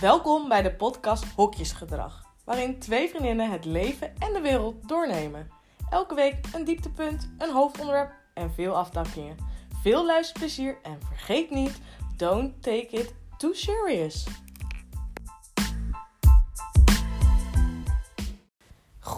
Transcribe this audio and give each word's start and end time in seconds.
Welkom 0.00 0.48
bij 0.48 0.62
de 0.62 0.74
podcast 0.74 1.24
Hokjesgedrag, 1.24 2.24
waarin 2.44 2.78
twee 2.78 3.08
vriendinnen 3.08 3.50
het 3.50 3.64
leven 3.64 4.18
en 4.18 4.32
de 4.32 4.40
wereld 4.40 4.88
doornemen. 4.88 5.50
Elke 5.90 6.14
week 6.14 6.46
een 6.54 6.64
dieptepunt, 6.64 7.30
een 7.38 7.50
hoofdonderwerp 7.50 8.12
en 8.34 8.52
veel 8.52 8.76
afdakkingen. 8.76 9.36
Veel 9.82 10.06
luisterplezier 10.06 10.78
en 10.82 10.98
vergeet 11.06 11.50
niet, 11.50 11.80
don't 12.16 12.62
take 12.62 12.88
it 12.88 13.14
too 13.38 13.52
serious. 13.52 14.26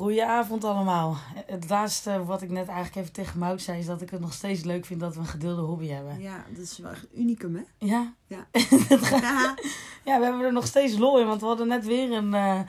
Goedenavond 0.03 0.65
allemaal. 0.65 1.17
Het 1.47 1.69
laatste 1.69 2.25
wat 2.25 2.43
ik 2.43 2.51
net 2.51 2.69
eigenlijk 2.69 2.97
even 2.97 3.13
tegen 3.13 3.39
Mout 3.39 3.63
zei... 3.63 3.79
is 3.79 3.87
dat 3.87 4.03
ik 4.03 4.11
het 4.11 4.21
nog 4.21 4.33
steeds 4.33 4.63
leuk 4.63 4.85
vind 4.85 5.01
dat 5.01 5.15
we 5.15 5.21
een 5.21 5.27
gedeelde 5.27 5.63
hobby 5.63 5.89
hebben. 5.89 6.21
Ja, 6.21 6.45
dat 6.51 6.65
is 6.65 6.79
wel 6.79 6.91
echt 6.91 7.07
unicum, 7.15 7.55
hè? 7.55 7.87
Ja? 7.87 8.15
Ja. 8.27 8.47
Ja, 9.11 9.55
ja, 10.05 10.19
we 10.19 10.25
hebben 10.25 10.41
er 10.41 10.53
nog 10.53 10.67
steeds 10.67 10.97
lol 10.97 11.21
in. 11.21 11.27
Want 11.27 11.41
we 11.41 11.47
hadden 11.47 11.69
net 11.69 11.87
weer 11.87 12.13
een, 12.13 12.35
eh, 12.35 12.61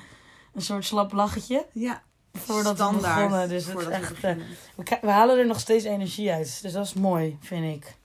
een 0.54 0.62
soort 0.62 0.86
slap 0.86 1.12
lachetje. 1.12 1.66
ja. 1.74 2.02
Voordat 2.32 2.78
we 2.78 2.84
Standaard 2.84 3.16
begonnen. 3.16 3.50
Dus 3.50 3.66
het 3.66 3.78
is 3.80 3.86
we 3.86 3.92
echt, 3.92 4.24
eh, 4.24 4.36
we, 4.76 4.98
we 5.02 5.10
halen 5.10 5.38
er 5.38 5.46
nog 5.46 5.60
steeds 5.60 5.84
energie 5.84 6.32
uit. 6.32 6.62
Dus 6.62 6.72
dat 6.72 6.86
is 6.86 6.94
mooi, 6.94 7.38
vind 7.42 7.76
ik. 7.76 7.96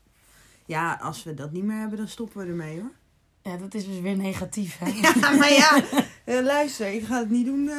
Ja, 0.67 0.99
als 1.03 1.23
we 1.23 1.35
dat 1.35 1.53
niet 1.53 1.65
meer 1.65 1.79
hebben, 1.79 1.99
dan 1.99 2.09
stoppen 2.09 2.41
we 2.41 2.47
ermee, 2.47 2.81
hoor. 2.81 2.93
Ja, 3.43 3.57
dat 3.57 3.75
is 3.75 3.87
dus 3.87 4.01
weer 4.01 4.17
negatief, 4.17 4.79
hè? 4.79 4.91
Ja, 5.03 5.33
maar 5.33 5.53
ja, 5.53 5.83
eh, 6.25 6.43
luister, 6.43 6.93
ik 6.93 7.05
ga 7.05 7.19
het 7.19 7.31
niet 7.31 7.47
doen. 7.47 7.71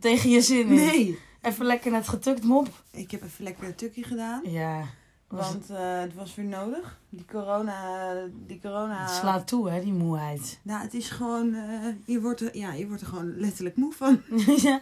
Tegen 0.00 0.30
je 0.30 0.40
zin 0.40 0.66
in. 0.68 0.74
nee. 0.74 1.18
Even 1.42 1.66
lekker 1.66 1.90
net 1.90 2.08
getukt, 2.08 2.44
mop. 2.44 2.68
Ik 2.90 3.10
heb 3.10 3.22
even 3.22 3.44
lekker 3.44 3.64
een 3.66 3.74
tukje 3.74 4.02
gedaan. 4.02 4.40
Ja. 4.44 4.84
Want 5.28 5.70
eh, 5.70 6.00
het 6.00 6.14
was 6.14 6.34
weer 6.34 6.44
nodig. 6.46 6.98
Die 7.08 7.24
corona, 7.24 8.14
die 8.46 8.60
corona... 8.60 9.02
Het 9.02 9.14
slaat 9.14 9.46
toe, 9.46 9.70
hè, 9.70 9.80
die 9.80 9.92
moeheid. 9.92 10.58
Nou, 10.62 10.82
het 10.82 10.94
is 10.94 11.10
gewoon... 11.10 11.54
eh, 11.54 11.88
je, 12.04 12.20
wordt 12.20 12.40
er, 12.40 12.56
ja, 12.56 12.72
je 12.72 12.86
wordt 12.86 13.02
er 13.02 13.08
gewoon 13.08 13.38
letterlijk 13.38 13.76
moe 13.76 13.92
van. 13.92 14.22
ja, 14.56 14.80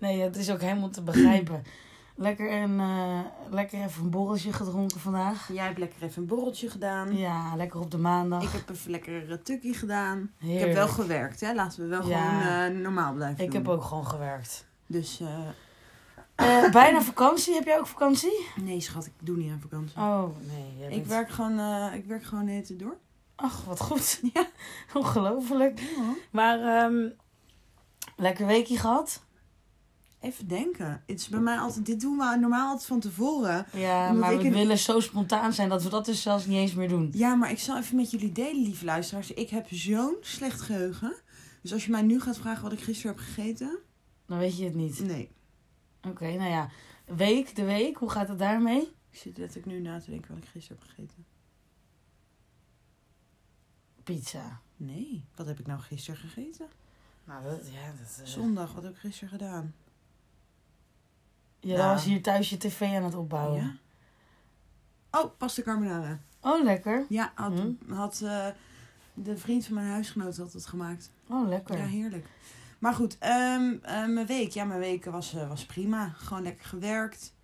nee, 0.00 0.20
het 0.20 0.36
is 0.36 0.50
ook 0.50 0.60
helemaal 0.60 0.90
te 0.90 1.02
begrijpen. 1.02 1.62
Lekker, 2.18 2.52
een, 2.52 2.80
eh, 2.80 3.20
lekker 3.50 3.82
even 3.82 4.02
een 4.02 4.10
borreltje 4.10 4.52
gedronken 4.52 5.00
vandaag. 5.00 5.52
Jij 5.52 5.64
hebt 5.66 5.78
lekker 5.78 6.02
even 6.02 6.22
een 6.22 6.28
borreltje 6.28 6.70
gedaan. 6.70 7.16
Ja, 7.16 7.56
lekker 7.56 7.80
op 7.80 7.90
de 7.90 7.98
maandag. 7.98 8.42
Ik 8.42 8.48
heb 8.52 8.70
even 8.70 8.90
lekker 8.90 9.30
een 9.30 9.42
tukje 9.42 9.74
gedaan. 9.74 10.30
Ik 10.38 10.58
heb 10.58 10.72
wel 10.72 10.88
gewerkt, 10.88 11.40
hè. 11.40 11.54
Laten 11.54 11.80
we 11.82 11.86
wel 11.86 12.08
Ja. 12.08 12.40
gewoon 12.40 12.72
eh, 12.76 12.82
normaal 12.82 13.12
blijven 13.12 13.44
Ik 13.44 13.50
doen. 13.52 13.60
heb 13.62 13.68
ook 13.72 13.82
gewoon 13.82 14.06
gewerkt. 14.06 14.66
Dus, 14.86 15.20
eh, 15.20 15.38
Eh, 16.34 16.70
bijna 16.82 17.00
vakantie. 17.02 17.54
Heb 17.54 17.64
jij 17.64 17.78
ook 17.78 17.86
vakantie? 17.86 18.46
nee 18.60 18.80
schat, 18.80 19.06
ik 19.06 19.12
doe 19.20 19.36
niet 19.36 19.50
aan 19.52 19.60
vakantie. 19.60 19.96
Oh, 19.98 20.24
nee. 20.78 20.90
Ik 20.98 21.06
werk 21.06 21.30
gewoon, 21.30 21.92
ik 21.92 22.04
werk 22.04 22.24
gewoon 22.24 22.46
tijd 22.46 22.78
door. 22.78 22.96
Ach, 23.36 23.64
wat 23.64 23.80
goed. 23.80 24.20
Ja. 24.34 24.46
Ongelooflijk. 24.94 25.80
Maar, 26.30 26.60
ehm, 26.60 27.08
lekker 28.16 28.46
weekje 28.46 28.78
gehad? 28.78 29.24
Even 30.26 30.48
denken. 30.48 31.02
Het 31.06 31.20
is 31.20 31.28
bij 31.28 31.40
mij 31.40 31.58
altijd, 31.58 31.86
dit 31.86 32.00
doen 32.00 32.16
we 32.18 32.36
normaal 32.40 32.68
altijd 32.68 32.86
van 32.86 33.00
tevoren. 33.00 33.66
Ja, 33.72 34.12
maar 34.12 34.32
ik 34.32 34.40
we 34.40 34.46
een- 34.46 34.52
willen 34.52 34.78
zo 34.78 35.00
spontaan 35.00 35.52
zijn 35.52 35.68
dat 35.68 35.82
we 35.82 35.88
dat 35.88 36.04
dus 36.04 36.22
zelfs 36.22 36.46
niet 36.46 36.56
eens 36.56 36.74
meer 36.74 36.88
doen. 36.88 37.10
Ja, 37.12 37.34
maar 37.34 37.50
ik 37.50 37.58
zal 37.58 37.78
even 37.78 37.96
met 37.96 38.10
jullie 38.10 38.32
delen, 38.32 38.62
lieve 38.62 38.84
luisteraars. 38.84 39.30
Ik 39.30 39.50
heb 39.50 39.66
zo'n 39.70 40.16
slecht 40.20 40.60
geheugen. 40.60 41.14
Dus 41.62 41.72
als 41.72 41.84
je 41.84 41.90
mij 41.90 42.02
nu 42.02 42.20
gaat 42.20 42.38
vragen 42.38 42.62
wat 42.62 42.72
ik 42.72 42.80
gisteren 42.80 43.16
heb 43.16 43.24
gegeten. 43.24 43.78
Dan 44.26 44.38
weet 44.38 44.56
je 44.58 44.64
het 44.64 44.74
niet. 44.74 45.00
Nee. 45.00 45.30
Oké, 46.08 46.24
nou 46.36 46.50
ja. 46.50 46.70
Week, 47.06 47.56
de 47.56 47.64
week. 47.64 47.96
Hoe 47.96 48.10
gaat 48.10 48.28
het 48.28 48.38
daarmee? 48.38 48.80
Ik 49.10 49.18
zit 49.18 49.38
letterlijk 49.38 49.66
nu 49.72 49.80
na 49.80 50.00
te 50.00 50.10
denken 50.10 50.34
wat 50.34 50.42
ik 50.44 50.48
gisteren 50.50 50.78
heb 50.82 50.88
gegeten. 50.88 51.24
Pizza. 54.02 54.60
Nee. 54.76 55.24
Wat 55.34 55.46
heb 55.46 55.58
ik 55.60 55.66
nou 55.66 55.80
gisteren 55.80 56.20
gegeten? 56.20 56.66
Nou, 57.24 57.44
dat, 57.44 57.66
ja, 57.72 57.86
dat... 58.00 58.20
eh, 58.20 58.26
Zondag, 58.26 58.72
wat 58.72 58.82
heb 58.82 58.92
ik 58.92 58.98
gisteren 58.98 59.28
gedaan? 59.28 59.74
Ja, 61.66 61.76
dan 61.76 61.86
was 61.88 62.04
hier 62.04 62.22
thuis 62.22 62.50
je 62.50 62.56
tv 62.56 62.80
aan 62.96 63.04
het 63.04 63.14
opbouwen. 63.14 63.60
Ja. 65.10 65.20
Oh, 65.20 65.30
pasta 65.38 65.62
carbonara. 65.62 66.18
Oh, 66.40 66.62
lekker. 66.64 67.04
Ja, 67.08 67.32
had, 67.34 67.52
Hm. 67.52 67.92
had 67.92 68.20
eh, 68.24 68.46
de 69.14 69.36
vriend 69.36 69.64
van 69.66 69.74
mijn 69.74 69.86
huisgenoot 69.88 70.36
had 70.36 70.52
het 70.52 70.66
gemaakt. 70.66 71.10
Oh, 71.28 71.48
lekker. 71.48 71.76
Ja, 71.78 71.84
heerlijk. 71.84 72.26
Maar 72.78 72.94
goed, 72.94 73.16
ehm, 73.18 73.72
eh, 73.82 74.06
mijn 74.06 74.26
week. 74.26 74.50
Ja, 74.50 74.64
mijn 74.64 74.80
week 74.80 75.04
was, 75.04 75.34
eh, 75.34 75.48
was 75.48 75.66
prima. 75.66 76.08
Gewoon 76.08 76.42
lekker 76.42 76.64
gewerkt. 76.64 77.34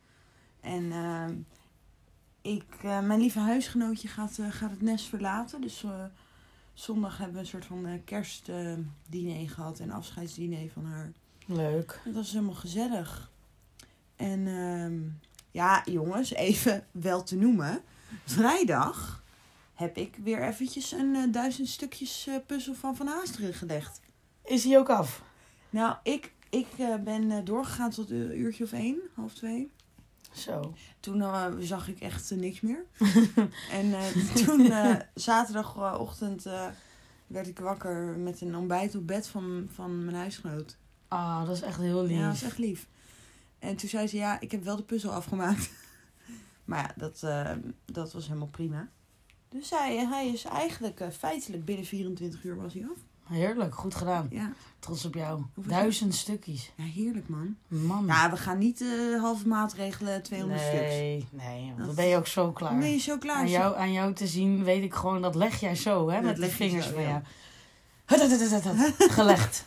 En 0.60 0.92
ehm, 0.92 1.34
ik, 2.40 2.82
mijn 2.82 3.20
lieve 3.20 3.38
huisgenootje 3.38 4.08
gaat, 4.08 4.38
gaat 4.50 4.70
het 4.70 4.82
nest 4.82 5.06
verlaten. 5.06 5.60
Dus 5.60 5.84
zondag 6.74 7.16
hebben 7.16 7.34
we 7.34 7.40
een 7.40 7.46
soort 7.46 7.64
van 7.64 8.00
kerstdiner 8.04 9.48
gehad 9.50 9.78
en 9.78 9.90
afscheidsdiner 9.90 10.70
van 10.70 10.84
haar. 10.84 11.12
Leuk. 11.46 12.00
Dat 12.04 12.14
was 12.14 12.32
helemaal 12.32 12.54
gezellig. 12.54 13.30
En 14.16 14.46
ehm, 14.46 15.00
ja, 15.50 15.82
jongens, 15.84 16.32
even 16.32 16.86
wel 16.90 17.22
te 17.22 17.36
noemen. 17.36 17.82
Vrijdag 18.24 19.22
heb 19.74 19.96
ik 19.96 20.16
weer 20.22 20.42
eventjes 20.42 20.92
een 20.92 21.14
eh, 21.14 21.32
duizend 21.32 21.68
stukjes 21.68 22.26
eh, 22.26 22.34
puzzel 22.46 22.74
van 22.74 22.96
Van 22.96 23.06
Haasteren 23.06 23.54
gelegd. 23.54 24.00
Is 24.44 24.64
hij 24.64 24.78
ook 24.78 24.90
af? 24.90 25.22
Nou, 25.70 25.96
ik, 26.02 26.32
ik 26.50 26.66
eh, 26.78 26.94
ben 26.96 27.44
doorgegaan 27.44 27.90
tot 27.90 28.10
een 28.10 28.38
uurtje 28.38 28.64
of 28.64 28.72
één, 28.72 29.00
half 29.14 29.34
twee. 29.34 29.70
Zo. 30.32 30.74
Toen 31.00 31.24
zag 31.60 31.88
ik 31.88 32.00
echt 32.00 32.30
niks 32.30 32.60
meer. 32.60 32.84
en 33.80 33.94
toen 34.44 34.72
zaterdagochtend 35.14 36.46
werd 37.26 37.46
ik 37.46 37.58
wakker 37.58 38.18
met 38.18 38.40
een 38.40 38.56
ontbijt 38.56 38.94
op 38.94 39.06
bed 39.06 39.26
van, 39.26 39.68
van 39.72 40.04
mijn 40.04 40.16
huisgenoot. 40.16 40.76
Ah, 41.08 41.46
dat 41.46 41.56
is 41.56 41.62
echt 41.62 41.78
heel 41.78 42.02
lief. 42.02 42.16
Ja, 42.16 42.26
dat 42.26 42.34
is 42.34 42.42
echt 42.42 42.58
lief. 42.58 42.88
En 43.62 43.76
toen 43.76 43.88
zei 43.88 44.06
ze, 44.06 44.16
ja, 44.16 44.40
ik 44.40 44.50
heb 44.50 44.64
wel 44.64 44.76
de 44.76 44.82
puzzel 44.82 45.10
afgemaakt. 45.12 45.70
maar 46.64 46.78
ja, 46.78 46.92
dat, 46.96 47.22
eh, 47.22 47.50
dat 47.84 48.12
was 48.12 48.26
helemaal 48.26 48.48
prima. 48.48 48.88
Dus 49.48 49.70
hij, 49.70 49.96
hij 50.06 50.28
is 50.28 50.44
eigenlijk 50.44 51.00
eh, 51.00 51.08
feitelijk 51.10 51.64
binnen 51.64 51.84
24 51.86 52.44
uur 52.44 52.56
was 52.56 52.74
hij 52.74 52.82
af. 52.82 52.98
Heerlijk, 53.36 53.74
goed 53.74 53.94
gedaan. 53.94 54.26
Ja, 54.30 54.52
Trots 54.78 55.04
op 55.04 55.14
jou. 55.14 55.42
Hoeveel- 55.54 55.72
Duizend 55.72 56.14
stukjes. 56.14 56.72
ja 56.76 56.84
heerlijk 56.84 57.28
man. 57.28 57.56
Man. 57.68 58.06
Ja, 58.06 58.30
we 58.30 58.36
gaan 58.36 58.58
niet 58.58 58.80
eh 58.80 59.20
halve 59.20 59.48
maatregelen 59.48 60.22
200 60.22 60.60
stuks. 60.60 60.78
nee, 60.80 61.26
nee, 61.30 61.64
want 61.66 61.76
dan 61.76 61.86
Dat- 61.86 61.94
ben 61.96 62.06
je 62.06 62.16
ook 62.16 62.26
zo 62.26 62.52
klaar. 62.52 62.70
Dan 62.70 62.80
ben 62.80 62.90
je 62.90 62.98
zo 62.98 63.18
klaar. 63.18 63.36
aan, 63.36 63.48
jou, 63.48 63.76
aan 63.76 63.92
jou 63.92 64.12
te 64.14 64.26
zien 64.26 64.64
weet 64.64 64.82
ik 64.82 64.94
gewoon, 64.94 65.22
dat 65.22 65.34
leg 65.34 65.60
jij 65.60 65.74
zo, 65.76 66.08
hè, 66.08 66.14
Dat 66.14 66.24
met 66.24 66.36
de 66.36 66.50
vingers 66.50 66.86
van 66.86 67.02
jou. 67.02 67.22
Gelegd. 68.96 69.64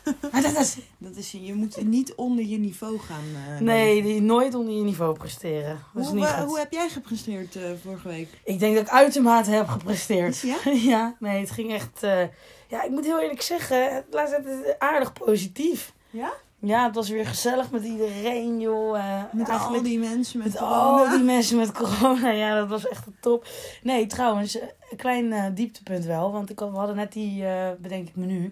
Dat 0.98 1.16
is, 1.16 1.30
je 1.30 1.54
moet 1.54 1.84
niet 1.84 2.14
onder 2.14 2.44
je 2.44 2.58
niveau 2.58 2.98
gaan. 2.98 3.24
eh, 3.54 3.60
Nee, 3.60 4.02
die 4.02 4.20
nooit 4.20 4.54
onder 4.54 4.74
je 4.74 4.82
niveau 4.82 5.14
presteren. 5.18 5.80
Dat 5.94 6.02
is 6.02 6.08
Hoe, 6.08 6.18
niet 6.18 6.28
hoe 6.28 6.58
heb 6.58 6.72
jij 6.72 6.88
gepresteerd 6.88 7.56
eh, 7.56 7.62
vorige 7.82 8.08
week? 8.08 8.28
Ik 8.44 8.58
denk 8.58 8.74
dat 8.74 8.84
ik 8.86 8.90
uitermate 8.92 9.50
heb 9.50 9.68
gepresteerd. 9.68 10.38
Ja? 10.40 10.56
ja, 10.92 11.16
nee, 11.18 11.40
het 11.40 11.50
ging 11.50 11.72
echt... 11.72 12.02
eh, 12.02 12.22
ja, 12.68 12.82
ik 12.82 12.90
moet 12.90 13.04
heel 13.04 13.20
eerlijk 13.20 13.42
zeggen, 13.42 13.94
het 13.94 14.04
laatst 14.10 14.36
het 14.36 14.46
is 14.46 14.74
aardig 14.78 15.12
positief. 15.12 15.92
Ja? 16.10 16.32
Ja, 16.58 16.84
het 16.86 16.94
was 16.94 17.08
weer 17.08 17.26
gezellig 17.26 17.70
met 17.70 17.84
iedereen, 17.84 18.60
joh. 18.60 18.98
eh, 18.98 19.22
Met 19.32 19.48
al 19.48 19.82
die 19.82 19.98
mensen 19.98 20.38
met, 20.38 20.46
Met 20.48 20.56
corona. 20.58 20.76
al 20.76 21.08
die 21.10 21.22
mensen 21.24 21.56
met 21.56 21.72
corona, 21.72 22.30
ja, 22.30 22.54
dat 22.54 22.68
was 22.68 22.88
echt 22.88 23.04
top. 23.20 23.46
Nee, 23.82 24.06
trouwens, 24.06 24.58
eh, 24.58 24.68
een 24.90 24.96
klein 24.96 25.32
eh, 25.32 25.44
dieptepunt 25.54 26.04
wel. 26.04 26.32
Want 26.32 26.50
ik 26.50 26.58
we 26.58 26.64
hadden 26.64 26.96
net 26.96 27.12
die, 27.12 27.44
bedenk 27.78 28.08
ik 28.08 28.16
me 28.16 28.26
nu, 28.26 28.42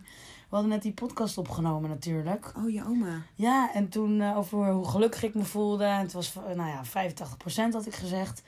we 0.48 0.60
hadden 0.60 0.68
net 0.70 0.82
die 0.82 0.92
podcast 0.92 1.38
opgenomen 1.38 1.90
natuurlijk. 1.90 2.52
Oh, 2.56 2.70
je 2.70 2.84
oma. 2.86 3.22
Ja, 3.34 3.70
en 3.74 3.88
toen 3.88 4.34
over 4.34 4.70
hoe 4.70 4.88
gelukkig 4.88 5.22
ik 5.22 5.34
me 5.34 5.44
voelde. 5.44 5.84
En 5.84 6.00
het 6.00 6.12
was, 6.12 6.34
nou 6.54 6.68
ja, 6.70 6.84
85% 6.84 7.72
had 7.72 7.86
ik 7.86 7.94
gezegd. 7.94 8.42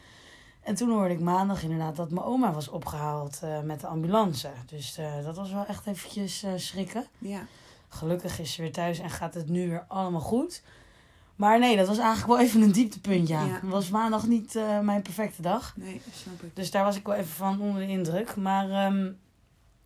En 0.63 0.75
toen 0.75 0.91
hoorde 0.91 1.15
ik 1.15 1.21
maandag 1.21 1.63
inderdaad 1.63 1.97
dat 1.97 2.11
mijn 2.11 2.27
oma 2.27 2.53
was 2.53 2.69
opgehaald 2.69 3.41
eh, 3.43 3.61
met 3.61 3.81
de 3.81 3.87
ambulance. 3.87 4.49
Dus 4.67 4.99
dat 5.25 5.37
was 5.37 5.53
wel 5.53 5.67
echt 5.67 5.87
eventjes 5.87 6.45
schrikken. 6.57 7.07
Ja. 7.19 7.41
Gelukkig 7.97 8.39
is 8.41 8.53
ze 8.53 8.63
weer 8.63 8.73
thuis 8.73 8.99
en 8.99 9.11
gaat 9.11 9.35
het 9.35 9.49
nu 9.49 9.69
weer 9.69 9.85
allemaal 9.89 10.21
goed. 10.21 10.63
Maar 11.37 11.59
nee, 11.59 11.77
dat 11.77 11.87
was 11.87 11.99
eigenlijk 11.99 12.27
wel 12.29 12.41
even 12.41 12.63
een 12.63 12.73
dieptepunt, 12.73 13.29
ja. 13.29 13.61
Was 13.63 13.89
maandag 13.89 14.27
niet 14.27 14.57
eh, 14.57 14.81
mijn 14.81 15.03
perfecte 15.03 15.43
dag. 15.43 15.73
Nee, 15.77 16.01
snap 16.15 16.43
ik. 16.43 16.57
Dus 16.57 16.71
daar 16.71 16.85
was 16.85 16.97
ik 16.97 17.07
wel 17.07 17.15
even 17.17 17.31
van 17.35 17.61
onder 17.61 17.81
de 17.87 17.89
indruk. 17.93 18.37
Maar 18.37 18.71
ehm, 18.71 19.03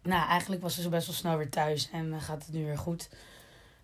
nou, 0.03 0.29
eigenlijk 0.29 0.63
was 0.63 0.75
ze 0.75 0.83
zo 0.83 0.89
best 0.89 1.07
wel 1.07 1.17
snel 1.17 1.37
weer 1.37 1.51
thuis 1.51 1.91
en 1.93 2.13
eh, 2.13 2.21
gaat 2.23 2.45
het 2.45 2.55
nu 2.55 2.65
weer 2.65 2.79
goed. 2.79 3.09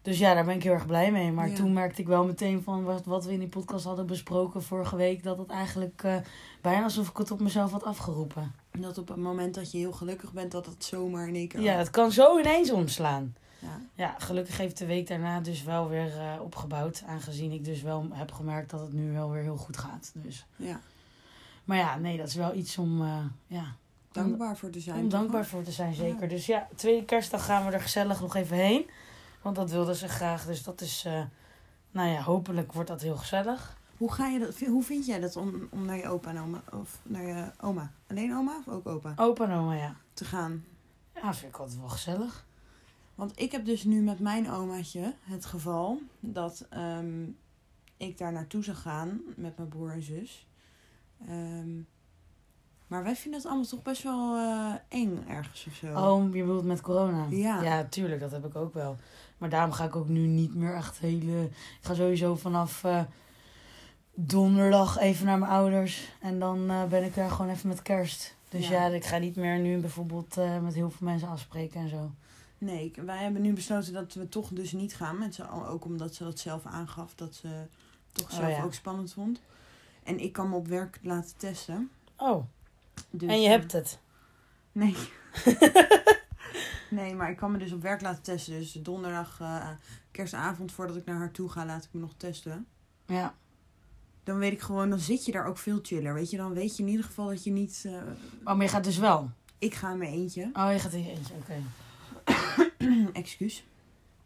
Dus 0.02 0.19
ja, 0.19 0.34
daar 0.34 0.44
ben 0.44 0.55
ik 0.55 0.62
heel 0.62 0.73
erg 0.73 0.87
blij 0.87 1.12
mee. 1.12 1.32
Maar 1.32 1.49
Ja. 1.49 1.55
toen 1.55 1.73
merkte 1.73 2.00
ik 2.00 2.06
wel 2.06 2.25
meteen 2.25 2.62
van 2.62 2.84
wat, 2.84 3.05
wat 3.05 3.25
we 3.25 3.32
in 3.32 3.38
die 3.38 3.49
podcast 3.49 3.84
hadden 3.84 4.06
besproken 4.06 4.62
vorige 4.62 4.96
week... 4.96 5.23
dat 5.23 5.38
het 5.38 5.50
eigenlijk 5.50 6.02
eh, 6.05 6.17
bijna 6.62 6.82
alsof 6.82 7.08
ik 7.08 7.17
het 7.17 7.31
op 7.31 7.40
mezelf 7.40 7.70
had 7.70 7.84
afgeroepen. 7.84 8.55
En 8.70 8.81
dat 8.81 8.99
op 8.99 9.08
het 9.08 9.17
moment 9.17 9.55
dat 9.55 9.70
je 9.73 9.78
heel 9.78 9.93
gelukkig 9.93 10.32
bent, 10.32 10.52
dat 10.52 10.67
het 10.67 10.84
zomaar 10.84 11.28
in 11.28 11.34
één 11.34 11.49
keer... 11.49 11.61
Ja, 11.61 11.73
het 11.76 11.90
kan 11.90 12.12
zo 12.12 12.38
ineens 12.38 12.70
omslaan. 12.70 13.34
Ja. 13.58 13.81
Ja, 13.94 14.14
gelukkig 14.19 14.56
heeft 14.56 14.79
de 14.79 14.87
week 14.87 15.06
daarna 15.08 15.41
dus 15.41 15.62
wel 15.62 15.88
weer 15.88 16.19
eh, 16.19 16.41
opgebouwd. 16.43 17.03
Aangezien 17.06 17.53
ik 17.53 17.64
dus 17.64 17.82
wel 17.82 18.06
heb 18.12 18.32
gemerkt 18.32 18.70
dat 18.70 18.81
het 18.81 18.93
nu 18.93 19.12
wel 19.12 19.31
weer 19.31 19.43
heel 19.43 19.56
goed 19.56 19.76
gaat. 19.76 20.11
Dus. 20.14 20.47
ja. 20.56 20.81
Maar 21.64 21.76
ja, 21.76 21.97
nee, 21.97 22.17
dat 22.17 22.29
is 22.29 22.35
wel 22.35 22.55
iets 22.55 22.79
om... 22.79 23.03
eh, 23.03 23.19
ja, 23.47 23.75
dankbaar 24.12 24.56
voor 24.56 24.70
te 24.70 24.81
zijn. 24.81 24.97
Om 24.97 25.08
toch? 25.08 25.19
dankbaar 25.20 25.47
voor 25.47 25.62
te 25.62 25.73
zijn, 25.73 25.94
zeker. 25.94 26.23
Ja. 26.23 26.29
Dus 26.29 26.47
ja, 26.47 26.69
tweede 26.75 27.05
kerstdag 27.05 27.44
gaan 27.44 27.67
we 27.67 27.73
er 27.73 27.81
gezellig 27.81 28.20
nog 28.20 28.35
even 28.35 28.56
heen. 28.56 28.91
Want 29.43 29.56
dat 29.56 29.70
wilden 29.70 29.97
ze 29.97 30.09
graag. 30.09 30.47
Dus 30.47 30.62
dat 30.62 30.81
is, 30.81 31.02
eh, 31.06 31.23
nou 31.91 32.09
ja, 32.09 32.20
hopelijk 32.23 32.73
wordt 32.73 32.88
dat 32.88 33.00
heel 33.00 33.17
gezellig. 33.17 33.76
Hoe, 33.97 34.12
ga 34.12 34.26
je 34.26 34.38
dat, 34.38 34.59
hoe 34.59 34.82
vind 34.82 35.06
jij 35.06 35.20
dat 35.20 35.37
om, 35.37 35.69
om 35.70 35.85
naar 35.85 35.97
je 35.97 36.09
opa 36.09 36.31
en 36.31 36.41
oma, 36.41 36.62
of 36.73 37.00
naar 37.02 37.26
je 37.26 37.50
oma, 37.61 37.93
alleen 38.06 38.37
oma 38.37 38.56
of 38.59 38.69
ook 38.69 38.87
opa, 38.87 39.12
Opa 39.17 39.44
en 39.44 39.52
oma, 39.59 39.75
ja. 39.75 39.97
te 40.14 40.25
gaan? 40.25 40.64
Ja, 41.14 41.35
vind 41.35 41.52
ik 41.55 41.59
altijd 41.61 41.79
wel 41.79 41.88
gezellig. 41.88 42.46
Want 43.17 43.41
ik 43.41 43.53
heb 43.53 43.65
dus 43.65 43.85
nu 43.85 44.01
met 44.01 44.21
mijn 44.21 44.51
omaatje 44.51 45.15
het 45.21 45.45
geval 45.45 45.99
dat 46.21 46.67
ehm, 46.71 47.25
ik 47.97 48.19
daar 48.19 48.33
naartoe 48.33 48.65
zou 48.65 48.77
gaan 48.77 49.21
met 49.37 49.57
mijn 49.57 49.69
broer 49.69 49.91
en 49.91 50.03
zus. 50.03 50.47
Ehm, 51.27 51.79
maar 52.87 53.03
wij 53.03 53.17
vinden 53.17 53.41
het 53.41 53.49
allemaal 53.49 53.69
toch 53.69 53.83
best 53.83 54.03
wel 54.03 54.37
eh, 54.37 54.75
eng 54.89 55.25
ergens 55.29 55.67
of 55.67 55.75
zo. 55.75 55.87
Oh, 55.87 56.35
je 56.35 56.41
bedoelt 56.41 56.65
met 56.65 56.81
corona? 56.81 57.27
Ja. 57.31 57.63
Ja, 57.63 57.85
tuurlijk, 57.85 58.21
dat 58.21 58.31
heb 58.31 58.45
ik 58.47 58.57
ook 58.57 58.75
wel. 58.75 58.97
Maar 59.39 59.49
daarom 59.49 59.73
ga 59.73 59.85
ik 59.85 59.97
ook 59.97 60.09
nu 60.09 60.27
niet 60.27 60.55
meer 60.55 60.75
echt 60.75 60.99
hele... 60.99 61.43
Ik 61.45 61.79
ga 61.81 61.95
sowieso 61.95 62.35
vanaf 62.35 62.85
eh, 62.85 63.03
donderdag 64.15 64.99
even 64.99 65.27
naar 65.27 65.39
mijn 65.39 65.51
ouders. 65.51 66.09
En 66.21 66.39
dan 66.39 66.71
eh, 66.71 66.85
ben 66.85 67.05
ik 67.05 67.15
daar 67.15 67.31
gewoon 67.31 67.51
even 67.51 67.69
met 67.69 67.83
kerst. 67.83 68.35
Dus 68.49 68.69
Ja. 68.69 68.87
ja, 68.87 68.95
ik 68.95 69.05
ga 69.05 69.19
niet 69.19 69.37
meer 69.37 69.59
nu 69.59 69.79
bijvoorbeeld 69.79 70.37
met 70.62 70.75
heel 70.75 70.91
veel 70.91 71.07
mensen 71.07 71.29
afspreken 71.29 71.81
en 71.81 71.89
zo. 71.89 72.11
Nee, 72.58 72.85
ik- 72.85 72.97
wij 72.97 73.23
hebben 73.23 73.43
nu 73.43 73.53
besloten 73.53 73.93
dat 73.93 74.14
we 74.14 74.29
toch 74.29 74.49
dus 74.49 74.73
niet 74.73 74.94
gaan. 74.94 75.19
Met 75.19 75.35
z'n 75.35 75.43
allen, 75.43 75.69
ook 75.69 75.85
omdat 75.85 76.14
ze 76.14 76.25
dat 76.25 76.38
zelf 76.38 76.67
aangaf. 76.67 77.14
Dat 77.14 77.35
ze 77.35 77.62
toch 78.12 78.31
Oh, 78.31 78.37
zelf 78.38 78.56
ja. 78.56 78.62
ook 78.62 78.75
spannend 78.75 79.12
vond. 79.12 79.41
En 80.03 80.19
ik 80.20 80.32
kan 80.32 80.49
me 80.49 80.56
op 80.56 80.67
werk 80.69 80.99
laten 81.03 81.37
testen. 81.37 81.91
Oh, 82.17 82.44
Dus, 83.11 83.29
en 83.31 83.41
je 83.41 83.47
eh, 83.49 83.53
hebt 83.53 83.73
het. 83.73 83.99
Nee. 84.73 84.94
nee, 86.91 87.14
maar 87.14 87.31
ik 87.31 87.37
kan 87.37 87.53
me 87.53 87.58
dus 87.58 87.73
op 87.73 87.82
werk 87.82 88.00
laten 88.00 88.23
testen. 88.23 88.59
Dus 88.59 88.73
donderdag, 88.73 89.41
eh, 89.41 89.69
kerstavond, 90.11 90.73
voordat 90.73 90.97
ik 90.97 91.05
naar 91.05 91.17
haar 91.19 91.31
toe 91.31 91.49
ga, 91.49 91.64
laat 91.67 91.85
ik 91.85 91.91
me 91.93 92.00
nog 92.00 92.14
testen. 92.17 92.67
Ja. 93.06 93.35
Dan 94.25 94.38
weet 94.38 94.52
ik 94.52 94.61
gewoon, 94.61 94.91
dan 94.91 94.99
zit 94.99 95.25
je 95.25 95.32
daar 95.32 95.47
ook 95.47 95.59
veel 95.59 95.79
chiller. 95.82 96.14
Weet 96.14 96.31
je, 96.31 96.37
dan 96.37 96.52
weet 96.52 96.76
je 96.76 96.82
in 96.82 96.88
ieder 96.88 97.05
geval 97.05 97.26
dat 97.26 97.44
je 97.44 97.50
niet. 97.50 97.82
eh, 97.87 97.93
Oh, 98.44 98.44
maar 98.44 98.62
je 98.62 98.69
gaat 98.69 98.85
dus 98.85 98.99
wel? 98.99 99.31
ik 99.59 99.75
ga 99.75 99.91
in 99.93 99.99
mijn 99.99 100.12
eentje. 100.12 100.50
Oh, 100.52 100.69
je 100.73 100.79
gaat 100.79 100.93
in 100.93 101.02
je 101.05 101.11
eentje, 101.11 101.35
oké. 101.35 101.55
Excuus. 103.12 103.65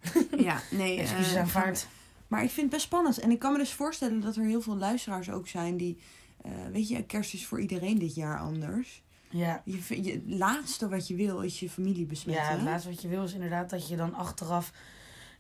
ja, 0.38 0.60
nee. 0.70 0.94
eh, 0.96 1.02
Excuses 1.02 1.32
ga- 1.32 1.40
aanvaard. 1.40 1.86
Maar 2.28 2.42
ik 2.42 2.50
vind 2.50 2.62
het 2.66 2.70
best 2.74 2.84
spannend. 2.86 3.18
En 3.18 3.30
ik 3.30 3.38
kan 3.38 3.52
me 3.52 3.58
dus 3.58 3.72
voorstellen 3.72 4.20
dat 4.20 4.36
er 4.36 4.44
heel 4.44 4.60
veel 4.60 4.76
luisteraars 4.76 5.30
ook 5.30 5.48
zijn 5.48 5.76
die. 5.76 5.98
eh, 6.42 6.50
weet 6.72 6.88
je, 6.88 7.02
kerst 7.04 7.34
is 7.34 7.46
voor 7.46 7.60
iedereen 7.60 7.98
dit 7.98 8.14
jaar 8.14 8.38
anders. 8.38 9.02
Ja. 9.30 9.62
Je, 9.64 10.12
het 10.12 10.22
laatste 10.26 10.88
wat 10.88 11.08
je 11.08 11.14
wil 11.14 11.40
is 11.40 11.60
je 11.60 11.70
familie 11.70 12.06
besmetten. 12.06 12.44
Ja, 12.44 12.50
het 12.50 12.62
laatste 12.62 12.88
wat 12.90 13.02
je 13.02 13.08
wil 13.08 13.22
is 13.24 13.32
inderdaad 13.32 13.70
dat 13.70 13.88
je 13.88 13.96
dan 13.96 14.14
achteraf 14.14 14.72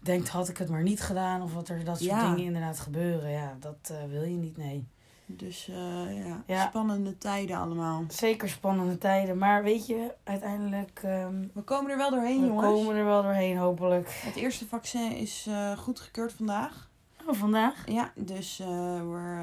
denkt, 0.00 0.28
had 0.28 0.48
ik 0.48 0.56
het 0.56 0.68
maar 0.68 0.82
niet 0.82 1.00
gedaan. 1.00 1.42
Of 1.42 1.52
wat 1.54 1.68
er 1.68 1.84
dat 1.84 1.98
soort 1.98 2.10
Ja. 2.10 2.30
dingen 2.30 2.44
inderdaad 2.46 2.80
gebeuren. 2.80 3.30
Ja, 3.30 3.56
dat 3.60 3.90
eh, 3.92 3.96
wil 4.10 4.22
je 4.22 4.36
niet, 4.36 4.56
nee. 4.56 4.86
Dus 5.36 5.68
eh, 5.68 6.26
ja, 6.26 6.42
Ja. 6.46 6.66
spannende 6.68 7.18
tijden 7.18 7.56
allemaal. 7.56 8.04
Zeker 8.08 8.48
spannende 8.48 8.98
tijden. 8.98 9.38
Maar 9.38 9.62
weet 9.62 9.86
je, 9.86 10.14
uiteindelijk, 10.24 11.00
ehm, 11.04 11.34
We 11.52 11.60
komen 11.62 11.90
er 11.90 11.96
wel 11.96 12.10
doorheen, 12.10 12.40
we 12.40 12.46
jongens. 12.46 12.66
komen 12.66 12.96
er 12.96 13.04
wel 13.04 13.22
doorheen, 13.22 13.56
hopelijk. 13.56 14.08
Het 14.24 14.36
eerste 14.36 14.66
vaccin 14.68 15.16
is 15.16 15.46
eh 15.48 15.78
goedgekeurd 15.78 16.32
vandaag. 16.32 16.88
Oh, 17.26 17.34
vandaag? 17.36 17.74
Ja, 17.86 18.12
dus 18.14 18.60
eh 18.60 18.66
we're, 19.10 19.42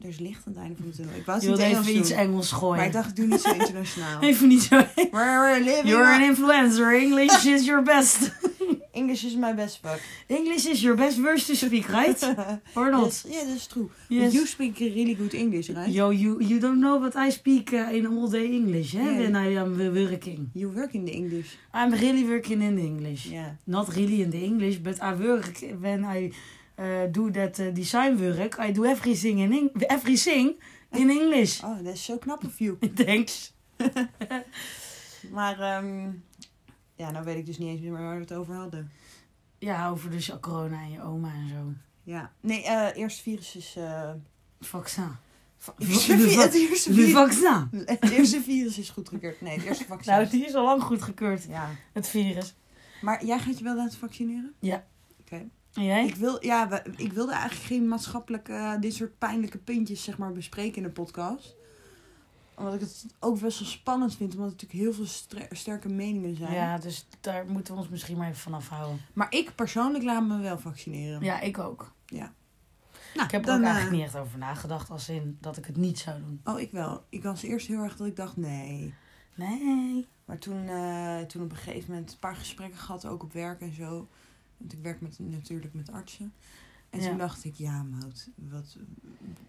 er 0.00 0.08
is 0.08 0.18
licht 0.18 0.46
aan 0.46 0.52
het 0.52 0.62
einde 0.62 0.76
van 0.76 0.86
de 0.86 0.96
tunnel. 0.96 1.14
Ik 1.14 1.26
het 1.26 1.42
niet 1.42 1.58
even 1.58 1.96
iets 1.96 2.10
Engels 2.10 2.52
gooien. 2.52 2.76
maar 2.76 2.86
ik 2.86 2.92
dacht, 2.92 3.08
ik 3.08 3.16
doe 3.16 3.26
niet 3.26 3.40
zo 3.40 3.52
internationaal. 3.52 4.20
Even 4.30 4.48
niet 4.48 4.62
zo. 4.62 4.76
We're 5.10 5.60
living 5.60 5.88
You're 5.88 6.12
an 6.14 6.22
influencer. 6.22 6.94
English 7.00 7.44
is 7.44 7.64
your 7.64 7.82
best. 7.82 8.18
English 8.92 9.24
is 9.24 9.36
my 9.36 9.52
best 9.52 9.78
fuck. 9.82 10.00
English 10.28 10.66
is 10.66 10.82
your 10.82 10.96
best 10.96 11.18
verse 11.18 11.46
to 11.46 11.54
speak, 11.56 11.88
right? 11.92 12.20
Or 12.76 12.90
not? 12.90 13.04
Yes, 13.06 13.26
yeah, 13.28 13.44
that's 13.44 13.66
true. 13.66 13.90
Yes. 14.08 14.34
You 14.34 14.46
speak 14.46 14.78
really 14.80 15.14
good 15.14 15.34
English, 15.34 15.70
right? 15.70 15.88
Yo, 15.88 16.10
you, 16.10 16.40
you 16.40 16.58
don't 16.60 16.80
know 16.80 16.96
what 16.96 17.14
I 17.16 17.30
speak 17.30 17.72
uh, 17.72 17.96
in 17.96 18.06
all 18.06 18.28
day 18.28 18.46
English, 18.46 18.94
eh? 18.94 18.98
Yeah. 19.02 19.18
When 19.20 19.36
I 19.36 19.54
am 19.56 19.76
working. 19.78 20.50
You 20.54 20.70
work 20.70 20.94
in 20.94 21.04
the 21.04 21.12
English. 21.12 21.56
I'm 21.72 21.92
really 21.92 22.24
working 22.24 22.62
in 22.62 22.74
the 22.76 22.86
English. 22.92 23.26
Yeah. 23.26 23.50
Not 23.66 23.94
really 23.96 24.22
in 24.22 24.30
the 24.30 24.44
English, 24.44 24.76
but 24.78 24.96
I 25.00 25.14
work 25.14 25.54
when 25.80 26.04
I 26.04 26.32
uh, 26.78 27.06
do 27.10 27.30
that 27.30 27.58
uh, 27.60 27.70
design 27.70 28.18
work. 28.18 28.58
I 28.58 28.72
do 28.72 28.84
everything 28.84 29.38
in 29.38 29.52
Eng- 29.52 29.82
everything 29.88 30.56
in 30.92 31.10
English. 31.10 31.60
Oh, 31.66 31.78
that's 31.82 32.00
so 32.00 32.18
knap 32.18 32.42
of 32.44 32.58
you. 32.60 32.78
Thanks. 32.94 33.52
Maar, 35.32 35.60
ehm, 35.60 36.08
ja, 37.00 37.10
nou 37.10 37.24
weet 37.24 37.36
ik 37.36 37.46
dus 37.46 37.58
niet 37.58 37.68
eens 37.68 37.80
meer 37.80 37.92
waar 37.92 38.14
we 38.14 38.20
het 38.20 38.32
over 38.34 38.54
hadden. 38.54 38.90
Ja, 39.58 39.88
over 39.88 40.10
dus 40.10 40.32
corona 40.40 40.80
en 40.82 40.90
je 40.90 41.02
oma 41.02 41.32
en 41.34 41.48
zo. 41.48 41.72
Ja. 42.02 42.32
Nee, 42.40 42.64
eh 42.64 42.96
eerste 42.96 43.22
virus 43.22 43.56
is... 43.56 43.74
eh 43.76 44.10
Vaccin. 44.60 45.04
het 45.76 45.88
eerste 46.54 46.92
virus... 46.92 47.12
vaccin. 47.12 47.68
Het 47.84 48.10
eerste 48.10 48.42
virus 48.42 48.78
is 48.78 48.90
goedgekeurd. 48.90 49.40
Nee, 49.40 49.56
het 49.56 49.64
eerste 49.66 49.84
vaccin. 49.84 50.12
Nou, 50.12 50.28
die 50.28 50.46
is 50.46 50.54
al 50.54 50.64
lang 50.64 50.82
goedgekeurd, 50.82 51.44
Ja. 51.44 51.70
het 51.92 52.08
virus. 52.08 52.54
Maar 53.00 53.24
jij 53.24 53.38
gaat 53.38 53.58
je 53.58 53.64
wel 53.64 53.76
laten 53.76 53.98
vaccineren? 53.98 54.54
Ja. 54.60 54.86
Oké. 55.20 55.48
En 55.74 55.84
jij? 55.84 56.06
Ik, 56.06 56.14
wil, 56.14 56.44
ja, 56.44 56.68
we- 56.68 56.82
ik 56.96 57.12
wilde 57.12 57.32
eigenlijk 57.32 57.62
geen 57.66 57.88
maatschappelijke, 57.88 58.52
eh, 58.52 58.80
dit 58.80 58.94
soort 58.94 59.18
pijnlijke 59.18 59.58
puntjes 59.58 60.02
zeg 60.04 60.18
maar, 60.18 60.32
bespreken 60.32 60.76
in 60.76 60.82
de 60.82 60.90
podcast. 60.90 61.54
Omdat 62.60 62.74
ik 62.74 62.80
het 62.80 63.06
ook 63.18 63.40
best 63.40 63.58
wel 63.58 63.68
spannend 63.68 64.16
vind, 64.16 64.34
omdat 64.34 64.46
er 64.46 64.52
natuurlijk 64.52 64.80
heel 64.80 65.06
veel 65.06 65.36
sterke 65.50 65.88
meningen 65.88 66.36
zijn. 66.36 66.54
Ja, 66.54 66.78
dus 66.78 67.06
daar 67.20 67.46
moeten 67.46 67.74
we 67.74 67.80
ons 67.80 67.88
misschien 67.88 68.16
maar 68.16 68.28
even 68.28 68.40
van 68.40 68.54
afhouden. 68.54 69.00
Maar 69.12 69.32
ik 69.32 69.54
persoonlijk 69.54 70.04
laat 70.04 70.26
me 70.26 70.38
wel 70.38 70.58
vaccineren. 70.58 71.22
Ja, 71.22 71.40
ik 71.40 71.58
ook. 71.58 71.92
Nou, 73.14 73.26
Ik 73.26 73.30
heb 73.30 73.40
er 73.40 73.46
dan, 73.46 73.56
ook 73.56 73.64
eh, 73.64 73.70
eigenlijk 73.70 73.96
niet 73.96 74.06
echt 74.14 74.16
over 74.16 74.38
nagedacht, 74.38 74.90
als 74.90 75.08
in 75.08 75.38
dat 75.40 75.56
ik 75.56 75.64
het 75.64 75.76
niet 75.76 75.98
zou 75.98 76.20
doen. 76.20 76.40
Oh, 76.44 76.60
ik 76.60 76.70
wel. 76.70 77.04
Ik 77.08 77.22
was 77.22 77.42
eerst 77.42 77.66
heel 77.66 77.82
erg 77.82 77.96
dat 77.96 78.06
ik 78.06 78.16
dacht, 78.16 78.36
nee. 78.36 78.94
Nee. 79.34 80.08
Maar 80.24 80.38
toen, 80.38 80.68
eh, 80.68 81.18
toen 81.18 81.42
op 81.42 81.50
een 81.50 81.56
gegeven 81.56 81.90
moment 81.90 82.12
een 82.12 82.18
paar 82.18 82.36
gesprekken 82.36 82.78
gehad, 82.78 83.06
ook 83.06 83.22
op 83.22 83.32
werk 83.32 83.60
en 83.60 83.74
zo. 83.74 84.08
Want 84.56 84.72
ik 84.72 84.78
werk 84.82 85.00
met, 85.00 85.18
natuurlijk 85.18 85.74
met 85.74 85.92
artsen. 85.92 86.32
En 86.90 87.00
Ja. 87.00 87.08
toen 87.08 87.18
dacht 87.18 87.44
ik, 87.44 87.54
ja 87.54 87.82
mout, 87.82 88.28
wat, 88.34 88.76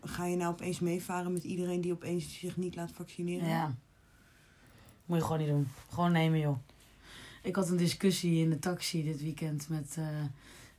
ga 0.02 0.26
je 0.26 0.36
nou 0.36 0.52
opeens 0.52 0.80
meevaren 0.80 1.34
met 1.34 1.44
iedereen 1.44 1.82
die 1.82 1.92
opeens 1.92 2.40
zich 2.40 2.58
niet 2.58 2.76
laat 2.76 2.92
vaccineren? 2.92 3.48
Ja. 3.48 3.76
Moet 5.06 5.18
je 5.18 5.24
gewoon 5.24 5.40
niet 5.40 5.48
doen. 5.48 5.68
Gewoon 5.90 6.12
nemen, 6.12 6.40
joh. 6.40 6.58
Ik 7.44 7.56
had 7.56 7.70
een 7.70 7.78
discussie 7.78 8.44
in 8.44 8.50
de 8.50 8.60
taxi 8.60 9.04
dit 9.04 9.22
weekend 9.22 9.70
met 9.70 9.96
eh, 9.98 10.08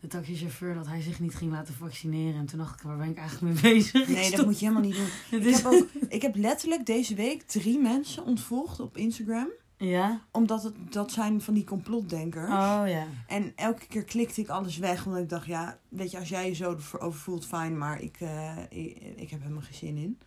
de 0.00 0.06
taxichauffeur 0.06 0.74
dat 0.74 0.86
hij 0.86 1.00
zich 1.00 1.20
niet 1.20 1.34
ging 1.34 1.50
laten 1.50 1.74
vaccineren. 1.74 2.40
En 2.40 2.46
toen 2.46 2.58
dacht 2.58 2.74
ik, 2.80 2.86
waar 2.86 2.96
ben 2.96 3.10
ik 3.10 3.16
eigenlijk 3.16 3.62
mee 3.62 3.72
bezig? 3.74 4.08
Nee, 4.08 4.30
dat 4.30 4.44
moet 4.46 4.58
je 4.58 4.66
helemaal 4.66 4.88
niet 4.88 4.96
doen. 4.96 5.40
Ik 5.40 5.54
heb, 5.54 5.64
ook, 5.64 5.88
ik 6.08 6.22
heb 6.22 6.36
letterlijk 6.36 6.86
deze 6.86 7.14
week 7.14 7.42
drie 7.42 7.78
mensen 7.78 8.24
ontvolgd 8.24 8.80
op 8.80 8.96
Instagram. 8.96 9.48
Ja? 9.88 10.20
Omdat 10.30 10.62
het, 10.62 10.74
dat 10.92 11.10
zijn 11.12 11.40
van 11.40 11.54
die 11.54 11.64
complotdenkers. 11.64 12.48
Oh 12.50 12.82
ja. 12.86 13.06
En 13.26 13.52
elke 13.56 13.86
keer 13.86 14.04
klikte 14.04 14.40
ik 14.40 14.48
alles 14.48 14.76
weg. 14.78 15.06
Omdat 15.06 15.20
ik 15.22 15.28
dacht, 15.28 15.46
ja, 15.46 15.78
weet 15.88 16.10
je, 16.10 16.18
als 16.18 16.28
jij 16.28 16.48
je 16.48 16.54
zo 16.54 16.76
erover 16.92 17.20
voelt, 17.20 17.46
fijn. 17.46 17.78
Maar 17.78 18.00
ik, 18.00 18.16
eh, 18.20 18.56
ik, 18.68 18.96
ik 19.16 19.30
heb 19.30 19.40
helemaal 19.40 19.62
geen 19.62 19.74
zin 19.74 19.96
in. 19.96 20.18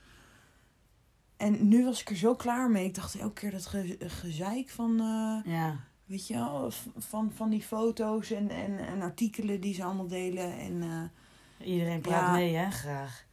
En 1.37 1.67
nu 1.67 1.85
was 1.85 2.01
ik 2.01 2.09
er 2.09 2.15
zo 2.15 2.35
klaar 2.35 2.69
mee. 2.69 2.85
Ik 2.85 2.95
dacht 2.95 3.15
elke 3.15 3.33
keer 3.33 3.51
dat 3.51 3.65
ge, 3.65 3.97
gezeik 3.99 4.69
van, 4.69 4.99
eh, 4.99 5.53
Ja. 5.53 5.79
weet 6.05 6.27
je 6.27 6.33
wel, 6.33 6.71
van, 6.97 7.31
van 7.35 7.49
die 7.49 7.61
foto's 7.63 8.31
en, 8.31 8.49
en, 8.49 8.77
en 8.79 9.01
artikelen 9.01 9.61
die 9.61 9.73
ze 9.73 9.83
allemaal 9.83 10.07
delen. 10.07 10.57
En 10.59 10.81
eh, 10.81 11.67
Iedereen 11.67 12.01
praat 12.01 12.21
Ja. 12.21 12.31
mee, 12.31 12.55
hè? 12.55 12.69
Graag. 12.71 13.24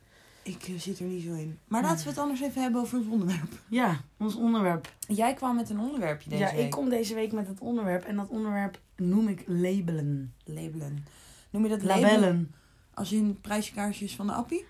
Ik 0.43 0.63
eh, 0.63 0.79
zit 0.79 0.99
er 0.99 1.07
niet 1.07 1.23
zo 1.23 1.33
in. 1.33 1.59
Maar 1.67 1.83
laten 1.83 2.05
we 2.05 2.11
het 2.11 2.19
anders 2.19 2.41
even 2.41 2.63
hebben 2.63 2.81
over 2.81 2.99
het 2.99 3.09
onderwerp. 3.09 3.53
Ja, 3.69 4.01
ons 4.17 4.35
onderwerp. 4.35 4.93
Jij 5.09 5.35
kwam 5.35 5.57
met 5.57 5.71
een 5.71 5.81
onderwerpje 5.81 6.31
deze 6.31 6.43
ja, 6.43 6.53
week. 6.55 6.65
ik 6.65 6.71
kom 6.71 6.89
deze 6.89 7.15
week 7.15 7.33
met 7.33 7.47
het 7.49 7.61
onderwerp. 7.61 8.05
En 8.05 8.17
dat 8.17 8.29
onderwerp 8.29 8.81
noem 8.97 9.29
ik 9.29 9.45
labelen. 9.47 10.35
Labelen. 10.45 11.07
Noem 11.51 11.63
je 11.63 11.69
dat 11.69 11.83
labelen? 11.83 12.11
Labellen. 12.13 12.55
Als 12.95 13.13
in 13.13 13.41
prijskaarsjes 13.41 14.17
van 14.17 14.27
de 14.27 14.33
appie? 14.33 14.65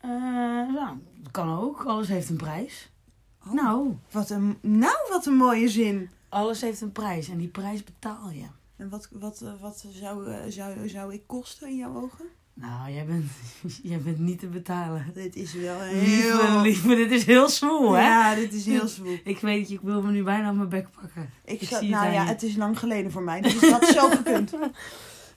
Eh, 0.00 0.10
nou, 0.74 0.96
dat 1.22 1.30
kan 1.30 1.58
ook. 1.58 1.84
Alles 1.84 2.08
heeft 2.08 2.28
een 2.28 2.36
prijs. 2.36 2.90
Oh, 3.46 3.52
Nou, 3.52 3.96
Wat 4.10 4.30
een, 4.30 4.58
nou, 4.60 4.96
wat 5.10 5.26
een 5.26 5.36
mooie 5.36 5.68
zin. 5.68 6.10
alles 6.28 6.60
heeft 6.60 6.80
een 6.80 6.92
prijs. 6.92 7.28
En 7.28 7.38
die 7.38 7.48
prijs 7.48 7.84
betaal 7.84 8.30
je. 8.30 8.46
En 8.76 8.88
wat, 8.88 9.08
wat, 9.12 9.40
eh, 9.40 9.52
wat 9.60 9.84
zou, 9.88 10.50
zou, 10.50 10.88
zou 10.88 11.12
ik 11.14 11.22
kosten 11.26 11.68
in 11.68 11.76
jouw 11.76 11.96
ogen? 12.02 12.24
Nou, 12.60 12.92
jij 12.92 13.04
bent, 13.04 13.24
jij 13.90 14.00
bent 14.00 14.18
niet 14.18 14.38
te 14.38 14.46
betalen. 14.46 15.06
Dit 15.14 15.36
is 15.36 15.52
wel 15.52 15.78
Lieve, 15.92 16.46
heel... 16.46 16.60
lieve, 16.60 16.94
dit 16.94 17.10
is 17.10 17.24
heel 17.24 17.48
zwoel, 17.48 17.92
hè? 17.92 18.02
Ja, 18.02 18.34
dit 18.34 18.52
is 18.52 18.66
heel 18.66 18.88
zwoel. 18.88 19.18
Ik 19.24 19.38
weet 19.38 19.68
je, 19.68 19.74
ik 19.74 19.80
wil 19.80 20.02
me 20.02 20.10
nu 20.10 20.22
bijna 20.22 20.50
op 20.50 20.56
mijn 20.56 20.68
bek 20.68 20.86
pakken. 21.00 21.30
Ik 21.44 21.60
Ik 21.60 21.68
zat, 21.68 21.78
zie 21.78 21.94
het 21.94 22.02
nou 22.02 22.12
ja, 22.12 22.24
het 22.24 22.42
is 22.42 22.56
lang 22.56 22.78
geleden 22.78 23.10
voor 23.10 23.22
mij, 23.22 23.40
dus 23.40 23.60
het 23.60 23.70
had 23.70 23.86
zo 23.86 24.08
gekund. 24.08 24.52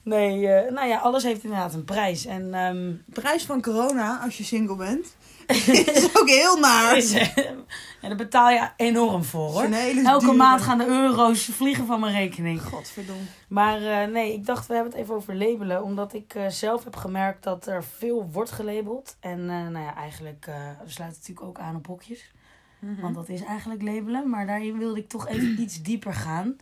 Nee, 0.03 0.47
eh, 0.47 0.71
nou 0.71 0.87
ja, 0.87 0.97
alles 0.97 1.23
heeft 1.23 1.43
inderdaad 1.43 1.73
een 1.73 1.83
prijs. 1.83 2.25
En 2.25 2.53
ehm, 2.53 2.91
Prijs 3.05 3.45
van 3.45 3.61
corona, 3.61 4.19
als 4.23 4.37
je 4.37 4.43
single 4.43 4.75
bent, 4.75 5.15
is 5.93 6.09
ook 6.19 6.29
heel 6.29 6.59
naar. 6.59 6.97
is, 6.97 7.12
eh, 7.12 7.38
En 7.38 8.09
daar 8.09 8.15
betaal 8.15 8.50
je 8.50 8.69
enorm 8.75 9.23
voor 9.23 9.50
hoor. 9.50 9.63
Elke 10.03 10.31
maand 10.33 10.62
gaan 10.62 10.77
de 10.77 10.85
euro's 10.85 11.45
vliegen 11.45 11.85
van 11.85 12.00
mijn 12.00 12.13
rekening. 12.13 12.62
Godverdomme. 12.62 13.23
Maar 13.47 13.81
eh, 13.81 14.12
nee, 14.12 14.33
ik 14.33 14.45
dacht 14.45 14.67
we 14.67 14.73
hebben 14.73 14.91
het 14.91 15.01
even 15.01 15.15
over 15.15 15.35
labelen. 15.35 15.83
Omdat 15.83 16.13
ik 16.13 16.33
eh, 16.35 16.47
zelf 16.47 16.83
heb 16.83 16.95
gemerkt 16.95 17.43
dat 17.43 17.67
er 17.67 17.83
veel 17.83 18.29
wordt 18.31 18.51
gelabeld. 18.51 19.17
En 19.19 19.39
eh, 19.39 19.47
nou 19.47 19.85
ja, 19.85 19.95
eigenlijk 19.95 20.45
eh 20.47 20.55
we 20.83 20.91
sluiten 20.91 21.19
natuurlijk 21.19 21.47
ook 21.47 21.59
aan 21.59 21.75
op 21.75 21.88
hokjes. 21.88 22.31
Mhm. 22.79 23.01
Want 23.01 23.15
dat 23.15 23.29
is 23.29 23.43
eigenlijk 23.43 23.81
labelen. 23.81 24.29
Maar 24.29 24.45
daarin 24.45 24.77
wilde 24.77 25.00
ik 25.00 25.09
toch 25.09 25.27
even 25.27 25.62
iets 25.62 25.81
dieper 25.81 26.13
gaan. 26.13 26.55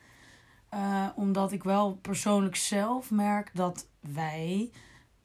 Eh, 0.71 1.07
omdat 1.15 1.51
ik 1.51 1.63
wel 1.63 1.93
persoonlijk 2.01 2.55
zelf 2.55 3.11
merk 3.11 3.51
dat 3.53 3.87
wij 3.99 4.71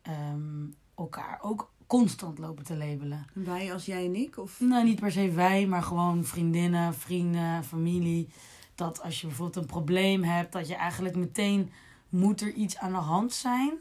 ehm, 0.03 0.67
elkaar 0.95 1.39
ook 1.43 1.73
constant 1.87 2.39
lopen 2.39 2.65
te 2.65 2.77
labelen. 2.77 3.27
Wij 3.33 3.73
als 3.73 3.87
jij 3.87 4.05
en 4.05 4.15
ik? 4.15 4.39
Of... 4.39 4.61
Nou, 4.61 4.85
niet 4.85 5.01
per 5.01 5.13
se 5.13 5.31
wij, 5.31 5.67
maar 5.67 5.83
gewoon 5.83 6.25
vriendinnen, 6.25 6.95
vrienden, 6.95 7.65
familie. 7.65 8.29
Dat 8.75 9.03
als 9.03 9.21
je 9.21 9.27
bijvoorbeeld 9.27 9.57
een 9.57 9.71
probleem 9.71 10.23
hebt, 10.23 10.53
dat 10.53 10.69
je 10.69 10.75
eigenlijk 10.75 11.17
meteen 11.17 11.71
moet 12.09 12.41
er 12.41 12.53
iets 12.53 12.79
aan 12.79 12.93
de 12.93 12.99
hand 12.99 13.33
zijn. 13.33 13.73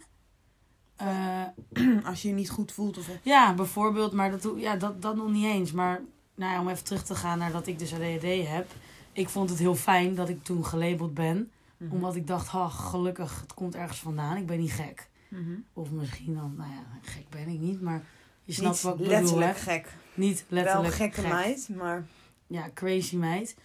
Eh, 0.96 1.44
Als 2.10 2.22
je 2.22 2.28
je 2.28 2.34
niet 2.34 2.50
goed 2.50 2.72
voelt 2.72 2.98
of... 2.98 3.10
ja, 3.22 3.54
bijvoorbeeld, 3.54 4.14
maar 4.14 4.32
dat, 4.32 4.54
ja, 4.58 4.76
dat, 4.76 5.02
dat 5.02 5.16
nog 5.16 5.32
niet 5.32 5.46
eens. 5.46 5.72
Maar 5.72 6.02
nou 6.36 6.52
ja, 6.52 6.60
om 6.60 6.70
even 6.70 6.84
terug 6.84 7.04
te 7.04 7.16
gaan 7.16 7.38
naar 7.38 7.52
dat 7.52 7.68
ik 7.68 7.80
dus 7.80 7.94
ADHD 7.94 8.48
heb. 8.48 8.72
Ik 9.12 9.30
vond 9.30 9.50
het 9.50 9.60
heel 9.60 9.76
fijn 9.76 10.16
dat 10.16 10.30
ik 10.30 10.44
toen 10.44 10.66
gelabeld 10.66 11.14
ben. 11.14 11.52
Mhm. 11.78 11.94
Omdat 11.94 12.16
ik 12.16 12.28
dacht, 12.28 12.48
ha, 12.48 12.70
gelukkig, 12.70 13.42
het 13.42 13.54
komt 13.54 13.76
ergens 13.76 14.00
vandaan. 14.00 14.38
Ik 14.38 14.46
ben 14.46 14.60
niet 14.60 14.72
gek. 14.72 15.10
Mhm. 15.42 15.56
Of 15.74 15.92
misschien 15.92 16.36
dan, 16.36 16.54
nou 16.58 16.70
ja, 16.72 16.84
gek 17.02 17.30
ben 17.30 17.48
ik 17.48 17.60
niet, 17.60 17.82
maar 17.82 18.04
je 18.44 18.54
snapt 18.54 18.74
Niet 18.74 18.82
wat 18.84 18.92
ik 18.94 18.98
bedoel, 19.00 19.14
letterlijk 19.20 19.56
hè? 19.58 19.62
gek. 19.72 19.94
Niet 20.14 20.46
letterlijk 20.48 20.88
Wel 20.88 21.08
gekke 21.08 21.22
gek. 21.22 21.32
meid, 21.32 21.70
maar... 21.76 22.06
Ja, 22.48 22.70
crazy 22.74 23.16
meid. 23.16 23.56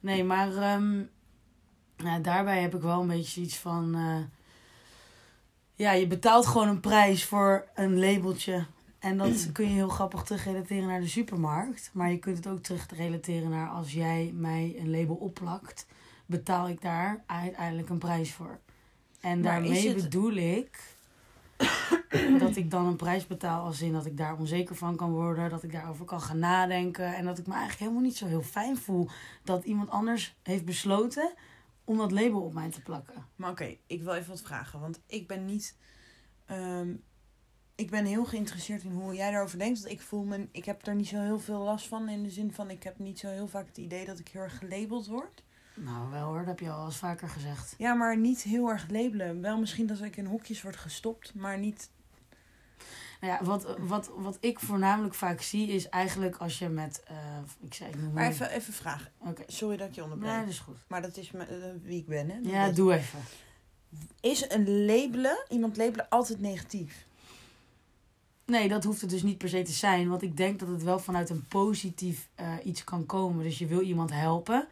Nee, 0.00 0.24
maar 0.24 0.48
nou, 1.96 2.20
daarbij 2.22 2.60
heb 2.62 2.74
ik 2.74 2.80
wel 2.82 3.00
een 3.00 3.06
beetje 3.06 3.40
iets 3.40 3.56
van... 3.58 3.94
eh, 3.94 4.16
ja, 5.74 5.92
je 5.92 6.06
betaalt 6.06 6.46
gewoon 6.46 6.68
een 6.68 6.80
prijs 6.80 7.24
voor 7.24 7.66
een 7.74 7.98
labeltje. 7.98 8.66
En 8.98 9.16
dat 9.18 9.52
kun 9.52 9.64
je 9.64 9.72
heel 9.74 9.88
grappig 9.88 10.22
terugrelateren 10.22 10.86
naar 10.88 11.00
de 11.00 11.08
supermarkt. 11.08 11.90
Maar 11.92 12.10
je 12.10 12.18
kunt 12.18 12.36
het 12.36 12.46
ook 12.46 12.62
terugrelateren 12.62 13.50
naar 13.50 13.68
als 13.68 13.92
jij 13.92 14.32
mij 14.34 14.74
een 14.78 14.90
label 14.90 15.14
opplakt... 15.14 15.86
betaal 16.26 16.68
ik 16.68 16.82
daar 16.82 17.22
uiteindelijk 17.26 17.88
een 17.88 17.98
prijs 17.98 18.32
voor. 18.32 18.58
En 19.20 19.40
Maar 19.40 19.52
daarmee 19.52 19.88
het- 19.88 20.02
bedoel 20.02 20.32
ik 20.32 20.78
dat 22.38 22.56
ik 22.56 22.70
dan 22.70 22.86
een 22.86 22.96
prijs 22.96 23.26
betaal 23.26 23.64
als 23.64 23.80
in 23.80 23.92
dat 23.92 24.06
ik 24.06 24.16
daar 24.16 24.38
onzeker 24.38 24.76
van 24.76 24.96
kan 24.96 25.10
worden, 25.10 25.50
dat 25.50 25.62
ik 25.62 25.72
daarover 25.72 26.04
kan 26.04 26.20
gaan 26.20 26.38
nadenken 26.38 27.14
en 27.14 27.24
dat 27.24 27.38
ik 27.38 27.46
me 27.46 27.52
eigenlijk 27.52 27.82
helemaal 27.82 28.02
niet 28.02 28.16
zo 28.16 28.26
heel 28.26 28.42
fijn 28.42 28.76
voel 28.76 29.08
dat 29.44 29.64
iemand 29.64 29.90
anders 29.90 30.36
heeft 30.42 30.64
besloten 30.64 31.34
om 31.84 31.96
dat 31.96 32.12
label 32.12 32.40
op 32.40 32.54
mij 32.54 32.70
te 32.70 32.80
plakken. 32.80 33.26
Maar 33.36 33.50
oké, 33.50 33.76
ik 33.86 34.02
wil 34.02 34.14
even 34.14 34.30
wat 34.30 34.42
vragen. 34.42 34.80
Want 34.80 35.00
ik 35.06 35.26
ben 35.26 35.44
niet... 35.44 35.76
ehm, 36.46 36.94
ik 37.74 37.90
ben 37.90 38.04
heel 38.04 38.24
geïnteresseerd 38.24 38.82
in 38.82 38.92
hoe 38.92 39.14
jij 39.14 39.30
daarover 39.30 39.58
denkt. 39.58 39.80
Want 39.80 39.92
ik 39.92 40.00
voel 40.00 40.24
me... 40.24 40.48
Ik 40.52 40.64
heb 40.64 40.84
daar 40.84 40.94
niet 40.94 41.08
zo 41.08 41.20
heel 41.20 41.38
veel 41.38 41.60
last 41.60 41.88
van. 41.88 42.08
In 42.08 42.22
de 42.22 42.30
zin 42.30 42.52
van, 42.52 42.70
ik 42.70 42.82
heb 42.82 42.98
niet 42.98 43.18
zo 43.18 43.28
heel 43.28 43.48
vaak 43.48 43.66
het 43.66 43.78
idee 43.78 44.04
dat 44.04 44.18
ik 44.18 44.28
heel 44.28 44.42
erg 44.42 44.58
gelabeld 44.58 45.06
word. 45.06 45.42
Nou, 45.74 46.10
wel 46.10 46.26
hoor, 46.26 46.38
dat 46.38 46.46
heb 46.46 46.60
je 46.60 46.70
al 46.70 46.84
eens 46.84 46.96
vaker 46.96 47.28
gezegd. 47.28 47.74
Ja, 47.78 47.94
maar 47.94 48.16
niet 48.18 48.42
heel 48.42 48.68
erg 48.68 48.90
labelen. 48.90 49.40
Wel 49.40 49.58
misschien 49.58 49.86
dat 49.86 50.02
ik 50.02 50.16
in 50.16 50.26
hokjes 50.26 50.62
word 50.62 50.76
gestopt, 50.76 51.34
maar 51.34 51.58
niet... 51.58 51.90
Nou 53.20 53.32
ja, 53.32 53.44
wat, 53.44 53.76
wat, 53.78 54.10
wat 54.16 54.36
ik 54.40 54.60
voornamelijk 54.60 55.14
vaak 55.14 55.40
zie 55.40 55.68
is 55.68 55.88
eigenlijk 55.88 56.36
als 56.36 56.58
je 56.58 56.68
met, 56.68 57.02
eh, 57.06 57.16
ik 57.60 57.74
zei, 57.74 57.90
ik 57.90 58.00
noem 58.00 58.12
Maar 58.12 58.28
even, 58.28 58.50
even 58.50 58.72
vragen. 58.72 59.12
Oké, 59.18 59.42
Sorry 59.46 59.76
dat 59.76 59.88
ik 59.88 59.94
je 59.94 60.02
onderbreek. 60.02 60.30
nee, 60.30 60.40
dat 60.40 60.48
is 60.48 60.58
goed. 60.58 60.76
Maar 60.88 61.02
dat 61.02 61.16
is 61.16 61.30
eh, 61.32 61.46
wie 61.82 61.98
ik 61.98 62.06
ben, 62.06 62.30
hè? 62.30 62.40
Dat 62.40 62.52
Ja, 62.52 62.70
doe 62.70 62.94
even. 62.94 63.18
Is 64.20 64.50
een 64.50 64.84
labelen, 64.86 65.44
iemand 65.48 65.76
labelen, 65.76 66.08
altijd 66.08 66.40
negatief? 66.40 67.06
Nee, 68.46 68.68
dat 68.68 68.84
hoeft 68.84 69.00
het 69.00 69.10
dus 69.10 69.22
niet 69.22 69.38
per 69.38 69.48
se 69.48 69.62
te 69.62 69.72
zijn. 69.72 70.08
Want 70.08 70.22
ik 70.22 70.36
denk 70.36 70.58
dat 70.60 70.68
het 70.68 70.82
wel 70.82 70.98
vanuit 70.98 71.30
een 71.30 71.46
positief 71.48 72.28
eh, 72.34 72.52
iets 72.64 72.84
kan 72.84 73.06
komen. 73.06 73.44
Dus 73.44 73.58
je 73.58 73.66
wil 73.66 73.80
iemand 73.80 74.10
helpen. 74.12 74.68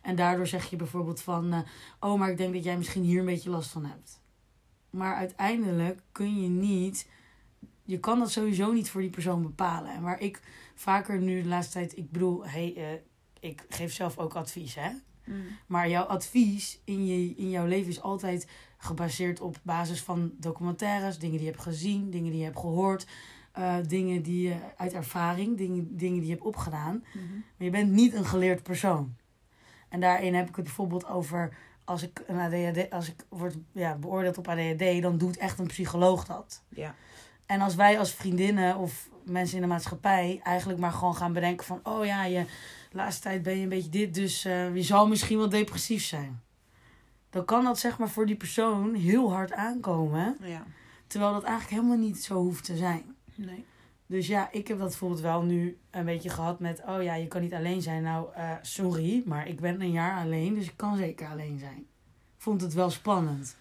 En 0.00 0.16
daardoor 0.16 0.46
zeg 0.46 0.70
je 0.70 0.76
bijvoorbeeld 0.76 1.20
van... 1.20 1.52
eh, 1.52 1.60
oh, 2.00 2.18
maar 2.18 2.30
ik 2.30 2.36
denk 2.36 2.54
dat 2.54 2.64
jij 2.64 2.76
misschien 2.76 3.02
hier 3.02 3.18
een 3.18 3.24
beetje 3.24 3.50
last 3.50 3.70
van 3.70 3.84
hebt. 3.84 4.20
Maar 4.90 5.14
uiteindelijk 5.14 6.00
kun 6.12 6.42
je 6.42 6.48
niet... 6.48 7.08
Je 7.84 8.00
kan 8.00 8.18
dat 8.18 8.30
sowieso 8.30 8.72
niet 8.72 8.90
voor 8.90 9.00
die 9.00 9.10
persoon 9.10 9.42
bepalen. 9.42 9.94
En 9.94 10.02
waar 10.02 10.20
ik 10.20 10.40
vaker 10.74 11.20
nu 11.20 11.42
de 11.42 11.48
laatste 11.48 11.72
tijd... 11.72 11.96
Ik 11.96 12.10
bedoel, 12.10 12.46
hey, 12.46 12.74
eh, 12.76 13.00
ik 13.50 13.64
geef 13.68 13.92
zelf 13.92 14.18
ook 14.18 14.34
advies, 14.34 14.74
hè? 14.74 14.90
Maar 15.66 15.88
jouw 15.88 16.04
advies 16.04 16.80
in, 16.84 17.06
je, 17.06 17.34
in 17.34 17.50
jouw 17.50 17.66
leven 17.66 17.90
is 17.90 18.00
altijd 18.00 18.48
gebaseerd 18.78 19.40
op 19.40 19.60
basis 19.62 20.02
van 20.02 20.32
documentaires, 20.36 21.18
dingen 21.18 21.36
die 21.36 21.46
je 21.46 21.52
hebt 21.52 21.62
gezien, 21.62 22.10
dingen 22.10 22.30
die 22.30 22.38
je 22.38 22.44
hebt 22.44 22.58
gehoord, 22.58 23.06
eh, 23.52 23.76
dingen 23.86 24.22
die 24.22 24.48
je 24.48 24.56
uit 24.76 24.92
ervaring, 24.92 25.56
dingen, 25.56 25.96
dingen 25.96 26.18
die 26.18 26.28
je 26.28 26.34
hebt 26.34 26.46
opgedaan. 26.46 27.04
Mhm. 27.14 27.32
Maar 27.34 27.66
je 27.66 27.70
bent 27.70 27.90
niet 27.90 28.14
een 28.14 28.24
geleerd 28.24 28.62
persoon. 28.62 29.14
En 29.90 30.00
daarin 30.00 30.34
heb 30.34 30.48
ik 30.48 30.56
het 30.56 30.64
bijvoorbeeld 30.64 31.06
over 31.06 31.56
als 31.84 32.02
ik, 32.02 32.22
een 32.26 32.38
ADHD, 32.38 32.90
als 32.90 33.08
ik 33.08 33.24
word 33.28 33.56
ja, 33.72 33.94
beoordeeld 33.94 34.38
op 34.38 34.48
ADHD, 34.48 35.02
dan 35.02 35.18
doet 35.18 35.36
echt 35.36 35.58
een 35.58 35.66
psycholoog 35.66 36.24
dat. 36.24 36.62
Ja. 36.68 36.94
En 37.46 37.60
als 37.60 37.74
wij 37.74 37.98
als 37.98 38.14
vriendinnen 38.14 38.76
of 38.76 39.08
mensen 39.24 39.56
in 39.56 39.62
de 39.62 39.68
maatschappij 39.68 40.40
eigenlijk 40.42 40.80
maar 40.80 40.92
gewoon 40.92 41.16
gaan 41.16 41.32
bedenken 41.32 41.66
van... 41.66 41.80
oh 41.82 42.04
ja, 42.04 42.24
je 42.24 42.44
de 42.90 42.96
laatste 42.96 43.22
tijd 43.22 43.42
ben 43.42 43.56
je 43.56 43.62
een 43.62 43.68
beetje 43.68 43.90
dit, 43.90 44.14
dus 44.14 44.44
eh, 44.44 44.74
je 44.74 44.82
zal 44.82 45.08
misschien 45.08 45.38
wel 45.38 45.48
depressief 45.48 46.04
zijn. 46.04 46.42
Dan 47.30 47.44
kan 47.44 47.64
dat 47.64 47.78
zeg 47.78 47.98
maar 47.98 48.08
voor 48.08 48.26
die 48.26 48.36
persoon 48.36 48.94
heel 48.94 49.32
hard 49.32 49.52
aankomen. 49.52 50.36
Ja. 50.40 50.62
Terwijl 51.06 51.32
dat 51.32 51.42
eigenlijk 51.42 51.74
helemaal 51.74 52.06
niet 52.06 52.24
zo 52.24 52.34
hoeft 52.34 52.64
te 52.64 52.76
zijn. 52.76 53.16
Nee. 53.34 53.64
Dus 54.10 54.26
ja, 54.26 54.52
ik 54.52 54.68
heb 54.68 54.78
dat 54.78 54.88
bijvoorbeeld 54.88 55.20
wel 55.20 55.42
nu 55.42 55.78
een 55.90 56.04
beetje 56.04 56.28
gehad 56.28 56.60
met... 56.60 56.82
oh 56.86 57.02
ja, 57.02 57.14
je 57.14 57.26
kan 57.26 57.40
niet 57.40 57.54
alleen 57.54 57.82
zijn. 57.82 58.02
Nou, 58.02 58.34
eh, 58.34 58.52
sorry, 58.62 59.22
maar 59.26 59.48
ik 59.48 59.60
ben 59.60 59.80
een 59.80 59.90
jaar 59.90 60.20
alleen, 60.20 60.54
dus 60.54 60.66
ik 60.66 60.76
kan 60.76 60.96
zeker 60.96 61.28
alleen 61.28 61.58
zijn. 61.58 61.78
Ik 61.78 62.36
vond 62.36 62.60
het 62.60 62.72
wel 62.72 62.90
spannend. 62.90 63.56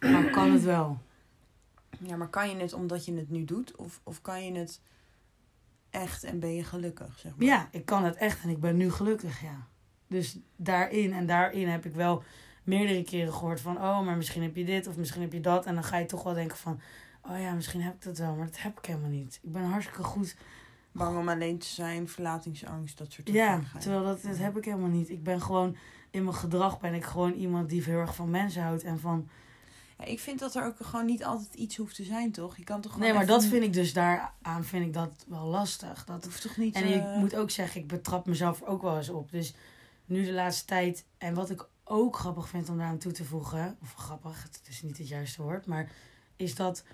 Maar 0.00 0.30
kan 0.30 0.52
het 0.52 0.62
wel. 0.62 0.98
Ja, 1.98 2.16
maar 2.16 2.28
kan 2.28 2.48
je 2.48 2.56
het 2.56 2.72
omdat 2.72 3.04
je 3.04 3.16
het 3.16 3.30
nu 3.30 3.44
doet? 3.44 3.76
Of, 3.76 4.00
of 4.04 4.20
kan 4.20 4.44
je 4.44 4.58
het 4.58 4.80
echt 5.90 6.24
en 6.24 6.40
ben 6.40 6.54
je 6.54 6.64
gelukkig, 6.64 7.18
zeg 7.18 7.36
maar? 7.36 7.46
Ja, 7.46 7.68
ik 7.70 7.84
kan 7.84 8.04
het 8.04 8.16
echt 8.16 8.42
en 8.42 8.48
ik 8.48 8.60
ben 8.60 8.76
nu 8.76 8.90
gelukkig, 8.90 9.42
ja. 9.42 9.66
Dus 10.06 10.38
daarin 10.56 11.12
en 11.12 11.26
daarin 11.26 11.68
heb 11.68 11.84
ik 11.84 11.94
wel 11.94 12.22
meerdere 12.62 13.02
keren 13.02 13.32
gehoord 13.32 13.60
van... 13.60 13.76
oh, 13.76 14.00
maar 14.00 14.16
misschien 14.16 14.42
heb 14.42 14.56
je 14.56 14.64
dit 14.64 14.86
of 14.86 14.96
misschien 14.96 15.22
heb 15.22 15.32
je 15.32 15.40
dat. 15.40 15.66
En 15.66 15.74
dan 15.74 15.84
ga 15.84 15.98
je 15.98 16.06
toch 16.06 16.22
wel 16.22 16.34
denken 16.34 16.56
van... 16.56 16.80
oh 17.22 17.38
ja, 17.40 17.52
misschien 17.52 17.82
heb 17.82 17.94
ik 17.94 18.02
dat 18.02 18.18
wel, 18.18 18.34
maar 18.34 18.46
dat 18.46 18.60
heb 18.62 18.78
ik 18.78 18.84
helemaal 18.84 19.10
niet. 19.10 19.38
Ik 19.42 19.52
ben 19.52 19.62
hartstikke 19.64 20.02
goed. 20.02 20.36
Bang 20.92 21.18
om 21.18 21.28
alleen 21.28 21.58
te 21.58 21.66
zijn, 21.66 22.08
verlatingsangst, 22.08 22.98
dat 22.98 23.12
soort 23.12 23.28
Ja, 23.28 23.54
dingen. 23.56 23.70
terwijl 23.80 24.04
dat, 24.04 24.22
dat 24.22 24.36
heb 24.38 24.56
ik 24.56 24.64
helemaal 24.64 24.88
niet. 24.88 25.10
Ik 25.10 25.22
ben 25.22 25.42
gewoon... 25.42 25.76
in 26.10 26.24
mijn 26.24 26.36
gedrag 26.36 26.80
ben 26.80 26.94
ik 26.94 27.04
gewoon 27.04 27.32
iemand 27.32 27.68
die 27.68 27.82
heel 27.84 27.98
erg 27.98 28.14
van 28.14 28.30
mensen 28.30 28.62
houdt 28.62 28.82
en 28.82 29.00
van... 29.00 29.28
Ja, 29.98 30.04
ik 30.04 30.20
vind 30.20 30.38
dat 30.38 30.54
er 30.54 30.64
ook 30.64 30.76
gewoon 30.80 31.06
niet 31.06 31.24
altijd 31.24 31.54
iets 31.54 31.76
hoeft 31.76 31.94
te 31.96 32.04
zijn, 32.04 32.32
toch? 32.32 32.56
Je 32.56 32.64
kan 32.64 32.80
toch 32.80 32.92
gewoon 32.92 33.06
Nee, 33.06 33.16
maar 33.16 33.26
even- 33.26 33.40
dat 33.40 33.44
vind 33.50 33.64
ik 33.64 33.72
dus 33.72 33.92
daaraan 33.92 34.64
vind 34.64 34.86
ik 34.86 34.92
dat 34.92 35.24
wel 35.28 35.44
lastig. 35.46 36.04
Dat 36.04 36.24
hoeft 36.24 36.42
toch 36.42 36.56
niet... 36.56 36.74
En 36.74 36.94
ik 36.94 37.02
eh, 37.02 37.16
moet 37.18 37.34
ook 37.36 37.50
zeggen, 37.50 37.80
ik 37.80 37.86
betrap 37.86 38.26
mezelf 38.26 38.62
ook 38.62 38.82
wel 38.82 38.96
eens 38.96 39.08
op. 39.08 39.30
Dus 39.30 39.54
nu 40.04 40.24
de 40.24 40.32
laatste 40.32 40.64
tijd. 40.64 41.04
En 41.18 41.34
wat 41.34 41.50
ik 41.50 41.66
ook 41.84 42.16
grappig 42.16 42.48
vind 42.48 42.68
om 42.68 42.78
daar 42.78 42.86
aan 42.86 42.98
toe 42.98 43.12
te 43.12 43.24
voegen. 43.24 43.76
Of 43.82 43.94
grappig, 43.94 44.42
het 44.42 44.60
is 44.68 44.82
niet 44.82 44.98
het 44.98 45.08
juiste 45.08 45.42
woord. 45.42 45.66
Maar 45.66 45.90
is 46.36 46.54
dat. 46.54 46.84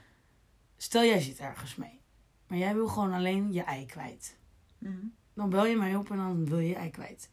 Stel 0.76 1.04
jij 1.04 1.20
zit 1.20 1.38
ergens 1.38 1.76
mee. 1.76 2.00
Maar 2.48 2.58
jij 2.58 2.74
wil 2.74 2.88
gewoon 2.88 3.12
alleen 3.12 3.52
je 3.52 3.62
ei 3.62 3.86
kwijt. 3.86 4.38
mhm. 4.78 5.06
Dan 5.34 5.50
bel 5.50 5.66
je 5.66 5.76
mij 5.76 5.96
op 5.96 6.10
en 6.10 6.16
dan 6.16 6.46
wil 6.46 6.58
je 6.58 6.68
je 6.68 6.74
ei 6.74 6.90
kwijt. 6.90 7.30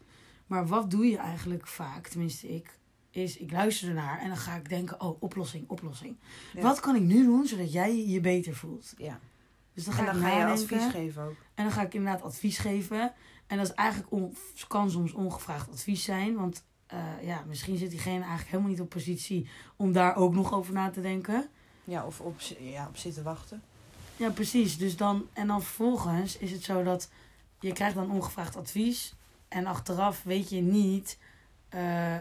Maar 0.47 0.67
wat 0.67 0.91
doe 0.91 1.05
je 1.05 1.17
eigenlijk 1.17 1.67
vaak, 1.67 2.07
tenminste 2.07 2.55
ik, 2.55 2.79
is 3.09 3.37
ik 3.37 3.51
luister 3.51 3.87
ernaar 3.87 4.19
en 4.19 4.27
dan 4.27 4.37
ga 4.37 4.55
ik 4.55 4.69
denken, 4.69 5.01
oh, 5.01 5.21
oplossing, 5.21 5.69
oplossing. 5.69 6.17
Ja. 6.53 6.61
Wat 6.61 6.79
kan 6.79 6.95
ik 6.95 7.01
nu 7.01 7.23
doen 7.23 7.47
zodat 7.47 7.73
jij 7.73 8.07
je 8.07 8.19
beter 8.19 8.55
voelt? 8.55 8.93
Ja. 8.97 9.19
Dus 9.73 9.83
dan 9.85 9.93
En 9.93 9.99
ga 9.99 10.05
dan 10.05 10.15
ik 10.15 10.27
ga 10.27 10.37
je 10.37 10.45
advies 10.45 10.85
geven 10.85 11.23
ook. 11.23 11.35
En 11.53 11.63
dan 11.63 11.73
ga 11.73 11.81
ik 11.81 11.93
inderdaad 11.93 12.21
advies 12.21 12.57
geven. 12.57 13.13
En 13.47 13.57
dat 13.57 13.67
is 13.67 13.73
eigenlijk 13.73 14.11
on, 14.11 14.35
kan 14.67 14.91
soms 14.91 15.13
ongevraagd 15.13 15.69
advies 15.71 16.03
zijn. 16.03 16.35
Want 16.35 16.65
eh, 16.85 16.99
ja, 17.21 17.43
misschien 17.47 17.77
zit 17.77 17.89
diegene 17.89 18.19
eigenlijk 18.19 18.49
helemaal 18.49 18.69
niet 18.69 18.81
op 18.81 18.89
positie 18.89 19.49
om 19.75 19.91
daar 19.91 20.15
ook 20.15 20.33
nog 20.33 20.53
over 20.53 20.73
na 20.73 20.89
te 20.89 21.01
denken. 21.01 21.49
Ja, 21.83 22.05
of 22.05 22.19
op, 22.19 22.39
ja, 22.59 22.87
op 22.87 22.97
zitten 22.97 23.23
wachten. 23.23 23.61
Ja, 24.17 24.29
precies. 24.29 24.77
Dus 24.77 24.97
dan, 24.97 25.27
en 25.33 25.47
dan 25.47 25.61
vervolgens 25.63 26.37
is 26.37 26.51
het 26.51 26.63
zo 26.63 26.83
dat 26.83 27.09
je 27.59 27.73
krijgt 27.73 27.95
dan 27.95 28.11
ongevraagd 28.11 28.55
advies. 28.55 29.13
En 29.47 29.65
achteraf 29.65 30.23
weet 30.23 30.49
je 30.49 30.61
niet. 30.61 31.17
eh, 31.69 32.17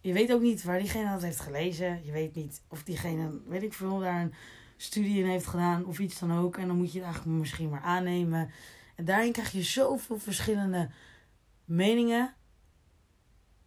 je 0.00 0.12
weet 0.12 0.32
ook 0.32 0.40
niet 0.40 0.62
waar 0.62 0.78
diegene 0.78 1.10
dat 1.10 1.22
heeft 1.22 1.40
gelezen. 1.40 2.04
Je 2.04 2.12
weet 2.12 2.34
niet 2.34 2.62
of 2.68 2.82
diegene, 2.82 3.40
weet 3.46 3.62
ik 3.62 3.72
veel, 3.72 3.98
daar 3.98 4.20
een 4.20 4.34
studie 4.76 5.18
in 5.22 5.28
heeft 5.28 5.46
gedaan 5.46 5.84
of 5.84 5.98
iets 5.98 6.18
dan 6.18 6.38
ook. 6.38 6.56
En 6.56 6.66
dan 6.66 6.76
moet 6.76 6.92
je 6.92 6.98
het 6.98 7.06
eigenlijk 7.06 7.38
misschien 7.38 7.68
maar 7.68 7.80
aannemen. 7.82 8.50
En 8.94 9.04
daarin 9.04 9.32
krijg 9.32 9.52
je 9.52 9.62
zoveel 9.62 10.18
verschillende 10.18 10.90
meningen. 11.64 12.34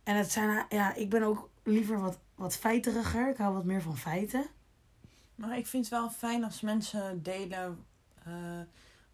En 0.03 0.15
het 0.15 0.31
zijn, 0.31 0.65
ja, 0.69 0.93
ik 0.93 1.09
ben 1.09 1.23
ook 1.23 1.49
liever 1.63 1.99
wat, 1.99 2.19
wat 2.35 2.57
feiteriger. 2.57 3.29
Ik 3.29 3.37
hou 3.37 3.53
wat 3.53 3.65
meer 3.65 3.81
van 3.81 3.97
feiten. 3.97 4.45
Maar 5.41 5.57
ik 5.57 5.67
vind 5.67 5.83
het 5.85 5.93
wel 5.93 6.09
fijn 6.09 6.43
als 6.43 6.61
mensen 6.61 7.23
delen 7.23 7.85
eh, 8.23 8.59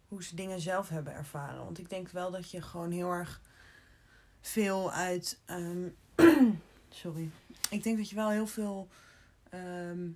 hoe 0.08 0.24
ze 0.24 0.34
dingen 0.34 0.60
zelf 0.60 0.88
hebben 0.88 1.12
ervaren. 1.14 1.64
Want 1.64 1.78
ik 1.78 1.88
denk 1.90 2.08
wel 2.08 2.30
dat 2.30 2.50
je 2.50 2.62
gewoon 2.62 2.90
heel 2.90 3.10
erg 3.10 3.40
veel 4.40 4.92
uit. 4.92 5.40
ehm, 5.44 5.88
sorry. 6.88 7.30
Ik 7.70 7.82
denk 7.82 7.96
dat 7.96 8.08
je 8.08 8.14
wel 8.14 8.30
heel 8.30 8.46
veel 8.46 8.88
ehm, 9.50 10.08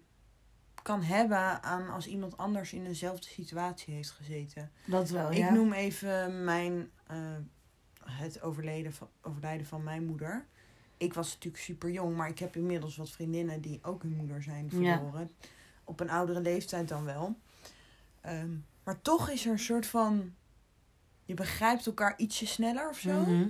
kan 0.83 1.03
hebben 1.03 1.63
aan 1.63 1.89
als 1.89 2.07
iemand 2.07 2.37
anders 2.37 2.73
in 2.73 2.85
dezelfde 2.85 3.29
situatie 3.29 3.95
heeft 3.95 4.11
gezeten. 4.11 4.71
Dat 4.85 5.11
wel, 5.11 5.31
Ik 5.31 5.37
ja. 5.37 5.53
noem 5.53 5.73
even 5.73 6.45
mijn, 6.45 6.91
eh, 7.07 7.17
het 8.05 8.43
overleden 8.43 8.93
van, 8.93 9.09
overlijden 9.23 9.67
van 9.67 9.83
mijn 9.83 10.05
moeder. 10.05 10.47
Ik 10.97 11.15
was 11.15 11.33
natuurlijk 11.33 11.63
super 11.63 11.91
jong, 11.91 12.17
maar 12.17 12.29
ik 12.29 12.39
heb 12.39 12.57
inmiddels 12.57 12.97
wat 12.97 13.11
vriendinnen 13.11 13.61
die 13.61 13.79
ook 13.83 14.03
hun 14.03 14.17
moeder 14.17 14.43
zijn 14.43 14.69
Ja. 14.71 15.03
Op 15.93 16.01
een 16.01 16.11
oudere 16.11 16.41
leeftijd 16.41 16.89
dan 16.89 17.05
wel. 17.05 17.37
Ehm, 18.21 18.51
maar 18.85 19.03
toch 19.03 19.31
is 19.31 19.45
er 19.47 19.53
een 19.53 19.59
soort 19.59 19.87
van. 19.87 20.35
Je 21.25 21.35
begrijpt 21.35 21.87
elkaar 21.87 22.15
ietsje 22.17 22.47
sneller 22.47 22.89
of 22.89 22.99
zo. 22.99 23.21
Mhm. 23.21 23.49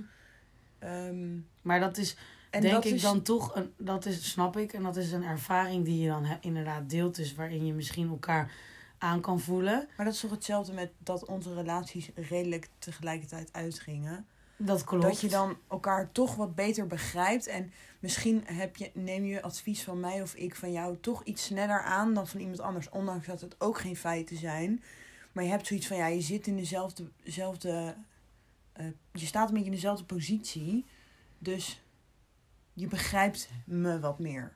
Ehm, 0.79 1.37
Maar 1.61 1.79
dat 1.79 1.97
is, 1.97 2.15
en 2.49 2.61
denk 2.61 2.73
dat 2.73 2.85
ik 2.85 2.93
is, 2.93 3.01
dan 3.01 3.21
toch, 3.21 3.55
een, 3.55 3.73
dat 3.77 4.05
is, 4.05 4.31
snap 4.31 4.57
ik. 4.57 4.73
En 4.73 4.83
dat 4.83 4.95
is 4.95 5.11
een 5.11 5.23
ervaring 5.23 5.85
die 5.85 5.99
je 6.01 6.07
dan 6.07 6.25
he- 6.25 6.37
inderdaad 6.41 6.89
deelt. 6.89 7.15
Dus 7.15 7.35
waarin 7.35 7.65
je 7.65 7.73
misschien 7.73 8.09
elkaar 8.09 8.51
aan 8.97 9.21
kan 9.21 9.39
voelen. 9.39 9.87
Maar 9.97 10.05
dat 10.05 10.15
is 10.15 10.19
toch 10.19 10.31
hetzelfde 10.31 10.73
met 10.73 10.91
dat 10.97 11.25
onze 11.25 11.53
relaties 11.53 12.09
redelijk 12.15 12.69
tegelijkertijd 12.79 13.49
uitgingen. 13.53 14.25
Dat 14.65 14.83
klopt. 14.83 15.03
Dat 15.03 15.21
je 15.21 15.29
dan 15.29 15.57
elkaar 15.69 16.11
toch 16.11 16.35
wat 16.35 16.55
beter 16.55 16.87
begrijpt. 16.87 17.47
En 17.47 17.71
misschien 17.99 18.43
heb 18.45 18.75
je, 18.75 18.91
neem 18.93 19.25
je 19.25 19.41
advies 19.41 19.83
van 19.83 19.99
mij 19.99 20.21
of 20.21 20.33
ik 20.35 20.55
van 20.55 20.71
jou 20.71 20.97
toch 20.99 21.23
iets 21.23 21.43
sneller 21.43 21.81
aan 21.81 22.13
dan 22.13 22.27
van 22.27 22.39
iemand 22.39 22.59
anders. 22.59 22.89
Ondanks 22.89 23.25
dat 23.25 23.41
het 23.41 23.55
ook 23.57 23.77
geen 23.77 23.95
feiten 23.95 24.37
zijn. 24.37 24.83
Maar 25.31 25.43
je 25.43 25.49
hebt 25.49 25.67
zoiets 25.67 25.87
van, 25.87 25.97
ja, 25.97 26.07
je 26.07 26.21
zit 26.21 26.47
in 26.47 26.55
dezelfde... 26.55 27.09
dezelfde 27.23 27.95
eh, 28.73 28.85
je 29.11 29.25
staat 29.25 29.47
een 29.47 29.53
beetje 29.53 29.69
in 29.69 29.75
dezelfde 29.75 30.05
positie. 30.05 30.85
Dus 31.37 31.81
je 32.73 32.87
begrijpt 32.87 33.49
me 33.65 33.99
wat 33.99 34.19
meer. 34.19 34.53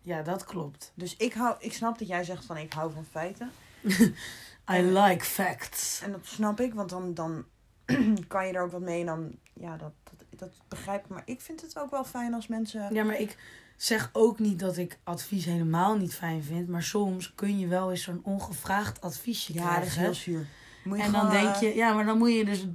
Ja, 0.00 0.22
dat 0.22 0.44
klopt. 0.44 0.92
Dus 0.94 1.16
ik, 1.16 1.32
hou, 1.32 1.56
ik 1.58 1.72
snap 1.72 1.98
dat 1.98 2.08
jij 2.08 2.24
zegt 2.24 2.44
van, 2.44 2.56
ik 2.56 2.72
hou 2.72 2.92
van 2.92 3.04
feiten. 3.04 3.50
I 4.76 4.82
like 4.82 5.24
facts. 5.24 6.00
En 6.00 6.12
dat 6.12 6.26
snap 6.26 6.60
ik, 6.60 6.74
want 6.74 6.90
dan, 6.90 7.14
dan 7.14 7.44
kan 8.28 8.46
je 8.46 8.52
er 8.52 8.62
ook 8.62 8.72
wat 8.72 8.80
mee. 8.80 9.00
En 9.00 9.06
dan, 9.06 9.30
ja, 9.52 9.76
dat, 9.76 9.92
dat, 10.04 10.38
dat 10.38 10.50
begrijp 10.68 11.04
ik. 11.04 11.10
Maar 11.10 11.22
ik 11.24 11.40
vind 11.40 11.60
het 11.60 11.78
ook 11.78 11.90
wel 11.90 12.04
fijn 12.04 12.34
als 12.34 12.46
mensen... 12.46 12.94
Ja, 12.94 13.04
maar 13.04 13.20
ik 13.20 13.36
zeg 13.76 14.10
ook 14.12 14.38
niet 14.38 14.58
dat 14.58 14.76
ik 14.76 14.98
advies 15.04 15.44
helemaal 15.44 15.96
niet 15.96 16.14
fijn 16.14 16.42
vind. 16.42 16.68
Maar 16.68 16.82
soms 16.82 17.32
kun 17.34 17.58
je 17.58 17.66
wel 17.66 17.90
eens 17.90 18.02
zo'n 18.02 18.20
ongevraagd 18.24 19.00
adviesje 19.00 19.52
Ja, 19.54 19.60
dat 19.62 19.70
is 19.72 19.78
krijgen. 19.78 20.02
heel 20.02 20.14
zuur. 20.14 20.46
Moet 20.84 20.96
je 20.98 21.02
en 21.04 21.12
dan 21.12 21.20
gewoon, 21.20 21.42
denk 21.42 21.54
eh, 21.54 21.60
je, 21.60 21.74
ja, 21.74 21.92
maar 21.92 22.04
dan 22.04 22.18
moet 22.18 22.32
je 22.32 22.44
dus, 22.44 22.66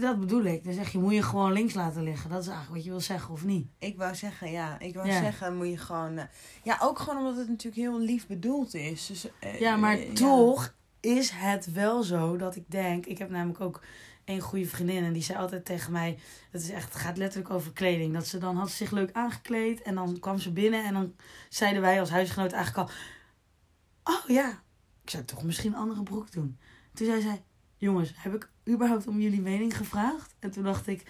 dat 0.00 0.20
bedoel 0.20 0.44
ik. 0.44 0.64
Dan 0.64 0.72
zeg 0.72 0.92
je, 0.92 0.98
moet 0.98 1.14
je 1.14 1.22
gewoon 1.22 1.52
links 1.52 1.74
laten 1.74 2.02
liggen. 2.02 2.30
Dat 2.30 2.40
is 2.42 2.46
eigenlijk 2.46 2.76
wat 2.76 2.84
je 2.84 2.90
wil 2.90 3.00
zeggen, 3.00 3.32
of 3.34 3.44
niet? 3.44 3.66
Ik 3.78 3.96
wou 3.96 4.14
zeggen, 4.14 4.50
ja. 4.50 4.78
Ik 4.78 4.94
wou 4.94 5.06
Ja. 5.06 5.18
zeggen, 5.20 5.56
moet 5.56 5.68
je 5.68 5.76
gewoon... 5.76 6.18
eh, 6.18 6.24
ja, 6.62 6.78
ook 6.82 6.98
gewoon 6.98 7.18
omdat 7.18 7.36
het 7.36 7.48
natuurlijk 7.48 7.76
heel 7.82 8.00
lief 8.00 8.26
bedoeld 8.26 8.74
is. 8.74 9.06
Dus, 9.06 9.26
eh, 9.40 9.60
Ja, 9.60 9.76
maar 9.76 9.98
eh, 9.98 10.12
toch 10.12 10.74
is 11.00 11.30
het 11.34 11.72
wel 11.72 12.02
zo 12.02 12.36
dat 12.36 12.56
ik 12.56 12.64
denk... 12.70 13.06
Ik 13.06 13.18
heb 13.18 13.30
namelijk 13.30 13.60
ook 13.60 13.80
een 14.28 14.40
goede 14.40 14.66
vriendin 14.66 15.04
en 15.04 15.12
die 15.12 15.22
zei 15.22 15.38
altijd 15.38 15.64
tegen 15.64 15.92
mij... 15.92 16.18
Het, 16.50 16.62
is 16.62 16.70
echt, 16.70 16.92
het 16.92 17.02
gaat 17.02 17.16
letterlijk 17.16 17.50
over 17.54 17.72
kleding. 17.72 18.14
Dat 18.14 18.26
ze 18.26 18.38
dan 18.38 18.56
had 18.56 18.70
ze 18.70 18.76
zich 18.76 18.90
leuk 18.90 19.12
aangekleed 19.12 19.82
en 19.82 19.94
dan 19.94 20.18
kwam 20.20 20.38
ze 20.38 20.52
binnen... 20.52 20.84
en 20.84 20.92
dan 20.94 21.14
zeiden 21.48 21.80
wij 21.82 22.00
als 22.00 22.10
huisgenoot 22.10 22.52
eigenlijk 22.52 22.88
al... 22.88 22.94
Oh 24.14 24.28
ja, 24.28 24.62
ik 25.04 25.10
zou 25.10 25.24
toch 25.24 25.42
misschien 25.42 25.72
een 25.72 25.78
andere 25.78 26.02
broek 26.02 26.32
doen. 26.32 26.58
Toen 26.94 27.06
zei 27.06 27.20
zij... 27.20 27.42
Jongens, 27.76 28.12
heb 28.16 28.34
ik 28.34 28.48
überhaupt 28.68 29.06
om 29.06 29.20
jullie 29.20 29.40
mening 29.40 29.76
gevraagd? 29.76 30.34
En 30.38 30.50
toen 30.50 30.64
dacht 30.64 30.86
ik... 30.86 31.02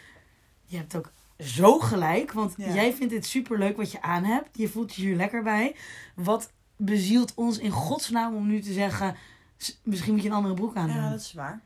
Je 0.64 0.77
hebt 0.77 0.97
ook 0.97 1.12
zo 1.38 1.79
gelijk. 1.79 2.33
Want 2.33 2.55
Ja. 2.57 2.75
jij 2.75 2.93
vindt 2.95 3.12
het 3.14 3.27
superleuk 3.27 3.77
wat 3.77 3.93
je 3.93 4.03
aan 4.03 4.25
hebt. 4.25 4.49
Je 4.59 4.69
voelt 4.69 4.95
je 4.95 5.03
hier 5.03 5.16
lekker 5.16 5.43
bij. 5.43 5.77
Wat 6.14 6.53
bezielt 6.77 7.35
ons 7.35 7.59
in 7.59 7.71
godsnaam 7.71 8.35
om 8.35 8.47
nu 8.47 8.61
te 8.61 8.73
zeggen... 8.73 9.16
"S- 9.57 9.81
Misschien 9.83 10.12
moet 10.12 10.23
je 10.23 10.29
een 10.29 10.35
andere 10.35 10.55
broek 10.55 10.77
aan 10.77 10.88
Ja, 10.88 11.11
dat 11.11 11.21
is 11.21 11.33
waar. 11.33 11.61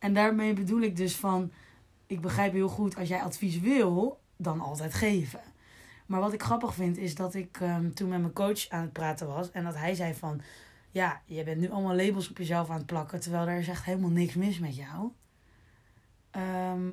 En 0.00 0.14
daarmee 0.14 0.52
bedoel 0.52 0.80
ik 0.80 0.96
dus 0.96 1.16
van... 1.16 1.52
Ik 2.06 2.20
begrijp 2.20 2.52
heel 2.52 2.68
goed, 2.68 2.96
als 2.96 3.08
jij 3.08 3.22
advies 3.22 3.60
wil, 3.60 4.20
dan 4.36 4.60
altijd 4.60 4.94
geven. 4.94 5.40
Maar 6.06 6.20
wat 6.20 6.32
ik 6.32 6.42
grappig 6.42 6.74
vind, 6.74 6.96
is 6.96 7.14
dat 7.14 7.34
ik 7.34 7.60
ehm, 7.60 7.90
toen 7.90 8.08
met 8.08 8.20
mijn 8.20 8.32
coach 8.32 8.68
aan 8.68 8.82
het 8.82 8.92
praten 8.92 9.26
was... 9.26 9.50
en 9.50 9.64
dat 9.64 9.76
hij 9.76 9.94
zei 9.94 10.14
van... 10.14 10.40
Ja, 10.90 11.22
je 11.24 11.44
bent 11.44 11.60
nu 11.60 11.70
allemaal 11.70 11.94
labels 11.96 12.30
op 12.30 12.38
jezelf 12.38 12.70
aan 12.70 12.76
het 12.76 12.86
plakken... 12.86 13.20
terwijl 13.20 13.46
er 13.46 13.58
is 13.58 13.68
echt 13.68 13.84
helemaal 13.84 14.10
niks 14.10 14.34
mis 14.34 14.58
met 14.58 14.76
jou. 14.76 15.12
Ehm, 16.30 16.90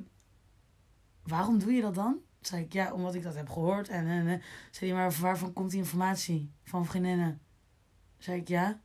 waarom 1.22 1.58
doe 1.58 1.72
je 1.72 1.80
dat 1.80 1.94
dan? 1.94 2.18
Zei 2.40 2.62
ik, 2.62 2.72
ja, 2.72 2.92
omdat 2.92 3.14
ik 3.14 3.22
dat 3.22 3.34
heb 3.34 3.48
gehoord. 3.48 3.88
En, 3.88 4.06
en, 4.06 4.26
en. 4.26 4.42
zei 4.70 4.90
hij, 4.90 5.00
maar 5.00 5.12
waarvan 5.20 5.52
komt 5.52 5.70
die 5.70 5.78
informatie? 5.78 6.52
Van 6.64 6.86
vriendinnen? 6.86 7.40
Zei 8.18 8.40
ik, 8.40 8.48
ja. 8.48 8.80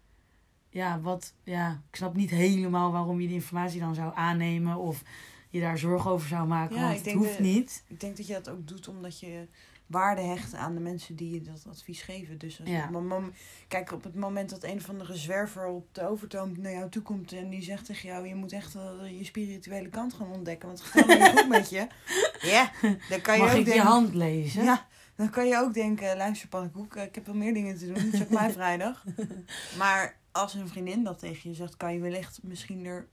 Ja, 0.73 0.99
wat, 1.01 1.33
ja, 1.43 1.81
ik 1.89 1.95
snap 1.95 2.15
niet 2.15 2.29
helemaal 2.29 2.91
waarom 2.91 3.21
je 3.21 3.27
die 3.27 3.35
informatie 3.35 3.79
dan 3.79 3.95
zou 3.95 4.11
aannemen... 4.15 4.77
of 4.77 5.03
je 5.49 5.59
daar 5.59 5.77
zorgen 5.77 6.11
over 6.11 6.27
zou 6.27 6.47
maken, 6.47 6.75
Ja, 6.75 6.81
want 6.87 7.05
het 7.05 7.13
hoeft 7.13 7.39
niet. 7.39 7.83
Ik 7.87 7.99
denk 7.99 8.17
dat 8.17 8.27
je 8.27 8.33
dat 8.33 8.49
ook 8.49 8.67
doet 8.67 8.87
omdat 8.87 9.19
je 9.19 9.47
waarde 9.87 10.21
hecht 10.21 10.53
aan 10.55 10.73
de 10.73 10.79
mensen 10.79 11.15
die 11.15 11.33
je 11.33 11.41
dat 11.41 11.65
advies 11.69 12.01
geven. 12.01 12.37
Dus 12.37 12.59
als 12.59 12.69
Ja. 12.69 12.89
mom- 12.89 13.31
kijk, 13.67 13.91
op 13.91 14.03
het 14.03 14.15
moment 14.15 14.49
dat 14.49 14.63
een 14.63 14.77
of 14.77 14.89
andere 14.89 15.15
zwerver 15.15 15.65
op 15.67 15.87
de 15.91 16.07
overtoom 16.07 16.51
naar 16.59 16.71
jou 16.71 16.89
toe 16.89 17.01
komt 17.01 17.31
en 17.33 17.49
die 17.49 17.61
zegt 17.63 17.85
tegen 17.85 18.09
jou, 18.09 18.27
je 18.27 18.35
moet 18.35 18.51
echt 18.51 18.73
wel 18.73 19.05
je 19.05 19.23
spirituele 19.23 19.89
kant 19.89 20.13
gaan 20.13 20.31
ontdekken, 20.31 20.67
want 20.67 20.79
het 20.83 20.87
gaat 20.87 21.07
niet 21.07 21.39
goed 21.39 21.49
met 21.49 21.69
je. 21.69 21.87
Ja, 22.53 22.71
dan 23.09 23.21
kan 23.21 23.35
je 23.35 23.41
Mag 23.41 23.51
ook 23.51 23.57
ik 23.59 23.65
je 23.65 23.71
denken, 23.71 23.87
hand 23.89 24.13
lezen? 24.13 24.63
ja, 24.63 24.87
dan 25.15 25.29
kan 25.29 25.47
je 25.47 25.57
ook 25.57 25.73
denken, 25.73 26.17
luister 26.17 26.47
pannenkoek, 26.49 26.95
ik 26.95 27.15
heb 27.15 27.25
wel 27.25 27.35
meer 27.35 27.53
dingen 27.53 27.77
te 27.77 27.85
doen, 27.85 27.95
het 27.95 28.13
is 28.13 28.21
ook 28.21 28.29
mijn 28.29 28.51
vrijdag. 28.51 29.03
Maar 29.77 30.15
als 30.33 30.53
een 30.53 30.67
vriendin 30.67 31.03
dat 31.03 31.19
tegen 31.19 31.49
je 31.49 31.55
zegt, 31.55 31.77
kan 31.77 31.93
je 31.93 31.99
wellicht 31.99 32.39
misschien 32.41 32.85
er 32.85 33.07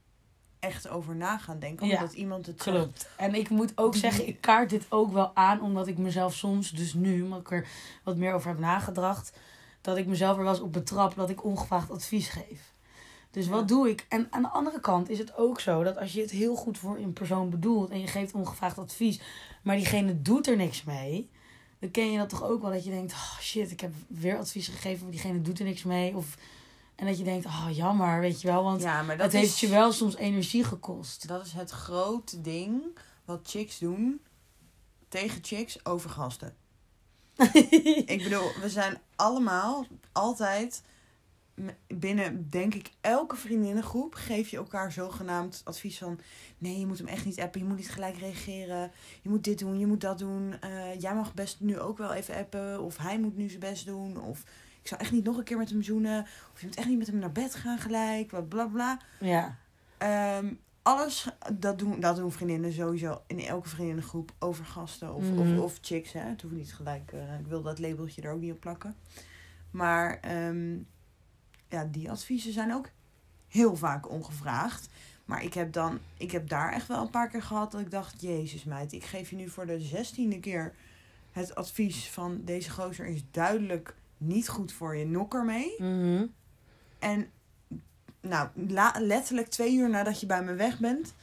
echt 0.58 0.88
over 0.88 1.16
na 1.16 1.38
gaan 1.38 1.58
denken, 1.58 1.86
Ja, 1.86 1.96
omdat 2.00 2.12
iemand 2.14 2.46
het 2.46 2.62
zegt. 2.62 2.76
Klopt. 2.76 3.08
En 3.16 3.34
ik 3.34 3.48
moet 3.50 3.72
ook 3.74 3.94
zeggen, 3.96 4.26
ik 4.28 4.40
kaart 4.40 4.70
dit 4.70 4.86
ook 4.88 5.12
wel 5.12 5.30
aan, 5.36 5.60
omdat 5.62 5.86
ik 5.86 5.98
mezelf 5.98 6.34
soms, 6.34 6.70
dus 6.70 6.94
nu, 6.94 7.22
omdat 7.22 7.40
ik 7.40 7.50
er 7.50 7.66
wat 8.04 8.16
meer 8.16 8.32
over 8.34 8.48
heb 8.48 8.58
nagedacht, 8.58 9.32
dat 9.80 9.96
ik 9.96 10.06
mezelf 10.06 10.36
er 10.36 10.42
wel 10.42 10.52
eens 10.52 10.62
op 10.62 10.72
betrap 10.72 11.14
dat 11.16 11.30
ik 11.30 11.44
ongevraagd 11.44 11.90
advies 11.90 12.28
geef. 12.28 12.72
Dus 13.30 13.44
Ja. 13.44 13.50
wat 13.50 13.68
doe 13.68 13.90
ik? 13.90 14.06
En 14.08 14.26
aan 14.30 14.42
de 14.42 14.48
andere 14.48 14.80
kant 14.80 15.08
is 15.08 15.18
het 15.18 15.36
ook 15.36 15.60
zo 15.60 15.82
dat 15.82 15.96
als 15.98 16.12
je 16.12 16.20
het 16.20 16.30
heel 16.30 16.54
goed 16.56 16.78
voor 16.78 16.96
een 16.98 17.12
persoon 17.12 17.50
bedoelt 17.50 17.90
en 17.90 18.00
je 18.00 18.06
geeft 18.06 18.32
ongevraagd 18.34 18.78
advies, 18.78 19.20
maar 19.62 19.76
diegene 19.76 20.22
doet 20.22 20.46
er 20.46 20.56
niks 20.56 20.84
mee, 20.84 21.30
dan 21.78 21.90
ken 21.90 22.12
je 22.12 22.18
dat 22.18 22.28
toch 22.28 22.42
ook 22.42 22.62
wel 22.62 22.70
dat 22.70 22.84
je 22.84 22.90
denkt, 22.90 23.12
oh 23.12 23.38
shit, 23.40 23.70
ik 23.70 23.80
heb 23.80 23.92
weer 24.08 24.38
advies 24.38 24.68
gegeven, 24.68 25.02
maar 25.02 25.10
diegene 25.10 25.40
doet 25.42 25.58
er 25.58 25.64
niks 25.64 25.82
mee. 25.82 26.16
Of, 26.16 26.36
en 27.00 27.06
dat 27.06 27.18
je 27.18 27.24
denkt, 27.24 27.46
oh 27.46 27.66
jammer, 27.72 28.20
weet 28.20 28.40
je 28.40 28.48
wel, 28.48 28.62
want 28.62 28.82
Ja, 28.82 29.02
maar 29.02 29.16
dat 29.16 29.32
het 29.32 29.40
heeft 29.40 29.58
je 29.58 29.68
wel 29.68 29.92
soms 29.92 30.16
energie 30.16 30.64
gekost. 30.64 31.28
Dat 31.28 31.46
is 31.46 31.52
het 31.52 31.70
grote 31.70 32.40
ding 32.40 32.82
wat 33.24 33.40
chicks 33.42 33.78
doen 33.78 34.20
tegen 35.08 35.44
chicks 35.44 35.84
over 35.84 36.10
gasten. 36.10 36.54
Ik 38.14 38.20
bedoel, 38.22 38.52
we 38.60 38.68
zijn 38.68 38.98
allemaal 39.16 39.86
altijd 40.12 40.82
binnen, 41.86 42.50
denk 42.50 42.74
ik, 42.74 42.90
elke 43.00 43.36
vriendinnengroep 43.36 44.14
geef 44.14 44.48
je 44.48 44.56
elkaar 44.56 44.92
zogenaamd 44.92 45.60
advies 45.64 45.98
van... 45.98 46.20
Nee, 46.58 46.78
je 46.78 46.86
moet 46.86 46.98
hem 46.98 47.06
echt 47.06 47.24
niet 47.24 47.40
appen, 47.40 47.60
je 47.60 47.66
moet 47.66 47.76
niet 47.76 47.90
gelijk 47.90 48.16
reageren. 48.16 48.90
Je 49.22 49.28
moet 49.28 49.44
dit 49.44 49.58
doen, 49.58 49.78
je 49.78 49.86
moet 49.86 50.00
dat 50.00 50.18
doen. 50.18 50.60
Eh, 50.60 51.00
jij 51.00 51.14
mag 51.14 51.34
best 51.34 51.60
nu 51.60 51.78
ook 51.78 51.98
wel 51.98 52.12
even 52.12 52.36
appen. 52.36 52.82
Of 52.82 52.96
hij 52.96 53.18
moet 53.18 53.36
nu 53.36 53.48
zijn 53.48 53.60
best 53.60 53.86
doen. 53.86 54.20
Of 54.20 54.42
ik 54.82 54.88
zou 54.88 55.00
echt 55.00 55.12
niet 55.12 55.24
nog 55.24 55.36
een 55.36 55.44
keer 55.44 55.56
met 55.58 55.70
hem 55.70 55.82
zoenen. 55.82 56.22
Of 56.52 56.60
je 56.60 56.66
moet 56.66 56.76
echt 56.76 56.88
niet 56.88 56.98
met 56.98 57.06
hem 57.06 57.18
naar 57.18 57.32
bed 57.32 57.54
gaan 57.54 57.78
gelijk. 57.78 58.26
Bla 58.28 58.40
bla 58.40 58.66
bla. 58.66 58.98
Ja. 59.20 59.56
Ehm, 59.98 60.52
alles, 60.82 61.28
dat 61.52 61.78
doen, 61.78 62.00
dat 62.00 62.16
doen 62.16 62.32
vriendinnen 62.32 62.72
sowieso 62.72 63.22
in 63.26 63.40
elke 63.40 63.68
vriendinnengroep 63.68 64.32
over 64.38 64.64
gasten 64.64 65.14
of, 65.14 65.22
Mhm. 65.24 65.38
of, 65.58 65.58
of 65.64 65.78
chicks. 65.80 66.12
Hè. 66.12 66.20
Het 66.20 66.42
hoeft 66.42 66.54
niet 66.54 66.74
gelijk, 66.74 67.12
eh, 67.12 67.38
ik 67.40 67.46
wil 67.46 67.62
dat 67.62 67.78
labeltje 67.78 68.22
er 68.22 68.32
ook 68.32 68.40
niet 68.40 68.52
op 68.52 68.60
plakken. 68.60 68.94
Maar 69.70 70.18
ehm, 70.20 70.76
ja, 71.68 71.84
die 71.84 72.10
adviezen 72.10 72.52
zijn 72.52 72.74
ook 72.74 72.88
heel 73.48 73.76
vaak 73.76 74.10
ongevraagd. 74.10 74.88
Maar 75.24 75.42
ik 75.44 75.54
heb, 75.54 75.72
dan, 75.72 75.98
ik 76.16 76.30
heb 76.30 76.48
daar 76.48 76.72
echt 76.72 76.86
wel 76.86 77.00
een 77.02 77.10
paar 77.10 77.28
keer 77.28 77.42
gehad 77.42 77.72
dat 77.72 77.80
ik 77.80 77.90
dacht... 77.90 78.20
Jezus 78.20 78.64
meid, 78.64 78.92
ik 78.92 79.04
geef 79.04 79.30
je 79.30 79.36
nu 79.36 79.48
voor 79.48 79.66
de 79.66 79.80
zestiende 79.80 80.40
keer 80.40 80.74
het 81.32 81.54
advies 81.54 82.08
van... 82.08 82.40
Deze 82.44 82.70
gozer 82.70 83.06
is 83.06 83.22
duidelijk 83.30 83.94
niet 84.20 84.48
goed 84.48 84.72
voor 84.72 84.96
je, 84.96 85.04
nok 85.06 85.34
ermee. 85.34 85.74
Mhm. 85.78 86.26
En 86.98 87.30
nou, 88.20 88.48
letterlijk 88.98 89.48
twee 89.48 89.74
uur 89.74 89.90
nadat 89.90 90.20
je 90.20 90.26
bij 90.26 90.42
me 90.42 90.54
weg 90.54 90.78
bent, 90.78 91.14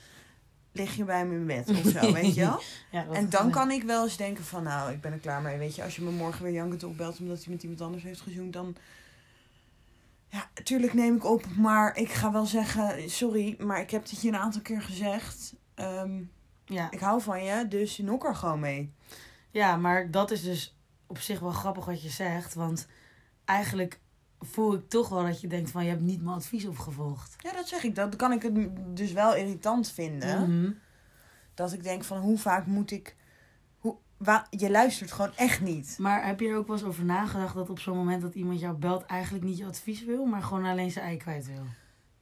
lig 0.71 0.95
je 0.95 1.03
bij 1.03 1.25
me 1.25 1.35
in 1.35 1.45
bed 1.45 1.69
of 1.69 1.91
zo, 1.91 2.13
weet 2.13 2.33
je 2.35 2.41
wel? 2.41 2.61
Ja, 2.91 3.05
En 3.11 3.29
dan 3.29 3.51
kan 3.51 3.71
ik 3.71 3.83
wel 3.83 4.03
eens 4.03 4.17
denken 4.17 4.43
van, 4.43 4.63
nou, 4.63 4.91
ik 4.91 5.01
ben 5.01 5.11
er 5.11 5.17
klaar 5.19 5.41
mee. 5.41 5.57
Weet 5.57 5.75
je, 5.75 5.83
als 5.83 5.95
je 5.95 6.01
me 6.01 6.11
morgen 6.11 6.43
weer 6.43 6.53
jankend 6.53 6.83
opbelt 6.83 7.19
omdat 7.19 7.43
hij 7.43 7.53
met 7.53 7.63
iemand 7.63 7.81
anders 7.81 8.03
heeft 8.03 8.21
gezoend, 8.21 8.53
dan... 8.53 8.75
Ja, 10.29 10.49
tuurlijk 10.63 10.93
neem 10.93 11.15
ik 11.15 11.25
op, 11.25 11.45
maar 11.55 11.95
ik 11.97 12.09
ga 12.09 12.31
wel 12.31 12.45
zeggen, 12.45 13.09
sorry, 13.09 13.55
maar 13.59 13.79
ik 13.81 13.91
heb 13.91 14.01
het 14.09 14.21
je 14.21 14.27
een 14.27 14.35
aantal 14.35 14.61
keer 14.61 14.81
gezegd. 14.81 15.53
Ehm, 15.75 16.21
Ja. 16.65 16.91
ik 16.91 16.99
hou 16.99 17.21
van 17.21 17.43
je, 17.43 17.67
dus 17.67 17.97
nok 17.97 18.25
er 18.25 18.35
gewoon 18.35 18.59
mee. 18.59 18.91
ja, 19.51 19.75
maar 19.75 20.11
dat 20.11 20.31
is 20.31 20.43
dus 20.43 20.76
op 21.07 21.19
zich 21.19 21.39
wel 21.39 21.51
grappig 21.51 21.85
wat 21.85 22.01
je 22.01 22.09
zegt. 22.09 22.53
Want 22.53 22.87
eigenlijk 23.45 23.99
voel 24.39 24.73
ik 24.73 24.89
toch 24.89 25.09
wel 25.09 25.23
dat 25.23 25.41
je 25.41 25.47
denkt 25.47 25.71
van... 25.71 25.83
je 25.83 25.89
hebt 25.89 26.01
niet 26.01 26.23
mijn 26.23 26.35
advies 26.35 26.65
opgevolgd. 26.65 27.35
Ja, 27.37 27.53
dat 27.53 27.67
zeg 27.67 27.83
ik. 27.83 27.95
Dat 27.95 28.15
kan 28.15 28.31
ik 28.31 28.41
het 28.41 28.69
dus 28.95 29.11
wel 29.11 29.35
irritant 29.35 29.91
vinden. 29.91 30.41
Mhm. 30.41 30.71
Dat 31.53 31.73
ik 31.73 31.83
denk 31.83 32.03
van, 32.03 32.17
hoe 32.17 32.37
vaak 32.37 32.65
moet 32.65 32.91
ik... 32.91 33.15
Hoe, 33.77 33.97
je 34.49 34.69
luistert 34.71 35.11
gewoon 35.11 35.35
echt 35.35 35.61
niet. 35.61 35.95
Maar 35.99 36.25
heb 36.25 36.39
je 36.39 36.47
er 36.47 36.57
ook 36.57 36.67
wel 36.67 36.75
eens 36.75 36.85
over 36.85 37.05
nagedacht 37.05 37.55
dat 37.55 37.69
op 37.69 37.79
zo'n 37.79 37.97
moment 37.97 38.21
dat 38.21 38.35
iemand 38.35 38.59
jou 38.59 38.77
belt... 38.77 39.05
eigenlijk 39.05 39.43
niet 39.43 39.57
je 39.57 39.65
advies 39.65 40.03
wil, 40.03 40.25
maar 40.25 40.41
gewoon 40.41 40.65
alleen 40.65 40.91
zijn 40.91 41.05
ei 41.05 41.17
kwijt 41.17 41.47
wil? 41.47 41.65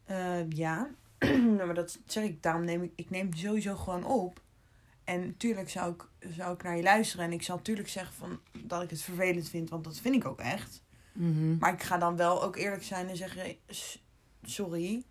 Eh, 0.06 0.50
ja, 0.50 0.90
maar 1.58 1.74
dat 1.74 2.00
zeg 2.06 2.24
ik, 2.24 2.44
daarom 2.44 2.66
neem 2.66 2.84
ik, 2.84 2.92
ik 2.96 3.10
neem 3.10 3.34
sowieso 3.34 3.76
gewoon 3.76 4.04
op. 4.04 4.44
En 5.06 5.26
natuurlijk 5.26 5.70
zou 5.70 5.94
ik, 5.94 6.08
zou 6.36 6.54
ik 6.54 6.64
naar 6.64 6.78
je 6.78 6.84
luisteren. 6.84 7.26
En 7.26 7.32
ik 7.32 7.42
zal 7.44 7.56
natuurlijk 7.56 7.90
zeggen 7.90 8.16
van, 8.16 8.40
dat 8.66 8.82
ik 8.84 8.90
het 8.90 9.02
vervelend 9.02 9.50
vind, 9.50 9.70
want 9.70 9.84
dat 9.84 9.98
vind 10.00 10.16
ik 10.16 10.26
ook 10.26 10.40
echt. 10.40 10.84
Mhm. 11.14 11.58
Maar 11.58 11.74
ik 11.74 11.84
ga 11.84 11.98
dan 11.98 12.16
wel 12.16 12.44
ook 12.44 12.56
eerlijk 12.56 12.84
zijn 12.84 13.08
en 13.10 13.18
zeggen, 13.18 13.56
"S- 13.68 14.04
sorry. 14.44 15.04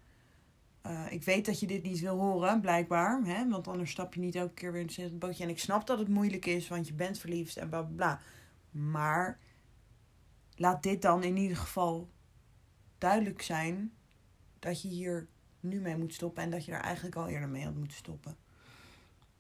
Eh, 0.83 1.07
ik 1.11 1.23
weet 1.25 1.47
dat 1.47 1.61
je 1.61 1.67
dit 1.67 1.83
niet 1.83 2.01
wil 2.01 2.19
horen, 2.19 2.61
blijkbaar. 2.61 3.21
Hè? 3.25 3.49
Want 3.49 3.69
anders 3.69 3.91
stap 3.91 4.15
je 4.15 4.21
niet 4.21 4.35
elke 4.35 4.55
keer 4.55 4.73
weer 4.73 4.87
in 4.97 5.05
het 5.05 5.19
bootje. 5.19 5.45
En 5.45 5.51
ik 5.51 5.59
snap 5.59 5.87
dat 5.87 5.99
het 5.99 6.09
moeilijk 6.09 6.47
is, 6.47 6.69
want 6.69 6.87
je 6.87 6.95
bent 6.95 7.19
verliefd 7.19 7.57
en 7.57 7.69
bla 7.69 7.83
bla 7.83 7.95
bla. 7.97 8.21
Maar 8.71 9.39
laat 10.57 10.83
dit 10.83 11.03
dan 11.03 11.23
in 11.23 11.37
ieder 11.37 11.57
geval 11.57 12.09
duidelijk 12.99 13.43
zijn 13.43 13.93
dat 14.59 14.83
je 14.83 14.89
hier 14.89 15.29
nu 15.61 15.81
mee 15.81 15.97
moet 15.97 16.15
stoppen. 16.15 16.43
En 16.43 16.51
dat 16.51 16.65
je 16.65 16.73
er 16.73 16.81
eigenlijk 16.81 17.17
al 17.17 17.29
eerder 17.29 17.49
mee 17.49 17.65
had 17.65 17.75
moeten 17.75 17.97
stoppen. 17.97 18.37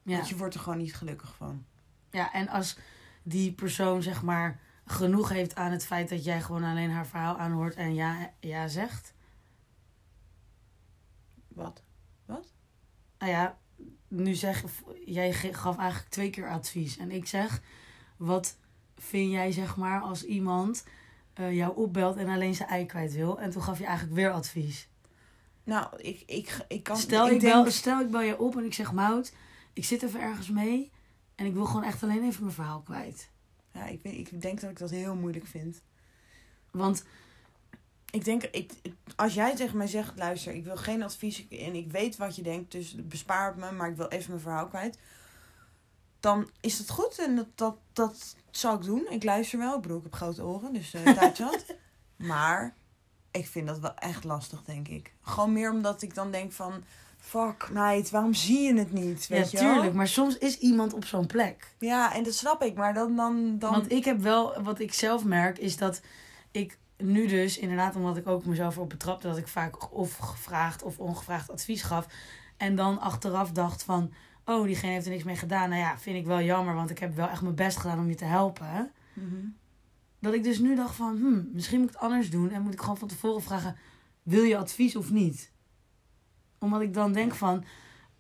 Ja. 0.05 0.17
Want 0.17 0.29
je 0.29 0.37
wordt 0.37 0.55
er 0.55 0.61
gewoon 0.61 0.79
niet 0.79 0.95
gelukkig 0.95 1.35
van. 1.35 1.65
ja, 2.11 2.33
en 2.33 2.49
als 2.49 2.79
die 3.23 3.53
persoon 3.53 4.03
zeg 4.03 4.23
maar 4.23 4.61
genoeg 4.87 5.29
heeft 5.29 5.55
aan 5.55 5.71
het 5.73 5.85
feit 5.87 6.09
dat 6.09 6.25
jij 6.25 6.41
gewoon 6.43 6.65
alleen 6.65 6.91
haar 6.91 7.07
verhaal 7.07 7.39
aanhoort 7.39 7.75
en 7.75 7.95
ja, 7.95 8.31
ja 8.41 8.69
zegt... 8.69 9.13
Wat? 11.49 11.83
Wat? 12.27 12.53
Nou 13.19 13.33
ja, 13.33 13.59
nu 14.09 14.35
zeg 14.35 14.65
jij 15.05 15.33
gaf 15.33 15.79
eigenlijk 15.79 16.11
twee 16.11 16.31
keer 16.31 16.49
advies. 16.49 16.97
En 16.97 17.11
ik 17.11 17.27
zeg, 17.27 17.61
wat 18.17 18.57
vind 18.97 19.31
jij 19.33 19.53
zeg 19.53 19.77
maar 19.77 20.01
als 20.01 20.25
iemand 20.25 20.85
eh, 21.35 21.55
jou 21.57 21.77
opbelt 21.77 22.17
en 22.17 22.29
alleen 22.29 22.55
zijn 22.55 22.69
ei 22.69 22.87
kwijt 22.87 23.13
wil? 23.13 23.41
En 23.41 23.51
toen 23.51 23.63
gaf 23.63 23.79
je 23.79 23.85
eigenlijk 23.85 24.17
weer 24.17 24.31
advies. 24.31 24.89
Nou, 25.65 25.97
ik, 25.97 26.23
ik, 26.27 26.65
ik 26.69 26.83
kan... 26.83 26.97
Stel, 26.97 27.27
ik 27.27 27.33
ik 27.33 27.41
denk- 27.41 27.63
bel, 27.63 27.73
stel 27.73 28.01
ik 28.01 28.11
bel 28.11 28.21
je 28.21 28.39
op 28.39 28.57
en 28.57 28.65
ik 28.65 28.75
zeg, 28.75 28.93
Mout, 28.93 29.33
ik 29.75 29.85
zit 29.85 30.03
even 30.03 30.21
ergens 30.21 30.51
mee 30.51 30.93
en 31.35 31.47
ik 31.47 31.53
wil 31.53 31.65
gewoon 31.65 31.85
echt 31.85 32.03
alleen 32.03 32.25
even 32.25 32.43
mijn 32.43 32.55
verhaal 32.55 32.81
kwijt. 32.81 33.31
Ja, 33.73 33.87
ik, 33.87 34.03
weet, 34.03 34.33
ik 34.33 34.41
denk 34.41 34.61
dat 34.61 34.71
ik 34.71 34.79
dat 34.79 34.91
heel 34.91 35.15
moeilijk 35.15 35.47
vind. 35.47 35.83
Want 36.71 37.05
Ik 38.11 38.25
denk, 38.25 38.43
ik, 38.43 38.73
als 39.17 39.35
jij 39.35 39.57
tegen 39.57 39.77
mij 39.77 39.87
zegt, 39.87 40.13
luister, 40.17 40.55
ik 40.55 40.65
wil 40.65 40.77
geen 40.77 41.03
advies 41.03 41.49
en 41.49 41.75
ik 41.75 41.91
weet 41.91 42.17
wat 42.17 42.37
je 42.37 42.43
denkt, 42.43 42.73
dus 42.73 42.95
bespaar 43.03 43.47
het 43.47 43.57
me, 43.57 43.73
maar 43.73 43.91
ik 43.91 43.97
wil 43.97 44.09
even 44.09 44.31
mijn 44.31 44.43
verhaal 44.43 44.69
kwijt. 44.69 44.99
Dan 46.21 46.51
is 46.61 46.79
dat 46.79 46.91
goed 46.91 47.19
en 47.19 47.37
dat, 47.37 47.47
dat, 47.55 47.77
dat 47.93 48.37
zal 48.51 48.75
ik 48.75 48.83
doen. 48.83 49.07
Ik 49.11 49.25
luister 49.25 49.59
wel, 49.59 49.77
ik 49.77 49.83
bedoel, 49.83 49.97
ik 49.97 50.03
heb 50.03 50.15
grote 50.15 50.45
oren, 50.45 50.73
dus 50.73 50.95
eh 50.95 51.03
tijd 51.03 51.37
zat. 51.37 51.65
Maar 52.17 52.77
ik 53.31 53.47
vind 53.47 53.67
dat 53.67 53.79
wel 53.79 53.95
echt 53.95 54.25
lastig, 54.25 54.63
denk 54.63 54.89
ik. 54.89 55.15
Gewoon 55.23 55.53
meer 55.53 55.71
omdat 55.71 56.03
ik 56.03 56.15
dan 56.15 56.31
denk 56.31 56.53
van, 56.53 56.85
fuck 57.25 57.71
meid, 57.73 58.11
waarom 58.11 58.35
zie 58.35 58.61
je 58.61 58.75
het 58.75 58.93
niet? 58.93 59.27
Weet 59.27 59.51
ja, 59.51 59.59
je 59.59 59.65
wel? 59.65 59.75
tuurlijk, 59.75 59.95
maar 59.95 60.09
soms 60.09 60.39
is 60.39 60.59
iemand 60.59 60.93
op 60.93 61.05
zo'n 61.05 61.27
plek. 61.27 61.75
Ja, 61.79 62.15
en 62.15 62.23
dat 62.23 62.35
snap 62.35 62.63
ik, 62.63 62.75
maar 62.75 62.95
dan... 62.95 63.17
dan, 63.17 63.59
dan... 63.59 63.71
Want 63.71 63.93
ik 63.93 64.05
heb 64.05 64.21
wel, 64.21 64.63
wat 64.63 64.81
ik 64.81 64.93
zelf 64.93 65.25
merk, 65.25 65.59
is 65.59 65.77
dat 65.77 66.01
ik 66.51 66.79
nu 66.97 67.27
dus, 67.27 67.59
inderdaad, 67.59 67.97
omdat 67.97 68.17
ik 68.17 68.27
ook 68.27 68.45
mezelf 68.45 68.77
erop 68.77 68.89
betrapte, 68.89 69.27
dat 69.27 69.37
ik 69.37 69.49
vaak 69.49 69.93
of 69.93 70.17
gevraagd 70.17 70.83
of 70.83 70.99
ongevraagd 70.99 71.51
advies 71.51 71.83
gaf. 71.83 72.07
En 72.57 72.77
dan 72.77 73.01
achteraf 73.01 73.53
dacht 73.53 73.83
van, 73.83 74.13
oh, 74.45 74.65
diegene 74.65 74.93
heeft 74.93 75.07
er 75.07 75.13
niks 75.13 75.25
mee 75.25 75.37
gedaan. 75.37 75.69
Nou 75.69 75.81
ja, 75.81 75.99
vind 75.99 76.17
ik 76.17 76.27
wel 76.27 76.41
jammer, 76.41 76.75
want 76.75 76.91
ik 76.91 76.99
heb 76.99 77.15
wel 77.15 77.29
echt 77.29 77.43
mijn 77.43 77.55
best 77.55 77.77
gedaan 77.77 77.99
om 77.99 78.09
je 78.09 78.15
te 78.15 78.25
helpen. 78.25 78.93
Mhm. 79.13 79.47
Dat 80.21 80.35
ik 80.35 80.45
dus 80.45 80.59
nu 80.59 80.75
dacht 80.75 80.95
van, 80.95 81.17
hmm, 81.17 81.49
misschien 81.53 81.81
moet 81.81 81.89
ik 81.89 81.95
het 81.95 82.05
anders 82.05 82.31
doen. 82.31 82.51
En 82.51 82.63
moet 82.63 82.73
ik 82.73 82.81
gewoon 82.81 82.99
van 82.99 83.09
tevoren 83.09 83.43
vragen, 83.43 83.77
wil 84.23 84.43
je 84.43 84.57
advies 84.57 84.97
of 84.97 85.11
niet? 85.11 85.53
Omdat 86.65 86.81
ik 86.81 86.95
dan 86.95 87.13
denk 87.13 87.35
van, 87.35 87.65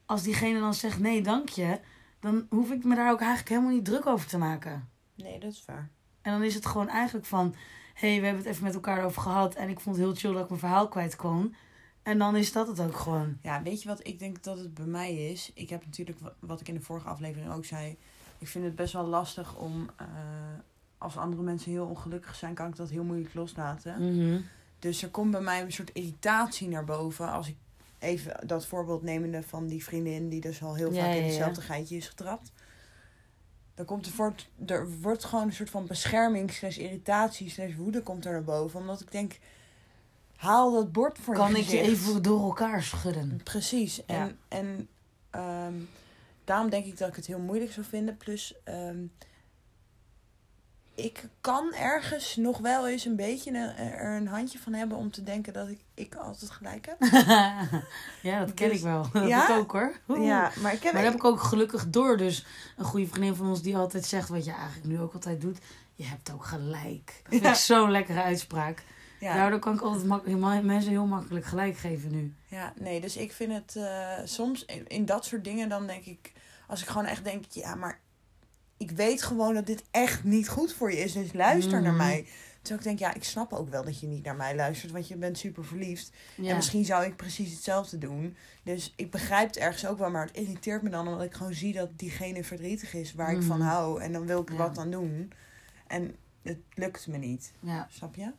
als 0.06 0.22
diegene 0.22 0.60
dan 0.60 0.74
zegt 0.74 0.98
nee, 0.98 1.22
dank 1.22 1.48
je. 1.48 1.80
Dan 2.20 2.46
hoef 2.50 2.70
ik 2.70 2.84
me 2.84 2.94
daar 2.94 3.10
ook 3.12 3.20
eigenlijk 3.20 3.48
helemaal 3.48 3.70
niet 3.70 3.84
druk 3.84 4.06
over 4.06 4.26
te 4.26 4.38
maken. 4.38 4.88
Nee, 5.14 5.38
dat 5.40 5.52
is 5.52 5.62
waar. 5.66 5.88
En 6.22 6.32
dan 6.32 6.42
is 6.42 6.54
het 6.54 6.66
gewoon 6.66 6.88
eigenlijk 6.88 7.26
van... 7.26 7.54
Hé, 7.94 8.08
hey, 8.10 8.20
we 8.20 8.26
hebben 8.26 8.42
het 8.44 8.52
even 8.52 8.64
met 8.64 8.74
elkaar 8.74 9.04
over 9.04 9.22
gehad. 9.22 9.54
En 9.54 9.68
ik 9.68 9.80
vond 9.80 9.96
het 9.96 10.04
heel 10.04 10.14
chill 10.14 10.32
dat 10.32 10.42
ik 10.42 10.48
mijn 10.48 10.60
verhaal 10.60 10.88
kwijt 10.88 11.16
kon. 11.16 11.54
En 12.02 12.18
dan 12.18 12.36
is 12.36 12.52
dat 12.52 12.66
het 12.68 12.80
ook 12.80 12.96
gewoon. 12.96 13.36
Ja, 13.42 13.62
weet 13.62 13.82
je 13.82 13.88
wat 13.88 14.06
ik 14.06 14.18
denk 14.18 14.42
dat 14.42 14.58
het 14.58 14.74
bij 14.74 14.86
mij 14.86 15.14
is? 15.30 15.50
Ik 15.54 15.70
heb 15.70 15.84
natuurlijk, 15.84 16.18
wa- 16.18 16.34
wat 16.38 16.60
ik 16.60 16.68
in 16.68 16.74
de 16.74 16.80
vorige 16.80 17.08
aflevering 17.08 17.52
ook 17.52 17.64
zei... 17.64 17.98
Ik 18.38 18.48
vind 18.48 18.64
het 18.64 18.74
best 18.74 18.92
wel 18.92 19.06
lastig 19.06 19.56
om... 19.56 19.88
eh, 19.96 20.06
als 20.98 21.16
andere 21.16 21.42
mensen 21.42 21.70
heel 21.70 21.86
ongelukkig 21.86 22.34
zijn, 22.34 22.54
kan 22.54 22.68
ik 22.68 22.76
dat 22.76 22.90
heel 22.90 23.04
moeilijk 23.04 23.34
loslaten. 23.34 24.14
Mhm. 24.14 24.40
Dus 24.78 25.02
er 25.02 25.10
komt 25.10 25.30
bij 25.30 25.40
mij 25.40 25.62
een 25.62 25.72
soort 25.72 25.90
irritatie 25.92 26.68
naar 26.68 26.84
boven... 26.84 27.30
als 27.32 27.48
ik 27.48 27.56
even 28.04 28.46
dat 28.46 28.66
voorbeeld 28.66 29.02
nemende 29.02 29.42
van 29.42 29.66
die 29.66 29.84
vriendin... 29.84 30.28
die 30.28 30.40
dus 30.40 30.62
al 30.62 30.74
heel 30.74 30.92
Ja, 30.92 31.00
vaak 31.00 31.10
ja, 31.10 31.14
in 31.14 31.20
ja. 31.20 31.26
hetzelfde 31.26 31.60
geitje 31.60 31.96
is 31.96 32.08
getrapt. 32.08 32.52
Dan 33.74 33.84
komt 33.84 34.06
er, 34.06 34.12
voort, 34.12 34.50
er 34.66 34.90
wordt 35.00 35.24
gewoon 35.24 35.46
een 35.46 35.52
soort 35.52 35.70
van 35.70 35.86
bescherming... 35.86 36.52
slash 36.52 36.76
irritatie 36.76 37.50
slash 37.50 37.74
woede 37.74 38.02
komt 38.02 38.24
er 38.24 38.32
naar 38.32 38.44
boven. 38.44 38.80
Omdat 38.80 39.00
ik 39.00 39.12
denk... 39.12 39.38
Haal 40.36 40.72
dat 40.72 40.92
bord 40.92 41.18
voor 41.18 41.34
Kan 41.34 41.50
je 41.50 41.58
ik 41.58 41.64
je 41.64 41.80
even 41.80 42.22
door 42.22 42.40
elkaar 42.40 42.82
schudden? 42.82 43.40
Precies. 43.44 43.96
Ja. 43.96 44.02
En, 44.06 44.38
en 44.48 44.88
ehm, 45.30 45.74
daarom 46.44 46.70
denk 46.70 46.84
ik 46.86 46.98
dat 46.98 47.08
ik 47.08 47.16
het 47.16 47.26
heel 47.26 47.38
moeilijk 47.38 47.72
zou 47.72 47.86
vinden. 47.86 48.16
Plus, 48.16 48.54
ehm, 48.64 49.06
ik 50.94 51.28
kan 51.40 51.74
ergens 51.74 52.36
nog 52.36 52.58
wel 52.58 52.88
eens 52.88 53.04
een 53.04 53.16
beetje 53.16 53.50
een, 53.50 53.76
er 53.76 54.16
een 54.16 54.26
handje 54.26 54.58
van 54.58 54.72
hebben 54.72 54.98
om 54.98 55.10
te 55.10 55.22
denken 55.22 55.52
dat 55.52 55.68
ik, 55.68 55.80
ik 55.94 56.14
altijd 56.14 56.50
gelijk 56.50 56.86
heb. 56.86 56.96
ja, 58.22 58.38
dat 58.44 58.54
ken 58.54 58.68
Dus- 58.68 58.78
ik 58.78 58.82
wel. 58.84 59.06
Dat 59.12 59.28
Ja? 59.28 59.48
ik 59.48 59.56
ook 59.58 59.72
hoor. 59.72 59.92
Oeh. 60.08 60.24
Ja, 60.26 60.50
maar 60.60 60.72
ik 60.72 60.82
heb... 60.82 60.92
Maar 60.92 61.02
dat 61.02 61.10
heb 61.12 61.20
ik 61.20 61.26
ook 61.26 61.40
gelukkig 61.40 61.90
door. 61.90 62.16
Dus 62.16 62.46
een 62.76 62.84
goede 62.84 63.06
vriendin 63.06 63.34
van 63.34 63.48
ons 63.48 63.62
die 63.62 63.76
altijd 63.76 64.04
zegt... 64.06 64.28
wat 64.28 64.44
je 64.44 64.52
eigenlijk 64.52 64.86
nu 64.86 65.00
ook 65.00 65.14
altijd 65.14 65.40
doet. 65.40 65.58
Je 65.94 66.04
hebt 66.04 66.32
ook 66.32 66.44
gelijk. 66.44 67.06
Dat 67.06 67.26
vind 67.28 67.42
Ja. 67.42 67.48
ik 67.50 67.54
zo'n 67.56 67.90
lekkere 67.90 68.22
uitspraak. 68.22 68.82
ja, 69.20 69.34
Daardoor 69.34 69.58
kan 69.58 69.74
ik 69.74 69.80
altijd 69.80 70.06
mak- 70.06 70.62
mensen 70.62 70.90
heel 70.90 71.06
makkelijk 71.06 71.44
gelijk 71.44 71.76
geven 71.76 72.10
nu. 72.10 72.34
ja, 72.48 72.72
nee, 72.78 73.00
dus 73.00 73.16
ik 73.16 73.32
vind 73.32 73.52
het 73.52 73.76
eh, 73.76 74.18
soms 74.24 74.64
in, 74.64 74.86
in 74.86 75.04
dat 75.04 75.24
soort 75.24 75.44
dingen 75.44 75.68
dan 75.68 75.86
denk 75.86 76.04
ik... 76.04 76.32
Als 76.68 76.82
ik 76.82 76.88
gewoon 76.88 77.06
echt 77.06 77.24
denk, 77.24 77.44
ja, 77.48 77.74
maar 77.74 78.00
ik 78.90 78.96
weet 78.96 79.22
gewoon 79.22 79.54
dat 79.54 79.66
dit 79.66 79.84
echt 79.90 80.24
niet 80.24 80.48
goed 80.48 80.72
voor 80.72 80.90
je 80.92 80.98
is. 80.98 81.12
Dus 81.12 81.32
luister 81.32 81.82
naar 81.82 81.92
Mhm. 81.92 82.02
mij. 82.02 82.26
Terwijl 82.62 82.78
ik 82.78 82.84
denk, 82.86 82.98
ja, 82.98 83.14
ik 83.14 83.24
snap 83.24 83.52
ook 83.52 83.68
wel 83.68 83.84
dat 83.84 84.00
je 84.00 84.06
niet 84.06 84.24
naar 84.24 84.36
mij 84.36 84.56
luistert. 84.56 84.92
Want 84.92 85.08
je 85.08 85.16
bent 85.16 85.38
super 85.38 85.64
verliefd. 85.64 86.10
Ja. 86.34 86.48
En 86.50 86.56
misschien 86.56 86.84
zou 86.84 87.04
ik 87.04 87.16
precies 87.16 87.50
hetzelfde 87.52 87.98
doen. 87.98 88.36
Dus 88.62 88.92
ik 88.96 89.10
begrijp 89.10 89.46
het 89.46 89.56
ergens 89.56 89.86
ook 89.86 89.98
wel. 89.98 90.10
Maar 90.10 90.26
het 90.26 90.36
irriteert 90.36 90.82
me 90.82 90.90
dan 90.90 91.08
omdat 91.08 91.22
ik 91.22 91.34
gewoon 91.34 91.54
zie 91.54 91.72
dat 91.72 91.88
diegene 91.98 92.44
verdrietig 92.44 92.94
is 92.94 93.14
waar 93.14 93.32
ik 93.32 93.42
van 93.42 93.58
Mhm. 93.58 93.68
hou. 93.68 94.00
En 94.02 94.12
dan 94.12 94.26
wil 94.26 94.40
ik 94.40 94.48
er 94.48 94.54
Ja. 94.54 94.60
wat 94.68 94.78
aan 94.78 94.90
doen. 94.90 95.32
En 95.86 96.16
het 96.42 96.58
lukt 96.74 97.06
me 97.06 97.16
niet. 97.18 97.52
ja. 97.60 97.86
Snap 97.90 98.14
je? 98.14 98.32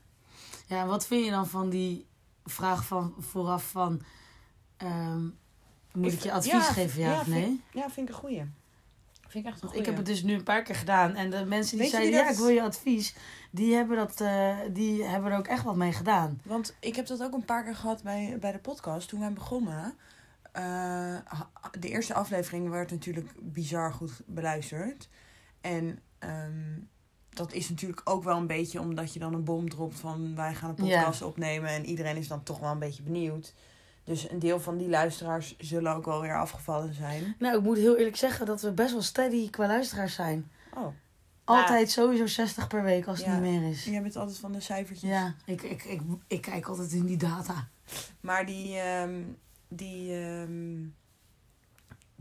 Ja, 0.67 0.85
wat 0.85 1.07
vind 1.07 1.25
je 1.25 1.31
dan 1.31 1.47
van 1.47 1.69
die 1.69 2.05
vraag 2.45 2.85
van 2.85 3.13
vooraf 3.19 3.69
van... 3.69 4.01
ehm, 4.77 5.23
moet 5.93 6.11
ik, 6.11 6.17
Ik- 6.17 6.23
je 6.23 6.31
advies 6.31 6.51
ja, 6.51 6.61
geven, 6.61 7.01
ja, 7.01 7.11
ja, 7.11 7.19
of 7.19 7.27
nee? 7.27 7.61
Ja, 7.73 7.89
vind 7.89 8.09
ik 8.09 8.13
een 8.15 8.19
goeie. 8.21 8.43
Vind 9.35 9.47
ik 9.47 9.53
echt 9.53 9.63
een 9.73 9.79
ik 9.79 9.85
heb 9.85 9.97
het 9.97 10.05
dus 10.05 10.23
nu 10.23 10.33
een 10.33 10.43
paar 10.43 10.63
keer 10.63 10.75
gedaan. 10.75 11.15
En 11.15 11.29
de 11.29 11.45
mensen 11.45 11.71
die 11.71 11.81
Weet 11.81 11.89
zeiden, 11.89 12.11
ja, 12.13 12.23
dat- 12.23 12.31
ik 12.33 12.37
wil 12.39 12.47
je 12.47 12.61
advies. 12.61 13.15
Die 13.51 13.73
hebben, 13.73 13.97
dat, 13.97 14.21
eh, 14.21 14.57
die 14.71 15.03
hebben 15.03 15.31
er 15.31 15.37
ook 15.37 15.47
echt 15.47 15.63
wat 15.63 15.75
mee 15.75 15.91
gedaan. 15.91 16.41
Want 16.43 16.75
ik 16.79 16.95
heb 16.95 17.05
dat 17.07 17.23
ook 17.23 17.33
een 17.33 17.45
paar 17.45 17.63
keer 17.63 17.75
gehad 17.75 18.03
bij, 18.03 18.37
bij 18.39 18.51
de 18.51 18.57
podcast. 18.59 19.09
Toen 19.09 19.19
wij 19.19 19.33
begonnen. 19.33 19.93
eh, 20.51 21.15
de 21.79 21.89
eerste 21.89 22.13
aflevering 22.13 22.69
werd 22.69 22.91
natuurlijk 22.91 23.31
bizar 23.41 23.93
goed 23.93 24.21
beluisterd. 24.25 25.09
En 25.61 25.99
ehm, 26.19 26.79
dat 27.29 27.53
is 27.53 27.69
natuurlijk 27.69 28.01
ook 28.03 28.23
wel 28.23 28.37
een 28.37 28.47
beetje 28.47 28.79
omdat 28.79 29.13
je 29.13 29.19
dan 29.19 29.33
een 29.33 29.43
bom 29.43 29.69
dropt 29.69 29.99
van 29.99 30.35
wij 30.35 30.53
gaan 30.55 30.69
een 30.69 30.75
podcast 30.75 31.21
opnemen. 31.21 31.69
En 31.69 31.85
iedereen 31.85 32.17
is 32.17 32.27
dan 32.27 32.43
toch 32.43 32.59
wel 32.59 32.71
een 32.71 32.79
beetje 32.79 33.03
benieuwd. 33.03 33.53
Dus 34.05 34.29
een 34.29 34.39
deel 34.39 34.59
van 34.59 34.77
die 34.77 34.89
luisteraars 34.89 35.55
zullen 35.57 35.95
ook 35.95 36.05
wel 36.05 36.21
weer 36.21 36.39
afgevallen 36.39 36.93
zijn. 36.93 37.35
Nou, 37.39 37.57
ik 37.57 37.63
moet 37.63 37.77
heel 37.77 37.97
eerlijk 37.97 38.15
zeggen 38.15 38.45
dat 38.45 38.61
we 38.61 38.71
best 38.71 38.91
wel 38.91 39.01
steady 39.01 39.49
qua 39.49 39.67
luisteraars 39.67 40.13
zijn. 40.13 40.51
Oh, 40.73 40.87
Altijd 41.43 41.89
sowieso 41.91 42.25
60 42.27 42.67
per 42.67 42.83
week 42.83 43.07
als 43.07 43.17
het 43.17 43.27
Ja. 43.27 43.39
niet 43.39 43.51
meer 43.51 43.69
is. 43.69 43.83
jij 43.85 44.01
bent 44.01 44.15
altijd 44.15 44.37
van 44.37 44.51
de 44.51 44.59
cijfertjes. 44.61 45.09
Ja, 45.09 45.35
ik, 45.45 45.61
ik, 45.61 45.83
ik, 45.83 46.01
ik 46.27 46.41
kijk 46.41 46.67
altijd 46.67 46.91
in 46.91 47.05
die 47.05 47.17
data. 47.17 47.67
Maar 48.19 48.45
die, 48.45 48.77
ehm, 48.77 49.21
die 49.67 50.13
ehm, 50.23 50.83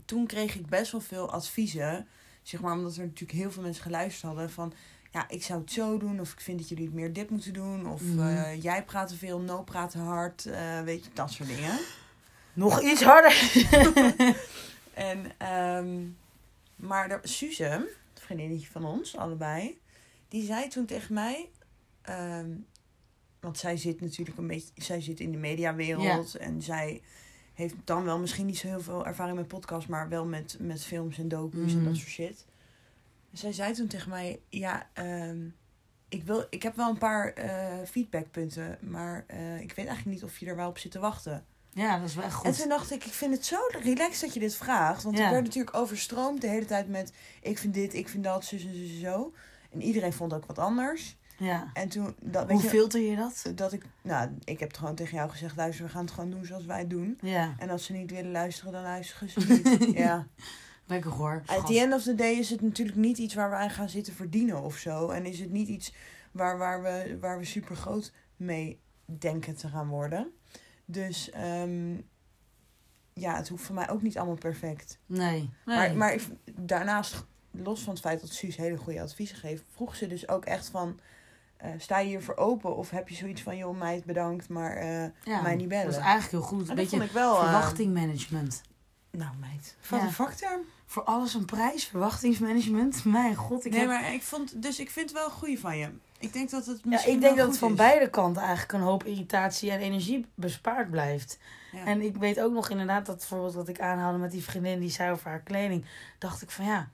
toen 0.05 0.25
kreeg 0.27 0.55
ik 0.55 0.65
best 0.67 0.91
wel 0.91 1.01
veel 1.01 1.31
adviezen. 1.31 2.07
Zeg 2.41 2.61
maar, 2.61 2.73
omdat 2.73 2.95
er 2.95 3.03
natuurlijk 3.03 3.39
heel 3.39 3.51
veel 3.51 3.63
mensen 3.63 3.83
geluisterd 3.83 4.23
hadden 4.31 4.49
van... 4.51 4.73
Ja, 5.15 5.29
ik 5.29 5.43
zou 5.43 5.61
het 5.61 5.71
zo 5.71 5.97
doen. 5.97 6.19
Of 6.19 6.31
ik 6.31 6.39
vind 6.39 6.59
dat 6.59 6.69
jullie 6.69 6.85
het 6.85 6.93
meer 6.93 7.13
dit 7.13 7.29
moeten 7.29 7.53
doen. 7.53 7.87
Of 7.91 8.01
Mhm. 8.01 8.19
eh, 8.19 8.63
jij 8.63 8.83
praat 8.83 9.07
te 9.07 9.15
veel, 9.15 9.39
no 9.39 9.63
praat 9.63 9.91
te 9.91 9.97
hard. 9.97 10.45
eh, 10.45 10.81
weet 10.81 11.03
je, 11.05 11.09
dat 11.13 11.31
soort 11.31 11.49
dingen. 11.49 11.79
Nog 12.53 12.81
iets 12.81 13.01
harder. 13.03 13.33
En, 14.93 15.31
ehm, 15.37 16.03
maar 16.75 17.07
de, 17.09 17.19
Suze, 17.23 17.65
een 17.65 17.85
vriendinnetje 18.13 18.67
van 18.71 18.85
ons, 18.85 19.17
allebei, 19.17 19.77
die 20.27 20.45
zei 20.45 20.67
toen 20.67 20.85
tegen 20.85 21.13
mij, 21.13 21.49
ehm, 22.01 22.49
want 23.39 23.57
zij 23.57 23.77
zit 23.77 24.01
natuurlijk 24.01 24.37
een 24.37 24.47
beetje, 24.47 24.71
zij 24.75 25.01
zit 25.01 25.19
in 25.19 25.31
de 25.31 25.37
mediawereld 25.37 26.35
en 26.35 26.61
zij 26.61 27.01
heeft 27.53 27.73
dan 27.83 28.03
wel 28.03 28.19
misschien 28.19 28.45
niet 28.45 28.57
zo 28.57 28.67
heel 28.67 28.81
veel 28.81 29.05
ervaring 29.05 29.37
met 29.37 29.47
podcasts, 29.47 29.87
maar 29.89 30.09
wel 30.09 30.25
met, 30.25 30.57
met 30.59 30.83
films 30.83 31.17
en 31.17 31.27
docus 31.27 31.71
en 31.71 31.77
Mhm. 31.77 31.83
dat 31.87 31.95
soort 31.95 32.09
shit. 32.09 32.45
Zij 33.37 33.51
zei 33.53 33.73
toen 33.73 33.87
tegen 33.87 34.09
mij, 34.09 34.39
ja, 34.49 34.89
ehm, 34.93 35.37
ik, 36.09 36.23
wil, 36.23 36.45
ik 36.49 36.63
heb 36.63 36.75
wel 36.75 36.89
een 36.89 36.97
paar 36.97 37.33
eh, 37.33 37.87
feedbackpunten, 37.87 38.77
maar 38.81 39.23
eh, 39.27 39.59
ik 39.61 39.71
weet 39.73 39.85
eigenlijk 39.87 40.05
niet 40.17 40.23
of 40.23 40.37
je 40.37 40.45
er 40.45 40.55
wel 40.55 40.69
op 40.69 40.77
zit 40.77 40.91
te 40.91 40.99
wachten. 40.99 41.45
Ja, 41.69 41.97
dat 41.99 42.07
is 42.07 42.15
wel 42.15 42.23
echt 42.23 42.43
En 42.43 42.49
goed. 42.51 42.59
toen 42.59 42.69
dacht 42.69 42.91
ik, 42.91 43.05
ik 43.05 43.13
vind 43.13 43.33
het 43.33 43.45
zo 43.45 43.57
relaxed 43.81 44.21
dat 44.21 44.33
je 44.33 44.39
dit 44.39 44.55
vraagt. 44.55 45.03
Want 45.03 45.17
Ja. 45.17 45.25
ik 45.25 45.31
werd 45.31 45.43
natuurlijk 45.43 45.75
overstroomd 45.77 46.41
de 46.41 46.47
hele 46.47 46.65
tijd 46.65 46.89
met... 46.89 47.13
ik 47.41 47.57
vind 47.57 47.73
dit, 47.73 47.93
ik 47.93 48.09
vind 48.09 48.23
dat, 48.23 48.45
zus 48.45 48.65
en 48.65 48.99
zo. 48.99 49.33
En 49.71 49.81
iedereen 49.81 50.13
vond 50.13 50.33
ook 50.33 50.45
wat 50.45 50.59
anders. 50.59 51.17
Ja. 51.37 51.69
En 51.73 51.89
toen... 51.89 52.15
Dat, 52.21 52.51
Hoe 52.51 52.59
filter 52.61 53.01
je 53.01 53.15
dat? 53.15 53.51
dat 53.55 53.73
ik... 53.73 53.83
Nou, 54.01 54.29
ik 54.43 54.59
heb 54.59 54.67
het 54.67 54.77
gewoon 54.77 54.95
tegen 54.95 55.17
jou 55.17 55.29
gezegd... 55.29 55.55
luister, 55.55 55.85
we 55.85 55.91
gaan 55.91 56.01
het 56.05 56.13
gewoon 56.13 56.29
doen 56.29 56.45
zoals 56.45 56.65
wij 56.65 56.79
het 56.79 56.89
doen. 56.89 57.17
Ja, 57.21 57.55
En 57.57 57.69
als 57.69 57.85
ze 57.85 57.93
niet 57.93 58.11
willen 58.11 58.31
luisteren, 58.31 58.71
dan 58.71 58.81
luisteren 58.81 59.29
ze 59.29 59.39
niet. 59.47 59.95
ja. 59.97 60.27
Lekker 60.85 61.11
hoor. 61.11 61.41
At 61.45 61.65
the 61.67 61.79
end 61.79 61.93
of 61.93 62.03
the 62.03 62.15
day 62.15 62.31
is 62.33 62.49
het 62.49 62.61
natuurlijk 62.61 62.97
niet 62.97 63.17
iets 63.17 63.33
waar 63.33 63.49
we 63.49 63.55
aan 63.55 63.69
gaan 63.69 63.89
zitten 63.89 64.13
verdienen 64.13 64.61
of 64.61 64.77
zo. 64.77 65.09
En 65.09 65.25
is 65.25 65.39
het 65.39 65.51
niet 65.51 65.67
iets 65.67 65.93
waar, 66.31 66.57
waar, 66.57 66.81
we, 66.81 67.17
waar 67.19 67.37
we 67.37 67.45
super 67.45 67.75
groot 67.75 68.13
mee 68.35 68.79
denken 69.05 69.55
te 69.55 69.67
gaan 69.67 69.87
worden. 69.87 70.31
Dus 70.85 71.29
ehm, 71.29 71.93
ja, 73.13 73.35
het 73.35 73.47
hoeft 73.49 73.63
voor 73.63 73.75
mij 73.75 73.89
ook 73.89 74.01
niet 74.01 74.17
allemaal 74.17 74.35
perfect. 74.35 74.99
Nee. 75.05 75.29
nee. 75.29 75.49
Maar, 75.65 75.95
maar 75.95 76.13
ik, 76.13 76.21
daarnaast, 76.55 77.25
los 77.51 77.81
van 77.83 77.93
het 77.93 78.01
feit 78.01 78.21
dat 78.21 78.29
Suus 78.29 78.55
hele 78.55 78.77
goede 78.77 79.01
adviezen 79.01 79.37
geeft, 79.37 79.63
vroeg 79.73 79.95
ze 79.95 80.07
dus 80.07 80.27
ook 80.27 80.45
echt 80.45 80.67
van... 80.69 80.99
eh, 81.57 81.69
sta 81.77 81.99
je 81.99 82.07
hiervoor 82.07 82.35
open 82.37 82.75
of 82.75 82.89
heb 82.89 83.09
je 83.09 83.15
zoiets 83.15 83.41
van, 83.41 83.57
joh 83.57 83.77
meid 83.77 84.05
bedankt, 84.05 84.49
maar 84.49 84.75
eh, 84.75 85.05
ja, 85.23 85.41
mij 85.41 85.55
niet 85.55 85.67
bellen. 85.67 85.85
Dat 85.85 85.93
is 85.95 85.99
eigenlijk 85.99 86.31
heel 86.31 86.41
goed. 86.57 86.63
en 86.63 86.69
Een 86.69 86.75
dat 86.75 86.87
vond 86.87 87.01
beetje 87.01 87.05
ik 87.05 87.11
wel... 87.25 87.35
eh, 87.35 87.41
verwachtingmanagement. 87.43 88.61
nou 89.11 89.35
meid, 89.37 89.75
wat 89.89 89.99
Ja. 89.99 90.05
een 90.05 90.11
vakterm. 90.13 90.61
Voor 90.95 91.03
alles 91.03 91.33
een 91.33 91.45
prijs, 91.45 91.85
verwachtingsmanagement. 91.85 93.05
Mijn 93.05 93.35
god, 93.35 93.65
ik 93.65 93.71
nee, 93.71 93.79
heb... 93.79 93.89
maar 93.89 94.13
ik 94.13 94.21
vond, 94.23 94.61
dus 94.61 94.79
ik 94.79 94.89
vind 94.89 95.09
het 95.09 95.17
wel 95.17 95.25
een 95.27 95.31
goeie 95.31 95.59
van 95.59 95.77
je. 95.77 95.89
Ik 96.19 96.33
denk 96.33 96.49
dat 96.49 96.65
het 96.65 96.79
Ja, 96.83 96.89
misschien 96.89 97.13
ik 97.13 97.21
denk 97.21 97.37
dat 97.37 97.47
het 97.47 97.57
goed 97.57 97.59
van 97.59 97.71
is. 97.71 97.77
beide 97.77 98.09
kanten 98.09 98.41
eigenlijk 98.41 98.71
een 98.73 98.79
hoop 98.81 99.03
irritatie 99.03 99.71
en 99.71 99.79
energie 99.79 100.25
bespaard 100.35 100.91
blijft. 100.91 101.39
Ja. 101.71 101.85
En 101.85 102.01
ik 102.01 102.15
weet 102.15 102.39
ook 102.41 102.53
nog 102.53 102.69
inderdaad 102.69 103.05
dat 103.05 103.17
bijvoorbeeld 103.17 103.53
wat 103.53 103.67
ik 103.67 103.79
aanhaalde 103.79 104.17
met 104.17 104.31
die 104.31 104.43
vriendin 104.43 104.79
die 104.79 104.89
zei 104.89 105.11
over 105.11 105.29
haar 105.29 105.41
kleding. 105.41 105.85
Dacht 106.19 106.41
ik 106.41 106.49
van 106.51 106.65
ja, 106.65 106.89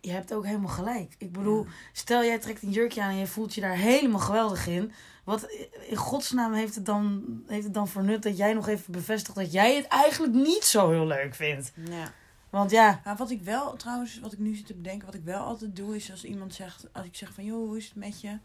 je 0.00 0.10
hebt 0.10 0.34
ook 0.34 0.44
helemaal 0.44 0.68
gelijk. 0.68 1.14
Ik 1.18 1.32
bedoel, 1.32 1.64
Ja. 1.64 1.70
stel 1.92 2.24
jij 2.24 2.38
trekt 2.38 2.62
een 2.62 2.70
jurkje 2.70 3.02
aan 3.02 3.10
en 3.10 3.16
je 3.16 3.26
voelt 3.26 3.54
je 3.54 3.60
daar 3.60 3.76
helemaal 3.76 4.20
geweldig 4.20 4.66
in. 4.66 4.92
Wat 5.24 5.50
in 5.88 5.96
godsnaam 5.96 6.52
heeft 6.52 6.74
het 6.74 6.86
dan, 6.86 7.24
heeft 7.46 7.64
het 7.64 7.74
dan 7.74 7.88
voor 7.88 8.04
nut 8.04 8.22
dat 8.22 8.36
jij 8.36 8.52
nog 8.52 8.68
even 8.68 8.92
bevestigt 8.92 9.36
dat 9.36 9.52
jij 9.52 9.76
het 9.76 9.86
eigenlijk 9.86 10.32
niet 10.32 10.64
zo 10.64 10.90
heel 10.90 11.06
leuk 11.06 11.34
vindt? 11.34 11.72
Ja. 11.90 12.12
Want 12.50 12.70
ja, 12.70 13.00
Maar 13.04 13.16
wat 13.16 13.30
ik 13.30 13.42
wel, 13.42 13.76
trouwens, 13.76 14.18
wat 14.20 14.32
ik 14.32 14.38
nu 14.38 14.54
zit 14.54 14.66
te 14.66 14.74
bedenken, 14.74 15.06
wat 15.06 15.14
ik 15.14 15.24
wel 15.24 15.44
altijd 15.44 15.76
doe, 15.76 15.96
is 15.96 16.10
als 16.10 16.24
iemand 16.24 16.54
zegt, 16.54 16.92
als 16.92 17.06
ik 17.06 17.16
zeg 17.16 17.32
van, 17.32 17.44
joh, 17.44 17.66
hoe 17.66 17.76
is 17.76 17.84
het 17.84 17.94
met 17.94 18.20
je? 18.20 18.38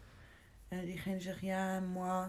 En 0.68 0.84
diegene 0.84 1.20
zegt, 1.20 1.40
ja, 1.40 1.80
moi. 1.80 2.28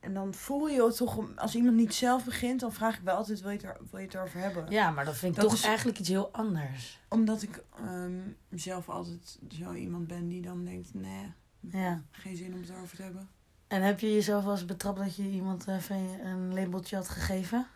En 0.00 0.14
dan 0.14 0.34
voel 0.34 0.68
je 0.68 0.84
het 0.84 0.96
toch, 0.96 1.36
als 1.36 1.54
iemand 1.54 1.76
niet 1.76 1.94
zelf 1.94 2.24
begint, 2.24 2.60
dan 2.60 2.72
vraag 2.72 2.96
ik 2.96 3.02
wel 3.04 3.16
altijd, 3.16 3.40
wil 3.40 3.50
je 3.50 3.56
het, 3.56 3.66
er, 3.66 3.76
wil 3.90 4.00
je 4.00 4.06
het 4.06 4.14
erover 4.14 4.40
hebben? 4.40 4.70
ja, 4.70 4.90
maar 4.90 5.04
dat 5.04 5.16
vind 5.16 5.34
ik 5.36 5.40
Dat 5.40 5.50
toch 5.50 5.58
is- 5.58 5.64
eigenlijk 5.64 5.98
iets 5.98 6.08
heel 6.08 6.32
anders. 6.32 7.00
Omdat 7.08 7.42
ik 7.42 7.62
ehm, 7.76 8.20
zelf 8.50 8.88
altijd 8.88 9.38
zo 9.48 9.72
iemand 9.72 10.06
ben 10.06 10.28
die 10.28 10.42
dan 10.42 10.64
denkt, 10.64 10.94
nee, 10.94 11.32
Ja. 11.60 12.02
geen 12.10 12.36
zin 12.36 12.54
om 12.54 12.60
het 12.60 12.68
erover 12.70 12.96
te 12.96 13.02
hebben. 13.02 13.28
En 13.66 13.82
heb 13.82 14.00
je 14.00 14.12
jezelf 14.12 14.44
wel 14.44 14.52
eens 14.52 14.64
betrapt 14.64 14.98
dat 14.98 15.16
je 15.16 15.30
iemand 15.30 15.66
even 15.68 16.26
een 16.26 16.54
labeltje 16.54 16.96
had 16.96 17.08
gegeven? 17.08 17.66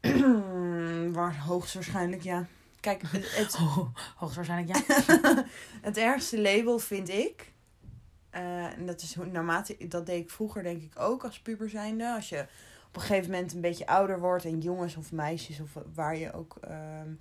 Waar 1.12 1.38
hoogstwaarschijnlijk, 1.38 2.22
ja. 2.22 2.46
Kijk, 2.80 3.02
het, 3.10 3.54
hoogstwaarschijnlijk 4.16 4.76
ja. 4.76 5.04
het 5.88 5.96
ergste 5.96 6.40
label 6.40 6.78
vind 6.78 7.08
ik. 7.08 7.52
eh, 8.30 8.64
en 8.64 8.86
dat 8.86 9.02
is 9.02 9.16
naarmate 9.32 9.76
dat 9.88 10.06
deed 10.06 10.22
ik 10.22 10.30
vroeger 10.30 10.62
denk 10.62 10.82
ik 10.82 10.98
ook 10.98 11.24
als 11.24 11.40
puber 11.40 11.70
zijnde. 11.70 12.14
Als 12.14 12.28
je 12.28 12.46
op 12.86 12.96
een 12.96 13.02
gegeven 13.02 13.30
moment 13.30 13.52
een 13.52 13.60
beetje 13.60 13.86
ouder 13.86 14.20
wordt 14.20 14.44
en 14.44 14.60
jongens 14.60 14.96
of 14.96 15.12
meisjes 15.12 15.60
of 15.60 15.70
waar 15.94 16.16
je 16.16 16.32
ook 16.32 16.56
ehm, 16.60 17.12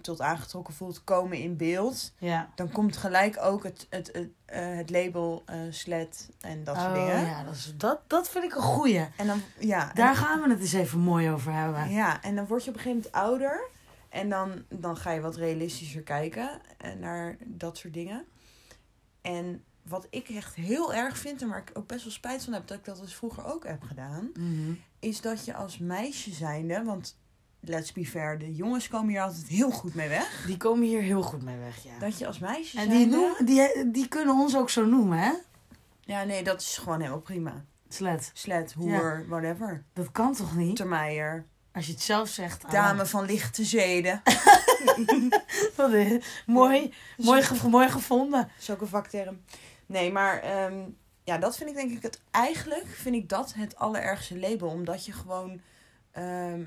tot 0.00 0.20
aangetrokken 0.20 0.74
voelt 0.74 1.04
komen 1.04 1.38
in 1.38 1.56
beeld, 1.56 2.12
Ja. 2.18 2.50
dan 2.54 2.70
komt 2.70 2.96
gelijk 2.96 3.38
ook 3.40 3.62
het, 3.64 3.86
het, 3.90 4.10
het, 4.12 4.28
eh, 4.44 4.76
het 4.76 4.90
label 4.90 5.42
eh 5.46 5.56
slet 5.70 6.28
en 6.40 6.64
dat 6.64 6.76
soort 6.76 6.88
oh, 6.88 6.94
dingen. 6.94 7.24
ja, 7.26 7.44
dat, 7.44 7.54
is, 7.54 7.72
dat, 7.76 8.00
dat 8.06 8.28
vind 8.28 8.44
ik 8.44 8.54
een 8.54 8.62
goeie. 8.62 9.08
En 9.16 9.26
dan 9.26 9.42
ja, 9.58 9.88
en- 9.88 9.94
Daar 9.94 10.16
gaan 10.16 10.40
we 10.42 10.50
het 10.50 10.60
eens 10.60 10.72
even 10.72 10.98
mooi 10.98 11.30
over 11.30 11.52
hebben. 11.52 11.90
ja, 11.90 12.22
en 12.22 12.36
dan 12.36 12.46
word 12.46 12.64
je 12.64 12.70
op 12.70 12.76
een 12.76 12.82
gegeven 12.82 13.10
moment 13.12 13.30
ouder. 13.30 13.68
En 14.08 14.28
dan, 14.28 14.64
dan 14.68 14.96
ga 14.96 15.10
je 15.10 15.20
wat 15.20 15.36
realistischer 15.36 16.02
kijken 16.02 16.60
eh, 16.78 16.92
naar 16.92 17.36
dat 17.44 17.76
soort 17.76 17.94
dingen. 17.94 18.24
En 19.22 19.64
wat 19.82 20.06
ik 20.10 20.28
echt 20.28 20.54
heel 20.54 20.94
erg 20.94 21.18
vind, 21.18 21.42
en 21.42 21.48
waar 21.48 21.58
ik 21.58 21.70
ook 21.72 21.86
best 21.86 22.04
wel 22.04 22.12
spijt 22.12 22.44
van 22.44 22.52
heb 22.52 22.66
dat 22.66 22.78
ik 22.78 22.84
dat 22.84 23.00
dus 23.00 23.14
vroeger 23.14 23.44
ook 23.44 23.66
heb 23.66 23.82
gedaan, 23.82 24.30
Mhm. 24.34 24.72
is 24.98 25.20
dat 25.20 25.44
je 25.44 25.54
als 25.54 25.78
meisje 25.78 26.32
zijnde, 26.32 26.82
want 26.84 27.16
let's 27.68 27.92
be 27.92 28.06
fair, 28.06 28.38
de 28.38 28.54
jongens 28.54 28.88
komen 28.88 29.08
hier 29.08 29.20
altijd 29.22 29.46
heel 29.46 29.70
goed 29.70 29.94
mee 29.94 30.08
weg. 30.08 30.44
Die 30.46 30.56
komen 30.56 30.86
hier 30.86 31.00
heel 31.02 31.22
goed 31.22 31.42
mee 31.42 31.56
weg, 31.56 31.82
ja. 31.84 31.98
Dat 31.98 32.18
je 32.18 32.26
als 32.26 32.38
meisje 32.38 32.78
En 32.78 32.88
die, 32.88 33.06
noemen, 33.06 33.46
die, 33.46 33.90
die 33.90 34.08
kunnen 34.08 34.34
ons 34.34 34.56
ook 34.56 34.70
zo 34.70 34.84
noemen, 34.86 35.18
hè? 35.18 35.32
Ja, 36.00 36.24
nee, 36.24 36.42
dat 36.44 36.60
is 36.60 36.78
gewoon 36.78 36.98
helemaal 36.98 37.20
prima. 37.20 37.64
Slet. 37.88 38.30
Slet, 38.34 38.72
hoer, 38.72 39.24
whatever. 39.28 39.84
Dat 39.92 40.12
kan 40.12 40.34
toch 40.34 40.56
niet? 40.56 40.76
Termeijer, 40.76 41.44
Als 41.72 41.86
je 41.86 41.92
het 41.92 42.00
zelf 42.02 42.28
zegt. 42.28 42.64
ah, 42.64 42.70
dame 42.70 43.06
van 43.06 43.24
lichte 43.24 43.64
zeden. 43.64 44.22
Wat 45.76 45.92
is- 45.92 46.42
mooi, 46.46 46.92
mooi, 47.16 47.42
ge- 47.42 47.68
mooi 47.68 47.88
gevonden. 47.88 48.40
Dat 48.40 48.50
is 48.60 48.70
ook 48.70 48.80
een 48.80 48.86
vakterm. 48.86 49.40
Nee, 49.86 50.12
maar 50.12 50.40
ehm, 50.40 50.78
ja, 51.24 51.38
dat 51.38 51.56
vind 51.56 51.70
ik 51.70 51.76
denk 51.76 51.90
ik 51.90 52.02
het... 52.02 52.20
Eigenlijk 52.30 52.86
vind 52.86 53.14
ik 53.14 53.28
dat 53.28 53.54
het 53.54 53.76
allerergste 53.76 54.38
label. 54.38 54.68
Omdat 54.68 55.04
je 55.06 55.12
gewoon... 55.12 55.60
ehm, 56.12 56.62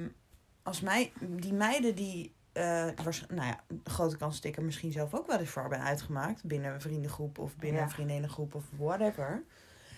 als 0.63 0.81
mij... 0.81 1.11
Die 1.19 1.53
meiden 1.53 1.95
die... 1.95 2.33
eh, 2.53 2.87
was, 3.03 3.25
nou 3.29 3.47
ja, 3.47 3.59
grote 3.83 4.17
kans 4.17 4.35
dat 4.35 4.43
ik 4.51 4.57
er 4.57 4.63
misschien 4.63 4.91
zelf 4.91 5.13
ook 5.13 5.27
wel 5.27 5.39
eens 5.39 5.49
voor 5.49 5.67
ben 5.69 5.81
uitgemaakt. 5.81 6.43
Binnen 6.43 6.73
een 6.73 6.81
vriendengroep 6.81 7.37
of 7.39 7.55
binnen 7.55 7.79
Ja. 7.79 7.85
een 7.87 7.91
vriendinnengroep 7.93 8.55
of 8.55 8.63
whatever. 8.77 9.43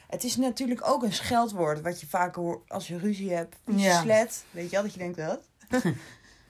Het 0.08 0.24
is 0.24 0.36
natuurlijk 0.38 0.88
ook 0.88 1.04
een 1.04 1.14
scheldwoord 1.14 1.82
wat 1.82 2.00
je 2.02 2.08
vaker 2.08 2.42
hoort 2.42 2.70
als 2.70 2.88
je 2.88 2.98
ruzie 2.98 3.34
hebt. 3.34 3.56
Ja. 3.66 4.02
Slet. 4.02 4.46
Weet 4.52 4.66
je 4.66 4.72
wel 4.72 4.82
dat 4.84 4.94
je 4.94 5.00
denkt 5.00 5.18
dat? 5.18 5.50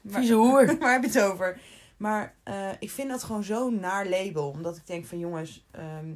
Vieze 0.05 0.33
hoer. 0.33 0.65
Waar 0.79 0.91
heb 0.91 1.01
je 1.01 1.07
het 1.19 1.21
over? 1.31 1.59
Maar 1.97 2.33
eh, 2.43 2.69
ik 2.79 2.91
vind 2.91 3.09
dat 3.09 3.23
gewoon 3.23 3.43
zo'n 3.43 3.79
naar 3.79 4.07
label. 4.07 4.49
Omdat 4.49 4.77
ik 4.77 4.87
denk 4.87 5.05
van 5.05 5.19
jongens, 5.19 5.65
ehm, 5.71 6.13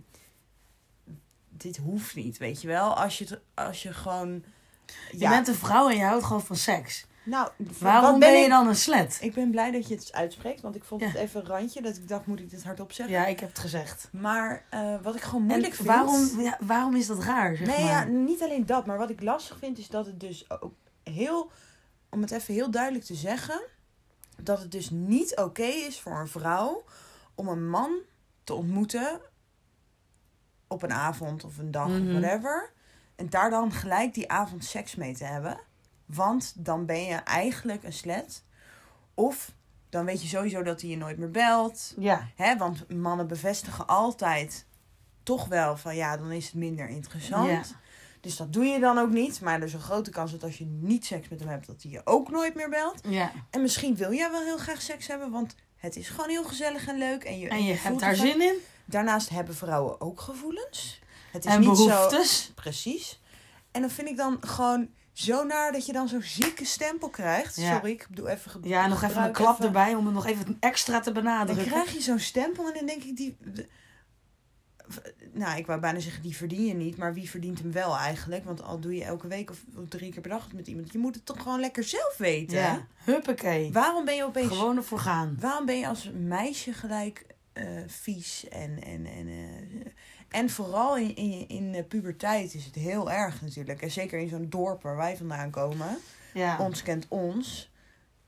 dit 1.50 1.78
hoeft 1.78 2.16
niet, 2.16 2.38
weet 2.38 2.62
je 2.62 2.68
wel. 2.68 2.94
Als 2.96 3.18
je, 3.18 3.42
als 3.54 3.84
je 3.84 3.94
gewoon... 3.94 4.44
Je 5.12 5.28
bent 5.30 5.48
een 5.48 5.56
vrouw 5.56 5.90
en 5.90 5.96
je 5.98 6.04
houdt 6.04 6.24
gewoon 6.26 6.42
van 6.46 6.56
seks. 6.56 7.06
Nou, 7.28 7.50
Waarom 7.80 8.20
ben 8.20 8.42
je 8.42 8.50
dan 8.50 8.68
een 8.68 8.76
slet? 8.76 9.18
Ik 9.22 9.34
ben 9.34 9.52
blij 9.52 9.72
dat 9.72 9.88
je 9.88 9.96
het 9.96 10.12
uitspreekt. 10.14 10.62
Want 10.62 10.76
ik 10.76 10.84
vond 10.84 11.02
Ja. 11.02 11.08
het 11.08 11.16
even 11.18 11.40
een 11.42 11.48
randje. 11.48 11.82
Dat 11.82 11.96
ik 11.96 12.08
dacht, 12.08 12.26
moet 12.26 12.40
ik 12.40 12.50
dit 12.50 12.64
hardop 12.64 12.92
zeggen? 12.92 13.16
Ja, 13.16 13.26
ik 13.26 13.40
heb 13.40 13.50
het 13.50 13.60
gezegd. 13.60 14.10
Maar 14.12 14.66
eh, 14.70 14.96
wat 15.02 15.16
ik 15.16 15.22
gewoon 15.22 15.42
En 15.42 15.48
moeilijk 15.48 15.74
vind... 15.74 15.88
waarom, 15.88 16.40
ja, 16.42 16.58
waarom 16.62 16.96
is 16.96 17.08
dat 17.08 17.24
raar, 17.24 17.56
zeg 17.56 17.68
Nee, 17.68 17.84
maar? 17.84 17.92
ja, 17.92 18.04
niet 18.04 18.42
alleen 18.42 18.66
dat. 18.66 18.86
Maar 18.86 18.98
wat 18.98 19.10
ik 19.10 19.22
lastig 19.22 19.58
vind 19.58 19.78
is 19.78 19.88
dat 19.88 20.06
het 20.06 20.20
dus 20.20 20.50
ook 20.62 20.74
heel... 21.04 21.52
Om 22.10 22.22
het 22.22 22.32
even 22.32 22.54
heel 22.54 22.72
duidelijk 22.72 23.06
te 23.06 23.16
zeggen... 23.16 23.62
Dat 24.42 24.60
het 24.60 24.72
dus 24.72 24.90
niet 24.90 25.36
oké 25.38 25.64
is 25.64 26.00
voor 26.00 26.20
een 26.20 26.28
vrouw... 26.28 26.84
om 27.36 27.48
een 27.48 27.70
man 27.70 27.92
te 28.44 28.54
ontmoeten... 28.54 29.20
op 30.68 30.84
een 30.84 30.94
avond 30.94 31.44
of 31.44 31.58
een 31.58 31.72
dag 31.72 31.88
Mhm. 31.88 32.16
of 32.16 32.20
whatever... 32.22 32.76
En 33.16 33.30
daar 33.30 33.50
dan 33.50 33.72
gelijk 33.72 34.14
die 34.14 34.32
avond 34.32 34.66
seks 34.66 34.96
mee 34.96 35.16
te 35.16 35.24
hebben. 35.24 35.60
Want 36.08 36.54
dan 36.56 36.86
ben 36.86 37.04
je 37.04 37.16
eigenlijk 37.16 37.84
een 37.84 37.94
slet. 37.94 38.44
Of 39.14 39.52
dan 39.90 40.06
weet 40.06 40.22
je 40.22 40.28
sowieso 40.28 40.64
dat 40.64 40.82
hij 40.82 40.90
je 40.90 40.98
nooit 40.98 41.18
meer 41.18 41.32
belt. 41.32 41.94
Ja. 41.98 42.28
Hè? 42.36 42.58
Want 42.58 42.90
mannen 42.90 43.28
bevestigen 43.28 43.88
altijd 43.88 44.66
toch 45.24 45.46
wel 45.46 45.78
van 45.78 45.96
ja, 45.96 46.18
dan 46.18 46.32
is 46.32 46.46
het 46.46 46.54
minder 46.54 46.90
interessant. 46.90 47.50
Ja. 47.50 47.62
Dus 48.22 48.38
dat 48.38 48.54
doe 48.54 48.66
je 48.66 48.80
dan 48.80 48.98
ook 48.98 49.10
niet. 49.10 49.42
Maar 49.42 49.60
er 49.60 49.66
is 49.66 49.74
een 49.74 49.80
grote 49.80 50.10
kans 50.10 50.32
dat 50.32 50.44
als 50.44 50.58
je 50.58 50.66
niet 50.66 51.06
seks 51.06 51.28
met 51.28 51.40
hem 51.40 51.50
hebt, 51.50 51.68
dat 51.68 51.82
hij 51.82 51.92
je 51.92 52.02
ook 52.04 52.32
nooit 52.32 52.56
meer 52.56 52.70
belt. 52.70 53.00
Ja. 53.04 53.32
En 53.50 53.62
misschien 53.62 53.96
wil 53.96 54.14
jij 54.14 54.32
wel 54.32 54.44
heel 54.44 54.58
graag 54.58 54.82
seks 54.82 55.08
hebben, 55.08 55.32
want 55.32 55.56
het 55.76 55.96
is 55.96 56.10
gewoon 56.10 56.30
heel 56.30 56.44
gezellig 56.44 56.88
en 56.88 56.98
leuk. 56.98 57.24
En 57.24 57.40
je, 57.40 57.50
En 57.50 57.64
je 57.64 57.74
hebt 57.74 58.00
daar 58.00 58.16
zin 58.16 58.42
in. 58.42 58.56
Daarnaast 58.86 59.30
hebben 59.30 59.56
vrouwen 59.56 60.02
ook 60.02 60.20
gevoelens. 60.20 61.02
Het 61.32 61.46
is 61.46 61.52
En 61.52 61.60
niet 61.60 61.78
zo. 61.78 62.10
Precies. 62.56 63.22
En 63.72 63.82
dan 63.82 63.90
vind 63.90 64.08
ik 64.08 64.18
dan 64.18 64.38
gewoon 64.42 64.90
zo 65.20 65.44
naar 65.44 65.72
dat 65.72 65.86
je 65.86 65.92
dan 65.94 66.08
zo'n 66.08 66.22
zieke 66.22 66.66
stempel 66.66 67.10
krijgt. 67.10 67.56
Ja. 67.56 67.74
Sorry, 67.76 67.92
ik 67.92 68.08
doe 68.10 68.30
even 68.30 68.52
ge- 68.52 68.60
Ja, 68.64 68.88
nog 68.88 68.96
even 68.98 69.04
een 69.08 69.12
gebruik 69.14 69.34
klap 69.34 69.54
even- 69.54 69.66
erbij 69.66 69.96
om 69.96 70.06
het 70.06 70.14
nog 70.14 70.26
even 70.26 70.58
extra 70.60 71.00
te 71.00 71.12
Dan 71.12 71.24
benadrukken. 71.24 71.66
krijg 71.66 71.94
je 71.94 72.02
zo'n 72.02 72.20
stempel 72.20 72.68
en 72.68 72.74
dan 72.74 72.86
denk 72.86 73.04
ik 73.04 73.16
die. 73.18 73.38
nou, 75.34 75.58
ik 75.58 75.66
wou 75.66 75.80
bijna 75.80 76.00
zeggen, 76.00 76.22
die 76.24 76.36
verdien 76.36 76.66
je 76.66 76.74
niet. 76.74 76.98
Maar 76.98 77.14
wie 77.14 77.30
verdient 77.30 77.60
hem 77.60 77.72
wel 77.72 77.98
eigenlijk? 77.98 78.46
Want 78.46 78.64
al 78.64 78.80
doe 78.80 78.96
je 78.96 79.04
elke 79.04 79.28
week 79.28 79.50
of, 79.50 79.64
drie 79.90 80.12
keer 80.12 80.22
per 80.22 80.30
dag 80.32 80.44
het 80.44 80.54
met 80.54 80.68
iemand. 80.68 80.92
Je 80.92 80.98
moet 80.98 81.16
het 81.16 81.26
toch 81.26 81.42
gewoon 81.42 81.60
lekker 81.60 81.84
zelf 81.84 82.16
weten. 82.18 82.58
Ja, 82.58 82.88
huppakee. 83.04 83.72
Waarom 83.72 84.06
ben 84.06 84.16
je 84.16 84.24
opeens. 84.24 84.48
Gewoon 84.48 84.78
ervoor 84.78 85.00
gaan. 85.00 85.38
Waarom 85.40 85.66
ben 85.66 85.78
je 85.80 85.88
als 85.88 86.12
meisje 86.14 86.74
gelijk 86.74 87.26
eh, 87.54 87.66
vies 87.88 88.48
en. 88.50 88.84
en, 88.84 89.06
en 89.06 89.28
eh, 89.28 89.77
en 90.30 90.50
vooral 90.50 90.98
in, 90.98 91.16
in, 91.16 91.48
in 91.48 91.72
de 91.72 91.84
puberteit 91.84 92.54
is 92.54 92.66
het 92.66 92.76
heel 92.76 93.12
erg 93.12 93.42
natuurlijk. 93.42 93.82
En 93.82 93.92
zeker 93.92 94.20
in 94.20 94.30
zo'n 94.30 94.50
dorp 94.50 94.82
waar 94.82 94.96
wij 94.96 95.18
vandaan 95.18 95.52
komen. 95.52 95.98
Ja, 96.34 96.58
Ons 96.60 96.84
kent 96.84 97.06
ons. 97.08 97.72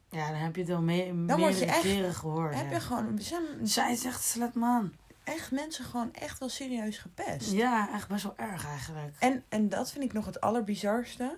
ja 0.10 0.28
dan 0.32 0.40
heb 0.40 0.56
je 0.56 0.62
het 0.62 0.72
al 0.72 0.82
mee, 0.82 1.14
word 1.14 1.60
je 1.60 1.66
echt- 1.66 2.16
gehoord. 2.16 2.56
Heb 2.56 2.66
ja. 2.70 2.74
je 2.74 2.80
gewoon. 2.80 3.20
Zijn 3.22 3.44
Zij 3.64 3.92
is 3.92 4.06
echt 4.06 4.24
slet 4.24 4.54
man. 4.54 4.94
echt 5.24 5.52
mensen 5.52 5.86
gewoon 5.86 6.14
echt 6.14 6.40
wel 6.40 6.50
serieus 6.50 6.98
gepest. 6.98 7.52
Ja, 7.52 7.90
echt 7.94 8.08
best 8.08 8.24
wel 8.24 8.34
erg 8.38 8.66
eigenlijk. 8.68 9.16
En, 9.20 9.44
en 9.50 9.70
dat 9.70 9.92
vind 9.92 10.04
ik 10.04 10.14
nog 10.14 10.26
het 10.26 10.42
allerbizarste. 10.42 11.38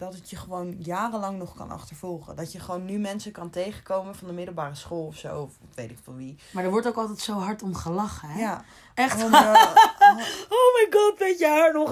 Dat 0.00 0.14
het 0.14 0.30
je 0.30 0.36
gewoon 0.36 0.76
jarenlang 0.78 1.38
nog 1.38 1.54
kan 1.56 1.70
achtervolgen. 1.70 2.36
Dat 2.36 2.52
je 2.52 2.60
gewoon 2.60 2.84
nu 2.84 2.98
mensen 2.98 3.32
kan 3.32 3.50
tegenkomen 3.50 4.14
van 4.14 4.28
de 4.28 4.34
middelbare 4.34 4.74
school 4.74 5.06
of 5.06 5.16
zo. 5.16 5.40
Of 5.42 5.52
weet 5.74 5.90
ik 5.90 5.98
van 6.02 6.16
wie. 6.16 6.36
Maar 6.52 6.64
er 6.64 6.70
wordt 6.70 6.86
ook 6.86 6.96
altijd 6.96 7.20
zo 7.20 7.32
hard 7.32 7.62
om 7.62 7.74
gelachen, 7.74 8.28
hè? 8.28 8.40
Ja. 8.40 8.64
Echt. 8.94 9.24
Oh, 9.24 9.30
maar, 9.30 9.50
oh, 10.56 10.74
my 10.74 10.86
god, 10.90 11.18
met 11.18 11.38
je 11.38 11.46
haar 11.46 11.72
nog. 11.72 11.90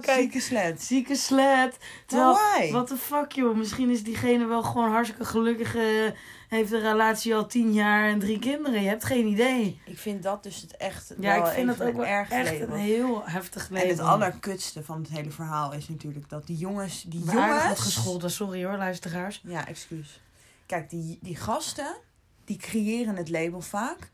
Kijk. 0.00 0.20
zieke 0.20 0.40
slet. 0.40 0.82
Zieke 0.82 1.14
slet. 1.14 1.76
Terwijl, 2.06 2.38
what 2.70 2.86
the 2.86 2.96
fuck 2.96 3.32
joh. 3.32 3.56
Misschien 3.56 3.90
is 3.90 4.02
diegene 4.02 4.44
wel 4.46 4.62
gewoon 4.62 4.90
hartstikke 4.90 5.24
gelukkig. 5.24 5.74
eh, 5.76 6.12
heeft 6.56 6.72
een 6.72 6.80
relatie 6.80 7.34
al 7.34 7.46
tien 7.46 7.72
jaar 7.72 8.08
en 8.08 8.18
drie 8.18 8.38
kinderen. 8.38 8.82
Je 8.82 8.88
hebt 8.88 9.04
geen 9.04 9.26
idee. 9.26 9.80
Ik 9.84 9.98
vind 9.98 10.22
dat 10.22 10.42
dus 10.42 10.60
het 10.60 10.76
echt 10.76 11.14
Ja, 11.18 11.34
wel 11.34 11.46
ik 11.46 11.52
vind 11.52 11.68
het 11.68 11.82
ook 11.82 11.96
wel 11.96 12.06
erg 12.06 12.30
echt 12.30 12.60
een 12.60 12.72
heel 12.72 13.22
heftig 13.24 13.68
En 13.68 13.72
leven. 13.72 13.88
het 13.88 14.00
allerkutste 14.00 14.84
van 14.84 15.00
het 15.00 15.10
hele 15.10 15.30
verhaal 15.30 15.72
is 15.72 15.88
natuurlijk 15.88 16.28
dat 16.28 16.46
die 16.46 16.56
jongens... 16.56 17.02
Die 17.02 17.24
jongens... 17.24 17.80
gescholden. 17.80 18.30
Sorry 18.30 18.64
hoor, 18.64 18.76
luisteraars. 18.76 19.40
Ja, 19.44 19.66
excuus. 19.66 20.20
Kijk, 20.66 20.90
die, 20.90 21.18
die 21.22 21.36
gasten, 21.36 21.96
die 22.44 22.56
creëren 22.56 23.16
het 23.16 23.28
label 23.28 23.60
vaak. 23.60 24.10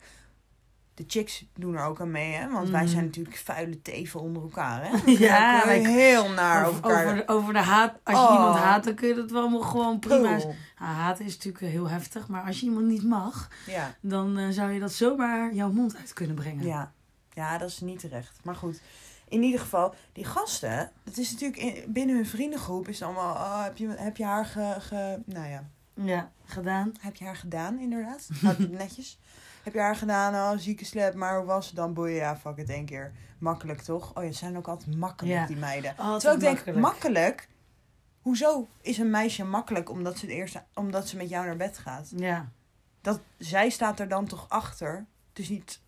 De 0.99 1.05
chicks 1.07 1.45
doen 1.55 1.75
er 1.77 1.85
ook 1.85 2.01
aan 2.01 2.11
mee, 2.11 2.33
hè. 2.33 2.51
Want 2.51 2.69
wij 2.69 2.83
Mhm. 2.83 2.91
zijn 2.91 3.05
natuurlijk 3.05 3.37
vuile 3.37 3.83
teven 3.83 4.21
onder 4.21 4.43
elkaar, 4.43 4.83
hè. 4.91 5.11
Ja, 5.13 5.63
wij 5.67 5.83
wij- 5.83 5.93
heel 5.93 6.31
naar 6.31 6.67
over, 6.67 6.79
over, 6.79 6.91
elkaar. 6.91 7.05
over, 7.07 7.17
de, 7.27 7.29
over 7.33 7.53
de 7.53 7.59
haat. 7.59 7.95
Als 8.05 8.19
je 8.19 8.25
Oh. 8.27 8.33
iemand 8.33 8.57
haat, 8.59 8.85
dan 8.85 8.95
kun 8.95 9.09
je 9.09 9.15
dat 9.15 9.31
wel 9.31 9.61
gewoon 9.61 9.99
prima. 9.99 10.37
Oh. 10.39 10.45
Ah, 10.79 10.97
haten 10.97 11.25
is 11.25 11.33
natuurlijk 11.37 11.65
heel 11.73 11.89
heftig. 11.89 12.29
Maar 12.29 12.43
als 12.47 12.61
je 12.61 12.67
iemand 12.67 12.87
niet 12.87 13.05
mag, 13.05 13.49
Ja, 13.67 13.95
dan 14.01 14.39
eh, 14.39 14.49
zou 14.49 14.71
je 14.71 14.81
dat 14.81 14.93
zomaar 14.93 15.55
jouw 15.55 15.71
mond 15.73 15.97
uit 15.97 16.13
kunnen 16.13 16.37
brengen. 16.37 16.67
ja. 16.67 16.93
ja, 17.33 17.59
dat 17.59 17.69
is 17.69 17.81
niet 17.81 17.99
terecht. 18.01 18.41
Maar 18.45 18.55
goed, 18.57 18.81
in 19.29 19.43
ieder 19.43 19.61
geval, 19.61 19.95
die 20.13 20.25
gasten... 20.25 20.91
Het 21.05 21.19
is 21.19 21.31
natuurlijk 21.33 21.61
in- 21.63 21.93
binnen 21.93 22.17
hun 22.17 22.27
vriendengroep 22.27 22.89
is 22.89 22.99
het 22.99 23.09
allemaal... 23.09 23.35
Oh, 23.35 23.63
heb, 23.65 23.77
je, 23.77 23.89
heb 23.97 24.17
je 24.17 24.25
haar 24.25 24.45
ge, 24.47 24.75
ge... 24.79 25.19
Nou 25.25 25.49
ja, 25.49 25.65
Ja, 25.95 26.31
gedaan. 26.45 26.93
heb 27.01 27.17
je 27.17 27.25
haar 27.25 27.37
gedaan, 27.37 27.79
inderdaad? 27.79 28.29
Netjes. 28.71 29.19
Heb 29.69 29.77
je 29.77 29.83
haar 29.83 29.97
gedaan? 29.97 30.35
Oh, 30.35 30.59
zieke 30.61 30.85
slap. 30.85 31.15
Maar 31.15 31.37
hoe 31.37 31.47
was 31.47 31.67
het 31.67 31.77
dan? 31.77 31.95
Boeien, 31.95 32.17
ja, 32.17 32.37
fuck 32.37 32.57
het 32.57 32.71
één 32.71 32.85
keer. 32.85 33.13
Makkelijk, 33.39 33.81
toch? 33.81 34.15
Oh 34.17 34.25
ja, 34.25 34.31
ze 34.33 34.39
zijn 34.39 34.57
ook 34.57 34.69
altijd 34.69 34.97
makkelijk, 34.97 35.35
Ja. 35.39 35.47
die 35.47 35.57
meiden. 35.57 35.95
Altijd 35.97 36.21
Terwijl 36.21 36.37
ik 36.57 36.65
denk, 36.65 36.77
makkelijk. 36.77 36.79
makkelijk? 36.79 37.49
Hoezo 38.23 38.69
is 38.83 38.99
een 38.99 39.11
meisje 39.11 39.45
makkelijk 39.45 39.91
omdat 39.91 40.19
ze, 40.19 40.27
het 40.27 40.35
eerst, 40.35 40.57
omdat 40.75 41.09
ze 41.09 41.17
met 41.17 41.29
jou 41.29 41.47
naar 41.47 41.57
bed 41.57 41.79
gaat? 41.79 42.13
Ja. 42.17 42.49
Dat, 43.01 43.21
zij 43.39 43.71
staat 43.71 44.01
er 44.01 44.09
dan 44.09 44.27
toch 44.27 44.47
achter? 44.49 45.07
Het 45.29 45.39
is 45.39 45.49
niet... 45.49 45.81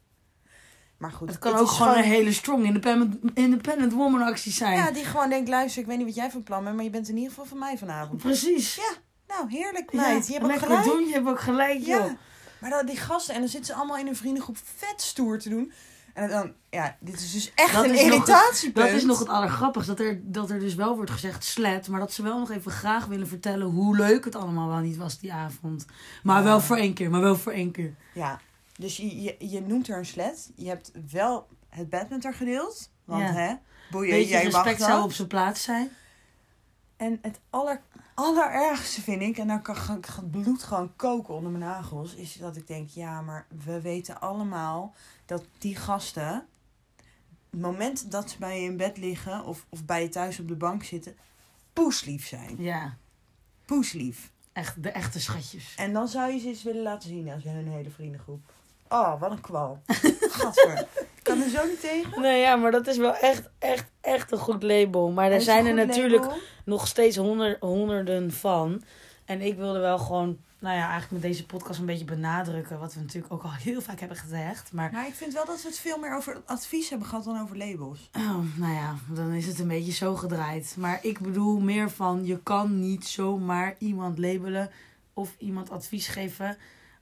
Maar 0.97 1.13
goed. 1.13 1.29
Het 1.29 1.39
kan 1.39 1.53
het 1.53 1.61
ook 1.61 1.69
gewoon 1.69 1.97
een 1.97 2.03
hele 2.05 2.33
strong 2.33 2.65
independent, 2.65 3.17
independent 3.35 3.93
woman 3.93 4.23
actie 4.23 4.53
zijn. 4.53 4.77
Ja, 4.77 4.91
die 4.91 5.05
gewoon 5.05 5.29
denkt, 5.29 5.49
luister, 5.49 5.81
ik 5.83 5.87
weet 5.89 5.97
niet 5.97 6.07
wat 6.07 6.15
jij 6.15 6.31
van 6.31 6.43
plan 6.43 6.65
bent, 6.65 6.75
maar 6.77 6.85
je 6.85 6.91
bent 6.91 7.09
in 7.09 7.15
ieder 7.15 7.29
geval 7.31 7.45
van 7.45 7.59
mij 7.59 7.79
vanavond. 7.79 8.23
Precies. 8.23 8.75
Ja, 8.75 8.93
nou, 9.29 9.51
heerlijk 9.51 9.93
Ja, 9.93 10.01
meid. 10.01 10.27
je 10.27 10.33
hebt 10.33 10.45
ook 10.45 10.59
gelijk. 10.59 10.85
doen, 10.85 11.07
je 11.07 11.13
hebt 11.13 11.27
ook 11.29 11.41
gelijk, 11.41 11.79
joh. 11.79 11.87
Ja, 12.07 12.17
maar 12.61 12.71
dan 12.71 12.87
die 12.87 12.97
gasten, 12.97 13.35
en 13.35 13.41
dan 13.41 13.49
zitten 13.49 13.73
ze 13.75 13.79
allemaal 13.79 13.99
in 13.99 14.07
een 14.07 14.17
vriendengroep 14.17 14.57
vet 14.77 15.01
stoer 15.03 15.39
te 15.39 15.49
doen. 15.49 15.73
En 16.15 16.29
dan, 16.29 16.53
ja, 16.71 16.97
dit 17.01 17.21
is 17.21 17.33
dus 17.33 17.53
echt 17.55 17.73
Dat 17.73 17.85
een 17.85 17.91
het- 17.91 18.01
irritatiepunt. 18.01 18.87
Dat 18.87 18.95
is 18.97 19.05
nog 19.05 19.19
het 19.19 19.29
allergrappigste. 19.29 19.95
Dat 19.95 20.07
er, 20.07 20.21
dat 20.25 20.51
er 20.51 20.59
dus 20.59 20.75
wel 20.75 20.97
wordt 20.97 21.11
gezegd 21.11 21.45
slet. 21.45 21.89
Maar 21.89 22.01
dat 22.01 22.13
ze 22.13 22.23
wel 22.23 22.39
nog 22.39 22.51
even 22.51 22.71
graag 22.73 23.07
willen 23.07 23.29
vertellen 23.29 23.67
hoe 23.67 23.97
leuk 23.97 24.25
het 24.25 24.35
allemaal 24.35 24.69
wel 24.69 24.79
niet 24.79 24.97
was 24.97 25.19
die 25.19 25.33
avond. 25.33 25.87
Maar 26.23 26.37
Ja. 26.39 26.43
wel 26.45 26.61
voor 26.61 26.77
één 26.77 26.95
keer. 26.95 27.11
Maar 27.11 27.21
wel 27.21 27.37
voor 27.37 27.53
één 27.53 27.71
keer. 27.71 27.95
Ja, 28.15 28.41
dus 28.77 28.97
je, 28.97 29.23
je, 29.23 29.37
je 29.39 29.61
noemt 29.61 29.89
haar 29.89 29.99
een 29.99 30.07
slet. 30.07 30.51
Je 30.55 30.69
hebt 30.69 30.91
wel 31.11 31.47
het 31.69 32.25
haar 32.25 32.35
gedeeld. 32.35 32.91
Want 33.05 33.23
Ja. 33.23 33.33
hè, 33.33 33.55
boeien, 33.91 34.11
Beetje 34.11 34.29
jij 34.31 34.43
mag 34.45 34.53
respect 34.53 34.79
dat. 34.79 34.89
zou 34.89 35.03
op 35.03 35.13
zijn 35.13 35.29
plaats 35.29 35.63
zijn. 35.63 35.91
En 37.01 37.19
het 37.23 37.41
aller, 37.51 37.83
allerergste 38.15 39.01
vind 39.01 39.23
ik, 39.23 39.39
en 39.39 39.47
dan 39.47 39.63
kan 39.63 39.77
het 39.77 40.31
bloed 40.31 40.63
gewoon 40.63 40.97
koken 40.97 41.35
onder 41.35 41.51
mijn 41.51 41.65
nagels, 41.65 42.15
is 42.15 42.35
dat 42.35 42.57
ik 42.57 42.67
denk, 42.67 42.89
ja, 42.89 43.21
maar 43.21 43.47
we 43.65 43.81
weten 43.81 44.21
allemaal 44.21 44.95
dat 45.27 45.45
die 45.59 45.77
gasten, 45.77 46.47
het 47.51 47.61
moment 47.61 48.11
dat 48.11 48.31
ze 48.31 48.39
bij 48.39 48.61
je 48.61 48.69
in 48.69 48.77
bed 48.77 48.97
liggen 48.97 49.45
of, 49.45 49.67
of 49.69 49.85
bij 49.85 50.03
je 50.03 50.09
thuis 50.09 50.41
op 50.41 50.49
de 50.49 50.57
bank 50.57 50.85
zitten, 50.85 51.17
poeslief 51.73 52.27
zijn. 52.27 52.63
Ja, 52.63 52.97
Poeslief. 53.65 54.33
echt 54.53 54.83
de 54.83 54.91
echte 54.91 55.21
schatjes. 55.21 55.75
En 55.77 55.93
dan 55.93 56.09
zou 56.09 56.33
je 56.33 56.39
ze 56.39 56.49
eens 56.49 56.63
willen 56.63 56.83
laten 56.83 57.09
zien 57.09 57.31
aan 57.31 57.41
hun 57.41 57.69
hele 57.69 57.91
vriendengroep. 57.91 58.53
Oh, 58.93 59.21
wat 59.21 59.31
een 59.31 59.41
kwal. 59.41 59.83
Gadver. 60.21 60.87
Ik 61.17 61.23
kan 61.23 61.43
er 61.43 61.49
zo 61.49 61.67
niet 61.67 61.81
tegen. 61.81 62.21
Nee, 62.21 62.41
ja, 62.41 62.57
maar 62.57 62.71
dat 62.71 62.87
is 62.87 62.97
wel 62.97 63.15
echt, 63.15 63.51
echt, 63.59 63.85
echt 64.01 64.33
een 64.33 64.39
goed 64.39 64.63
label. 64.63 65.11
Maar 65.11 65.31
er 65.31 65.41
zijn 65.41 65.67
er 65.67 65.75
natuurlijk 65.75 66.25
label. 66.25 66.39
nog 66.65 66.87
steeds 66.87 67.17
honder, 67.17 67.57
honderden 67.61 68.33
van. 68.33 68.83
En 69.25 69.41
ik 69.41 69.57
wilde 69.57 69.79
wel 69.79 69.99
gewoon, 69.99 70.39
nou 70.59 70.77
ja, 70.77 70.83
eigenlijk 70.83 71.11
met 71.11 71.23
deze 71.23 71.47
podcast 71.47 71.81
een 71.81 71.87
beetje 71.87 72.05
benadrukken. 72.05 72.79
Wat 72.79 72.95
we 72.95 73.01
natuurlijk 73.01 73.33
ook 73.33 73.43
al 73.43 73.53
heel 73.53 73.81
vaak 73.81 74.01
hebben 74.01 74.17
gezegd. 74.17 74.73
Maar 74.73 74.91
Maar 74.93 75.07
ik 75.07 75.15
vind 75.15 75.33
wel 75.33 75.45
dat 75.45 75.63
we 75.63 75.69
het 75.69 75.79
veel 75.79 75.99
meer 75.99 76.17
over 76.17 76.43
advies 76.47 76.89
hebben 76.89 77.09
gehad 77.09 77.25
dan 77.25 77.41
over 77.41 77.57
labels. 77.57 78.11
Oh, 78.17 78.39
nou 78.57 78.75
ja, 78.75 78.95
dan 79.09 79.33
is 79.33 79.47
het 79.47 79.59
een 79.59 79.69
beetje 79.69 79.93
zo 79.93 80.17
gedraaid. 80.17 80.75
Maar 80.79 80.99
ik 81.03 81.21
bedoel 81.21 81.61
meer 81.61 81.91
van, 81.91 82.25
je 82.25 82.43
kan 82.43 82.81
niet 82.81 83.07
zomaar 83.07 83.75
iemand 83.79 84.19
labelen 84.19 84.71
of 85.15 85.35
iemand 85.39 85.71
advies 85.71 86.09
geven 86.09 86.57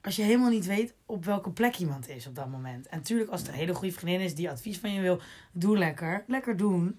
als 0.08 0.16
je 0.16 0.22
helemaal 0.22 0.50
niet 0.50 0.66
weet 0.66 0.94
op 1.06 1.24
welke 1.24 1.50
plek 1.50 1.76
iemand 1.76 2.08
is 2.08 2.26
op 2.26 2.34
dat 2.34 2.48
moment. 2.48 2.86
En 2.86 2.96
natuurlijk, 2.96 3.30
als 3.30 3.40
het 3.40 3.48
een 3.48 3.54
hele 3.54 3.74
goede 3.74 3.94
vriendin 3.94 4.20
is 4.20 4.34
die 4.34 4.50
advies 4.50 4.78
van 4.78 4.92
je 4.92 5.00
wil, 5.00 5.20
doe 5.52 5.78
lekker. 5.78 6.24
Lekker 6.26 6.56
doen. 6.56 6.98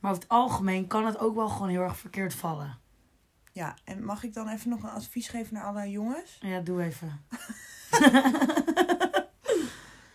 Maar 0.00 0.10
over 0.10 0.22
het 0.22 0.32
algemeen 0.32 0.86
kan 0.86 1.06
het 1.06 1.18
ook 1.18 1.34
wel 1.34 1.48
gewoon 1.48 1.68
heel 1.68 1.82
erg 1.82 1.96
verkeerd 1.96 2.34
vallen. 2.34 2.78
Ja, 3.52 3.76
en 3.84 4.04
mag 4.04 4.22
ik 4.22 4.34
dan 4.34 4.48
even 4.48 4.70
nog 4.70 4.82
een 4.82 4.90
advies 4.90 5.28
geven 5.28 5.54
naar 5.54 5.64
alle 5.64 5.90
jongens? 5.90 6.38
Ja, 6.40 6.60
doe 6.60 6.82
even. 6.82 7.20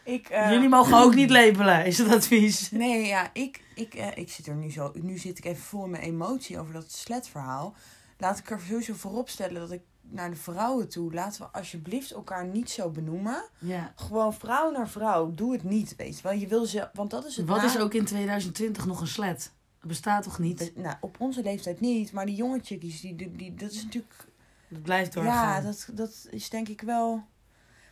Ik, 0.04 0.30
eh, 0.30 0.52
Jullie 0.52 0.70
mogen 0.70 0.98
ook 0.98 1.16
niet 1.16 1.30
labelen, 1.30 1.86
is 1.86 1.98
het 1.98 2.12
advies. 2.12 2.72
Nee, 2.72 3.06
ja, 3.06 3.30
ik, 3.34 3.64
ik, 3.76 3.94
eh, 3.94 4.18
ik 4.18 4.32
zit 4.32 4.48
er 4.48 4.56
nu 4.56 4.72
zo... 4.72 4.92
Nu 4.94 5.18
zit 5.18 5.38
ik 5.38 5.46
even 5.46 5.64
vol 5.64 5.84
in 5.84 5.90
mijn 5.90 6.04
emotie 6.04 6.60
over 6.60 6.74
dat 6.74 6.92
sletverhaal. 6.92 7.76
Laat 8.18 8.38
ik 8.38 8.50
er 8.50 8.60
sowieso 8.68 8.94
voorop 8.94 9.30
stellen 9.30 9.62
dat 9.62 9.72
ik 9.72 9.82
naar 10.10 10.30
de 10.30 10.36
vrouwen 10.36 10.90
toe... 10.90 11.14
Laten 11.14 11.42
we 11.42 11.48
alsjeblieft 11.48 12.12
elkaar 12.12 12.46
niet 12.46 12.70
zo 12.70 12.90
benoemen. 12.90 13.44
Ja. 13.60 13.94
Gewoon 13.96 14.34
vrouw 14.34 14.72
naar 14.72 14.90
vrouw. 14.90 15.32
Doe 15.32 15.52
het 15.54 15.64
niet, 15.64 15.96
weet 15.96 16.18
je 16.18 16.24
wel. 16.24 16.32
Je 16.32 16.48
wil 16.48 16.66
ze... 16.66 16.90
Want 16.94 17.10
dat 17.12 17.26
is 17.26 17.36
het 17.38 17.48
Wat 17.48 17.58
na- 17.58 17.66
is 17.66 17.78
ook 17.80 17.94
in 17.94 18.06
2020 18.06 18.86
nog 18.86 19.02
een 19.02 19.08
slet? 19.08 19.52
Dat 19.80 19.88
bestaat 19.88 20.24
toch 20.24 20.40
niet? 20.40 20.72
Nou, 20.76 20.96
op 21.02 21.16
onze 21.20 21.42
leeftijd 21.44 21.80
niet. 21.80 22.12
Maar 22.12 22.26
die 22.26 22.36
jonge 22.36 22.60
chickies, 22.64 23.02
die, 23.02 23.16
die, 23.16 23.36
die, 23.36 23.54
dat 23.56 23.72
is 23.72 23.84
natuurlijk... 23.84 24.26
Dat 24.68 24.82
blijft 24.82 25.14
doorgaan. 25.14 25.34
Ja, 25.34 25.62
dat, 25.62 25.90
dat 25.94 26.28
is 26.30 26.50
denk 26.50 26.68
ik 26.68 26.82
wel... 26.82 27.24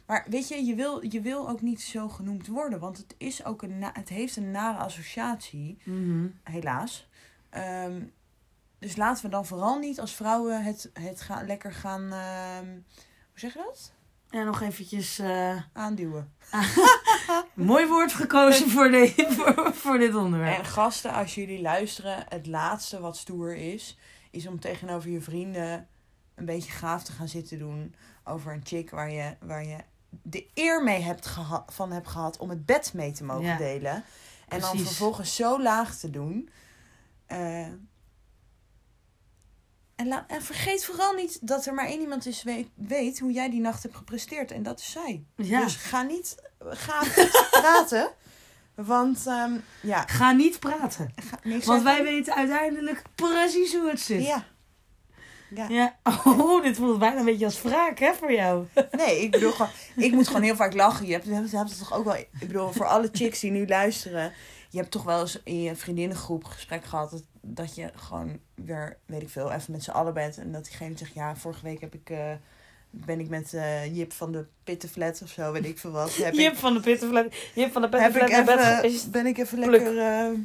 Maar 0.05 0.25
weet 0.29 0.47
je, 0.47 0.63
je 0.65 0.75
wil, 0.75 1.05
je 1.05 1.21
wil 1.21 1.49
ook 1.49 1.61
niet 1.61 1.81
zo 1.81 2.09
genoemd 2.09 2.47
worden. 2.47 2.79
Want 2.79 2.97
het, 2.97 3.15
is 3.17 3.45
ook 3.45 3.61
een 3.61 3.79
na- 3.79 3.91
het 3.93 4.09
heeft 4.09 4.35
een 4.35 4.51
nare 4.51 4.77
associatie. 4.77 5.77
Mhm. 5.83 6.27
helaas. 6.43 7.07
Ehm, 7.49 8.01
dus 8.83 8.95
laten 8.95 9.23
we 9.23 9.29
dan 9.29 9.45
vooral 9.45 9.79
niet 9.79 9.99
als 9.99 10.15
vrouwen 10.15 10.63
het, 10.63 10.89
het 10.93 11.21
gaan, 11.21 11.45
lekker 11.45 11.73
gaan, 11.73 12.11
ehm, 12.13 12.65
hoe 13.29 13.39
zeg 13.39 13.53
je 13.53 13.59
dat? 13.65 13.91
Ja, 14.29 14.43
nog 14.43 14.61
eventjes... 14.61 15.19
eh, 15.19 15.61
Aanduwen. 15.73 16.33
mooi 17.53 17.87
woord 17.87 18.13
gekozen 18.13 18.69
voor, 18.69 18.91
de, 18.91 19.13
voor, 19.37 19.73
voor 19.73 19.97
dit 19.97 20.15
onderwerp. 20.15 20.57
En 20.57 20.65
gasten, 20.65 21.13
als 21.13 21.35
jullie 21.35 21.61
luisteren, 21.61 22.25
het 22.29 22.47
laatste 22.47 22.99
wat 22.99 23.17
stoer 23.17 23.55
is, 23.55 23.97
is 24.31 24.47
om 24.47 24.59
tegenover 24.59 25.09
je 25.09 25.21
vrienden 25.21 25.87
een 26.35 26.45
beetje 26.45 26.71
gaaf 26.71 27.03
te 27.03 27.11
gaan 27.11 27.27
zitten 27.27 27.59
doen 27.59 27.95
over 28.23 28.53
een 28.53 28.61
chick 28.63 28.89
waar 28.89 29.11
je, 29.11 29.35
waar 29.39 29.65
je 29.65 29.77
de 30.09 30.47
eer 30.53 30.83
mee 30.83 31.01
hebt 31.01 31.25
geha- 31.25 31.65
van 31.67 31.91
hebt 31.91 32.07
gehad 32.07 32.37
om 32.37 32.49
het 32.49 32.65
bed 32.65 32.93
mee 32.93 33.11
te 33.11 33.23
mogen 33.23 33.43
Ja, 33.45 33.57
delen. 33.57 34.03
En 34.47 34.59
dan 34.59 34.79
vervolgens 34.79 35.35
zo 35.35 35.61
laag 35.61 35.95
te 35.97 36.09
doen. 36.09 36.49
Eh, 37.25 37.67
en, 40.03 40.09
la- 40.09 40.25
en 40.27 40.41
vergeet 40.41 40.85
vooral 40.85 41.13
niet 41.13 41.37
dat 41.47 41.65
er 41.65 41.73
maar 41.73 41.85
één 41.85 42.01
iemand 42.01 42.25
is 42.25 42.43
weet, 42.43 42.67
weet 42.73 43.19
hoe 43.19 43.31
jij 43.31 43.49
die 43.49 43.59
nacht 43.61 43.83
hebt 43.83 43.95
gepresteerd. 43.95 44.51
En 44.51 44.63
dat 44.63 44.79
is 44.79 44.91
zij. 44.91 45.23
Ja. 45.35 45.63
Dus 45.63 45.75
ga 45.75 46.01
niet 46.01 46.35
ga 46.59 47.03
praten. 47.61 48.11
Want 48.75 49.27
ehm, 49.27 49.53
ja, 49.81 50.03
Ga 50.07 50.31
niet 50.31 50.59
praten. 50.59 51.13
ga 51.15 51.59
Want 51.65 51.83
wij 51.83 52.03
weten 52.03 52.35
uiteindelijk 52.35 53.01
precies 53.15 53.73
hoe 53.75 53.89
het 53.89 53.99
zit. 53.99 54.23
Ja. 54.25 54.45
ja. 55.49 55.67
Ja. 55.69 55.95
Oh, 56.25 56.63
dit 56.63 56.75
voelt 56.77 56.99
bijna 56.99 57.19
een 57.19 57.25
beetje 57.25 57.45
als 57.45 57.61
wraak, 57.61 57.99
hè, 57.99 58.13
voor 58.13 58.31
jou. 58.33 58.65
Nee, 58.91 59.21
ik 59.21 59.31
bedoel 59.31 59.51
gewoon, 59.51 59.71
ik 59.95 60.11
moet 60.11 60.27
gewoon 60.27 60.41
heel 60.41 60.55
vaak 60.55 60.73
lachen. 60.73 61.05
Je 61.05 61.11
hebt, 61.13 61.25
je 61.25 61.33
hebt, 61.33 61.49
je 61.51 61.57
hebt 61.57 61.69
het 61.69 61.79
toch 61.79 61.93
ook 61.93 62.03
wel, 62.05 62.15
ik 62.15 62.27
bedoel, 62.39 62.71
voor 62.71 62.85
alle 62.85 63.09
chicks 63.11 63.39
die 63.39 63.51
nu 63.51 63.67
luisteren. 63.67 64.33
Je 64.69 64.77
hebt 64.77 64.91
toch 64.91 65.03
wel 65.03 65.19
eens 65.21 65.39
in 65.43 65.61
je 65.61 65.75
vriendinnengroep 65.75 66.43
gesprek 66.43 66.85
gehad. 66.85 67.11
Dat, 67.11 67.23
dat 67.45 67.75
je 67.75 67.91
gewoon 67.95 68.39
weer, 68.55 68.97
weet 69.05 69.21
ik 69.21 69.29
veel, 69.29 69.51
even 69.51 69.71
met 69.71 69.83
z'n 69.83 69.91
allen 69.91 70.13
bent. 70.13 70.37
En 70.37 70.51
dat 70.51 70.63
diegene 70.63 70.97
zegt, 70.97 71.13
ja, 71.13 71.35
vorige 71.35 71.63
week 71.63 71.81
heb 71.81 71.93
ik, 71.93 72.09
eh, 72.09 72.31
ben 72.89 73.19
ik 73.19 73.29
met 73.29 73.53
eh, 73.53 73.95
Jip 73.95 74.13
van 74.13 74.31
de 74.31 74.45
Pittenflat 74.63 75.21
of 75.21 75.29
zo, 75.29 75.51
weet 75.51 75.65
ik 75.65 75.79
veel 75.79 75.91
wat. 75.91 76.15
Heb 76.15 76.33
Jip 76.33 76.53
ik, 76.53 76.57
van 76.59 76.73
de 76.73 76.79
Pittenflat. 76.79 77.25
Jip 77.55 77.71
van 77.71 77.81
de 77.81 77.87
heb 77.97 78.11
Pittenflat 78.11 78.29
ik 78.29 78.35
naar 78.35 78.45
bed 78.45 78.65
even, 78.65 78.75
geweest. 78.75 79.11
ben 79.11 79.25
ik 79.25 79.37
even 79.37 79.59
lekker, 79.59 79.97
eh, 79.97 80.39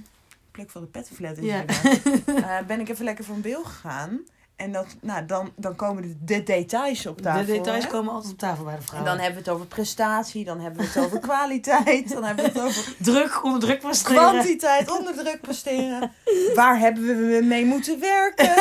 pluk 0.51 0.71
van 0.71 0.83
de 0.83 0.89
Pittenflat 0.89 1.37
is 1.37 1.45
Ja. 1.45 2.63
ben 2.67 2.81
ik 2.81 2.89
even 2.89 3.05
lekker 3.05 3.25
van 3.25 3.41
Beel 3.41 3.65
gegaan. 3.65 4.21
En 4.59 4.73
dat, 4.73 4.87
nou, 5.01 5.27
dan, 5.27 5.53
dan 5.57 5.77
komen 5.77 6.03
de, 6.03 6.17
de 6.25 6.43
details 6.43 7.07
op 7.07 7.21
tafel. 7.21 7.47
De 7.47 7.53
details 7.53 7.85
hè? 7.85 7.91
komen 7.91 8.13
altijd 8.13 8.33
op 8.33 8.39
tafel 8.39 8.65
bij 8.65 8.73
de 8.73 8.81
En 8.81 8.87
vrouwen. 8.87 9.11
dan 9.11 9.21
hebben 9.25 9.43
we 9.43 9.51
het 9.51 9.59
over 9.59 9.67
prestatie, 9.67 10.45
dan 10.45 10.61
hebben 10.61 10.81
we 10.81 10.87
het 10.87 11.05
over 11.05 11.19
kwaliteit, 11.19 12.13
dan 12.13 12.25
hebben 12.25 12.45
we 12.45 12.51
het 12.51 12.61
over 12.61 12.95
Druk, 12.99 13.45
onder 13.45 13.61
druk 13.61 13.81
presteren. 13.81 14.31
kwantiteit, 14.31 14.99
onder 14.99 15.15
druk 15.15 15.41
presteren. 15.41 16.13
Waar 16.55 16.79
hebben 16.79 17.05
we 17.07 17.41
mee 17.45 17.65
moeten 17.65 18.01
werken? 18.01 18.55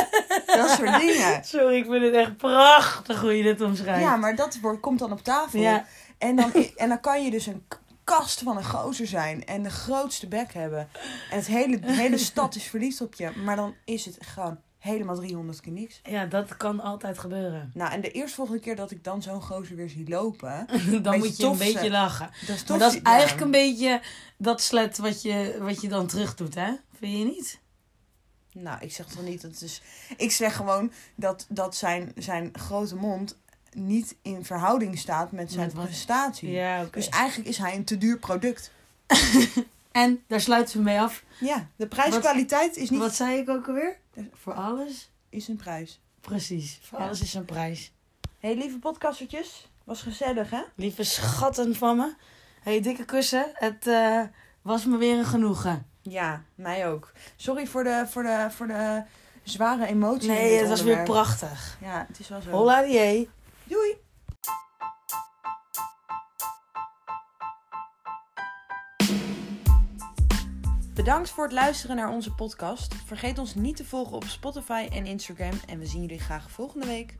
Dat 0.58 0.70
soort 0.70 1.00
dingen. 1.00 1.44
Sorry, 1.44 1.76
ik 1.76 1.84
vind 1.84 2.04
het 2.04 2.14
echt 2.14 2.36
prachtig 2.36 3.20
hoe 3.20 3.36
je 3.36 3.42
dit 3.42 3.60
omschrijft. 3.60 4.02
Ja, 4.02 4.16
maar 4.16 4.36
dat 4.36 4.58
wordt, 4.60 4.80
komt 4.80 4.98
dan 4.98 5.12
op 5.12 5.22
tafel. 5.24 5.60
Ja. 5.60 5.84
En, 6.18 6.36
dan, 6.36 6.52
en 6.76 6.88
dan 6.88 7.00
kan 7.00 7.24
je 7.24 7.30
dus 7.30 7.46
een 7.46 7.66
kast 8.04 8.40
van 8.42 8.56
een 8.56 8.64
gozer 8.64 9.06
zijn 9.06 9.44
en 9.44 9.62
de 9.62 9.70
grootste 9.70 10.28
bek 10.28 10.52
hebben. 10.52 10.88
En 11.30 11.36
het 11.36 11.46
hele, 11.46 11.78
de 11.78 11.92
hele 11.92 12.18
stad 12.18 12.54
is 12.54 12.64
verliefd 12.64 13.00
op 13.00 13.14
je. 13.14 13.30
Maar 13.44 13.56
dan 13.56 13.74
is 13.84 14.04
het 14.04 14.16
gewoon 14.20 14.58
helemaal 14.82 15.16
300 15.16 15.60
keer 15.60 15.72
niks. 15.72 16.00
Ja, 16.02 16.26
dat 16.26 16.56
kan 16.56 16.80
altijd 16.80 17.18
gebeuren. 17.18 17.70
Nou, 17.74 17.92
en 17.92 18.00
de 18.00 18.10
eerstvolgende 18.10 18.60
keer 18.60 18.76
dat 18.76 18.90
ik 18.90 19.04
dan 19.04 19.22
zo'n 19.22 19.42
gozer 19.42 19.76
weer 19.76 19.88
zie 19.88 20.08
lopen... 20.08 20.66
Dan 21.02 21.18
moet 21.18 21.36
je 21.36 21.46
een 21.46 21.58
beetje 21.58 21.90
lachen. 21.90 22.30
Dat 22.46 22.56
is, 22.56 22.64
Maar 22.64 22.78
dat 22.78 22.94
is 22.94 23.02
eigenlijk 23.02 23.44
een 23.44 23.50
beetje 23.50 24.00
dat 24.36 24.60
slet 24.60 24.98
wat 24.98 25.22
je, 25.22 25.56
wat 25.60 25.80
je 25.80 25.88
dan 25.88 26.06
terug 26.06 26.34
doet, 26.34 26.54
hè? 26.54 26.72
Vind 26.98 27.18
je 27.18 27.24
niet? 27.24 27.60
Nou, 28.52 28.80
ik 28.80 28.92
zeg 28.92 29.06
toch 29.06 29.22
niet 29.22 29.42
dat 29.42 29.50
het 29.50 29.62
is. 29.62 29.82
Ik 30.16 30.32
zeg 30.32 30.56
gewoon 30.56 30.92
dat, 31.14 31.46
dat 31.48 31.76
zijn, 31.76 32.12
zijn 32.16 32.50
grote 32.52 32.96
mond 32.96 33.36
niet 33.72 34.16
in 34.22 34.44
verhouding 34.44 34.98
staat 34.98 35.32
met 35.32 35.52
zijn 35.52 35.70
Met 35.74 35.84
prestatie. 35.84 36.50
Ja. 36.50 36.86
Dus 36.90 37.08
eigenlijk 37.08 37.48
is 37.48 37.58
hij 37.58 37.74
een 37.74 37.84
te 37.84 37.98
duur 37.98 38.18
product. 38.18 38.72
En 39.92 40.24
daar 40.26 40.40
sluiten 40.40 40.76
we 40.76 40.82
mee 40.82 41.00
af. 41.00 41.24
Ja, 41.40 41.68
de 41.76 41.86
prijskwaliteit 41.86 42.76
is 42.76 42.90
niet. 42.90 43.00
Wat 43.00 43.14
zei 43.14 43.38
ik 43.38 43.48
ook 43.48 43.68
alweer? 43.68 43.98
Voor 44.32 44.54
alles? 44.54 45.10
Is 45.28 45.48
een 45.48 45.56
prijs. 45.56 46.00
Precies. 46.20 46.78
Voor 46.82 46.98
Ja. 46.98 47.04
alles 47.04 47.20
is 47.20 47.34
een 47.34 47.44
prijs. 47.44 47.92
hey, 48.38 48.54
lieve 48.56 48.78
podcastertjes. 48.78 49.70
Was 49.84 50.02
gezellig, 50.02 50.50
hè? 50.50 50.62
Lieve 50.74 51.04
schatten 51.04 51.74
van 51.74 51.96
me. 51.96 52.14
hey, 52.60 52.80
dikke 52.80 53.04
kussen. 53.04 53.50
Het 53.52 53.86
eh, 53.86 54.22
was 54.62 54.84
me 54.84 54.96
weer 54.96 55.18
een 55.18 55.24
genoegen. 55.24 55.86
Ja, 56.02 56.42
mij 56.54 56.88
ook. 56.88 57.12
Sorry 57.36 57.66
voor 57.66 57.84
de, 57.84 58.04
voor 58.08 58.22
de, 58.22 58.46
voor 58.50 58.66
de 58.66 59.02
zware 59.42 59.86
emoties. 59.86 60.28
in 60.28 60.34
Nee, 60.34 60.58
het 60.58 60.68
was 60.68 60.82
weer 60.82 61.02
prachtig. 61.02 61.78
Ja, 61.80 62.04
het 62.08 62.18
is 62.18 62.28
wel 62.28 62.40
zo. 62.40 62.50
Holla 62.50 62.82
die. 62.82 63.28
Doei. 63.64 63.96
Bedankt 71.02 71.30
voor 71.30 71.44
het 71.44 71.52
luisteren 71.52 71.96
naar 71.96 72.10
onze 72.10 72.34
podcast. 72.34 72.94
Vergeet 72.94 73.38
ons 73.38 73.54
niet 73.54 73.76
te 73.76 73.84
volgen 73.84 74.16
op 74.16 74.24
Spotify 74.24 74.88
en 74.92 75.06
Instagram. 75.06 75.52
En 75.66 75.78
we 75.78 75.86
zien 75.86 76.00
jullie 76.00 76.20
graag 76.20 76.50
volgende 76.50 76.86
week. 76.86 77.16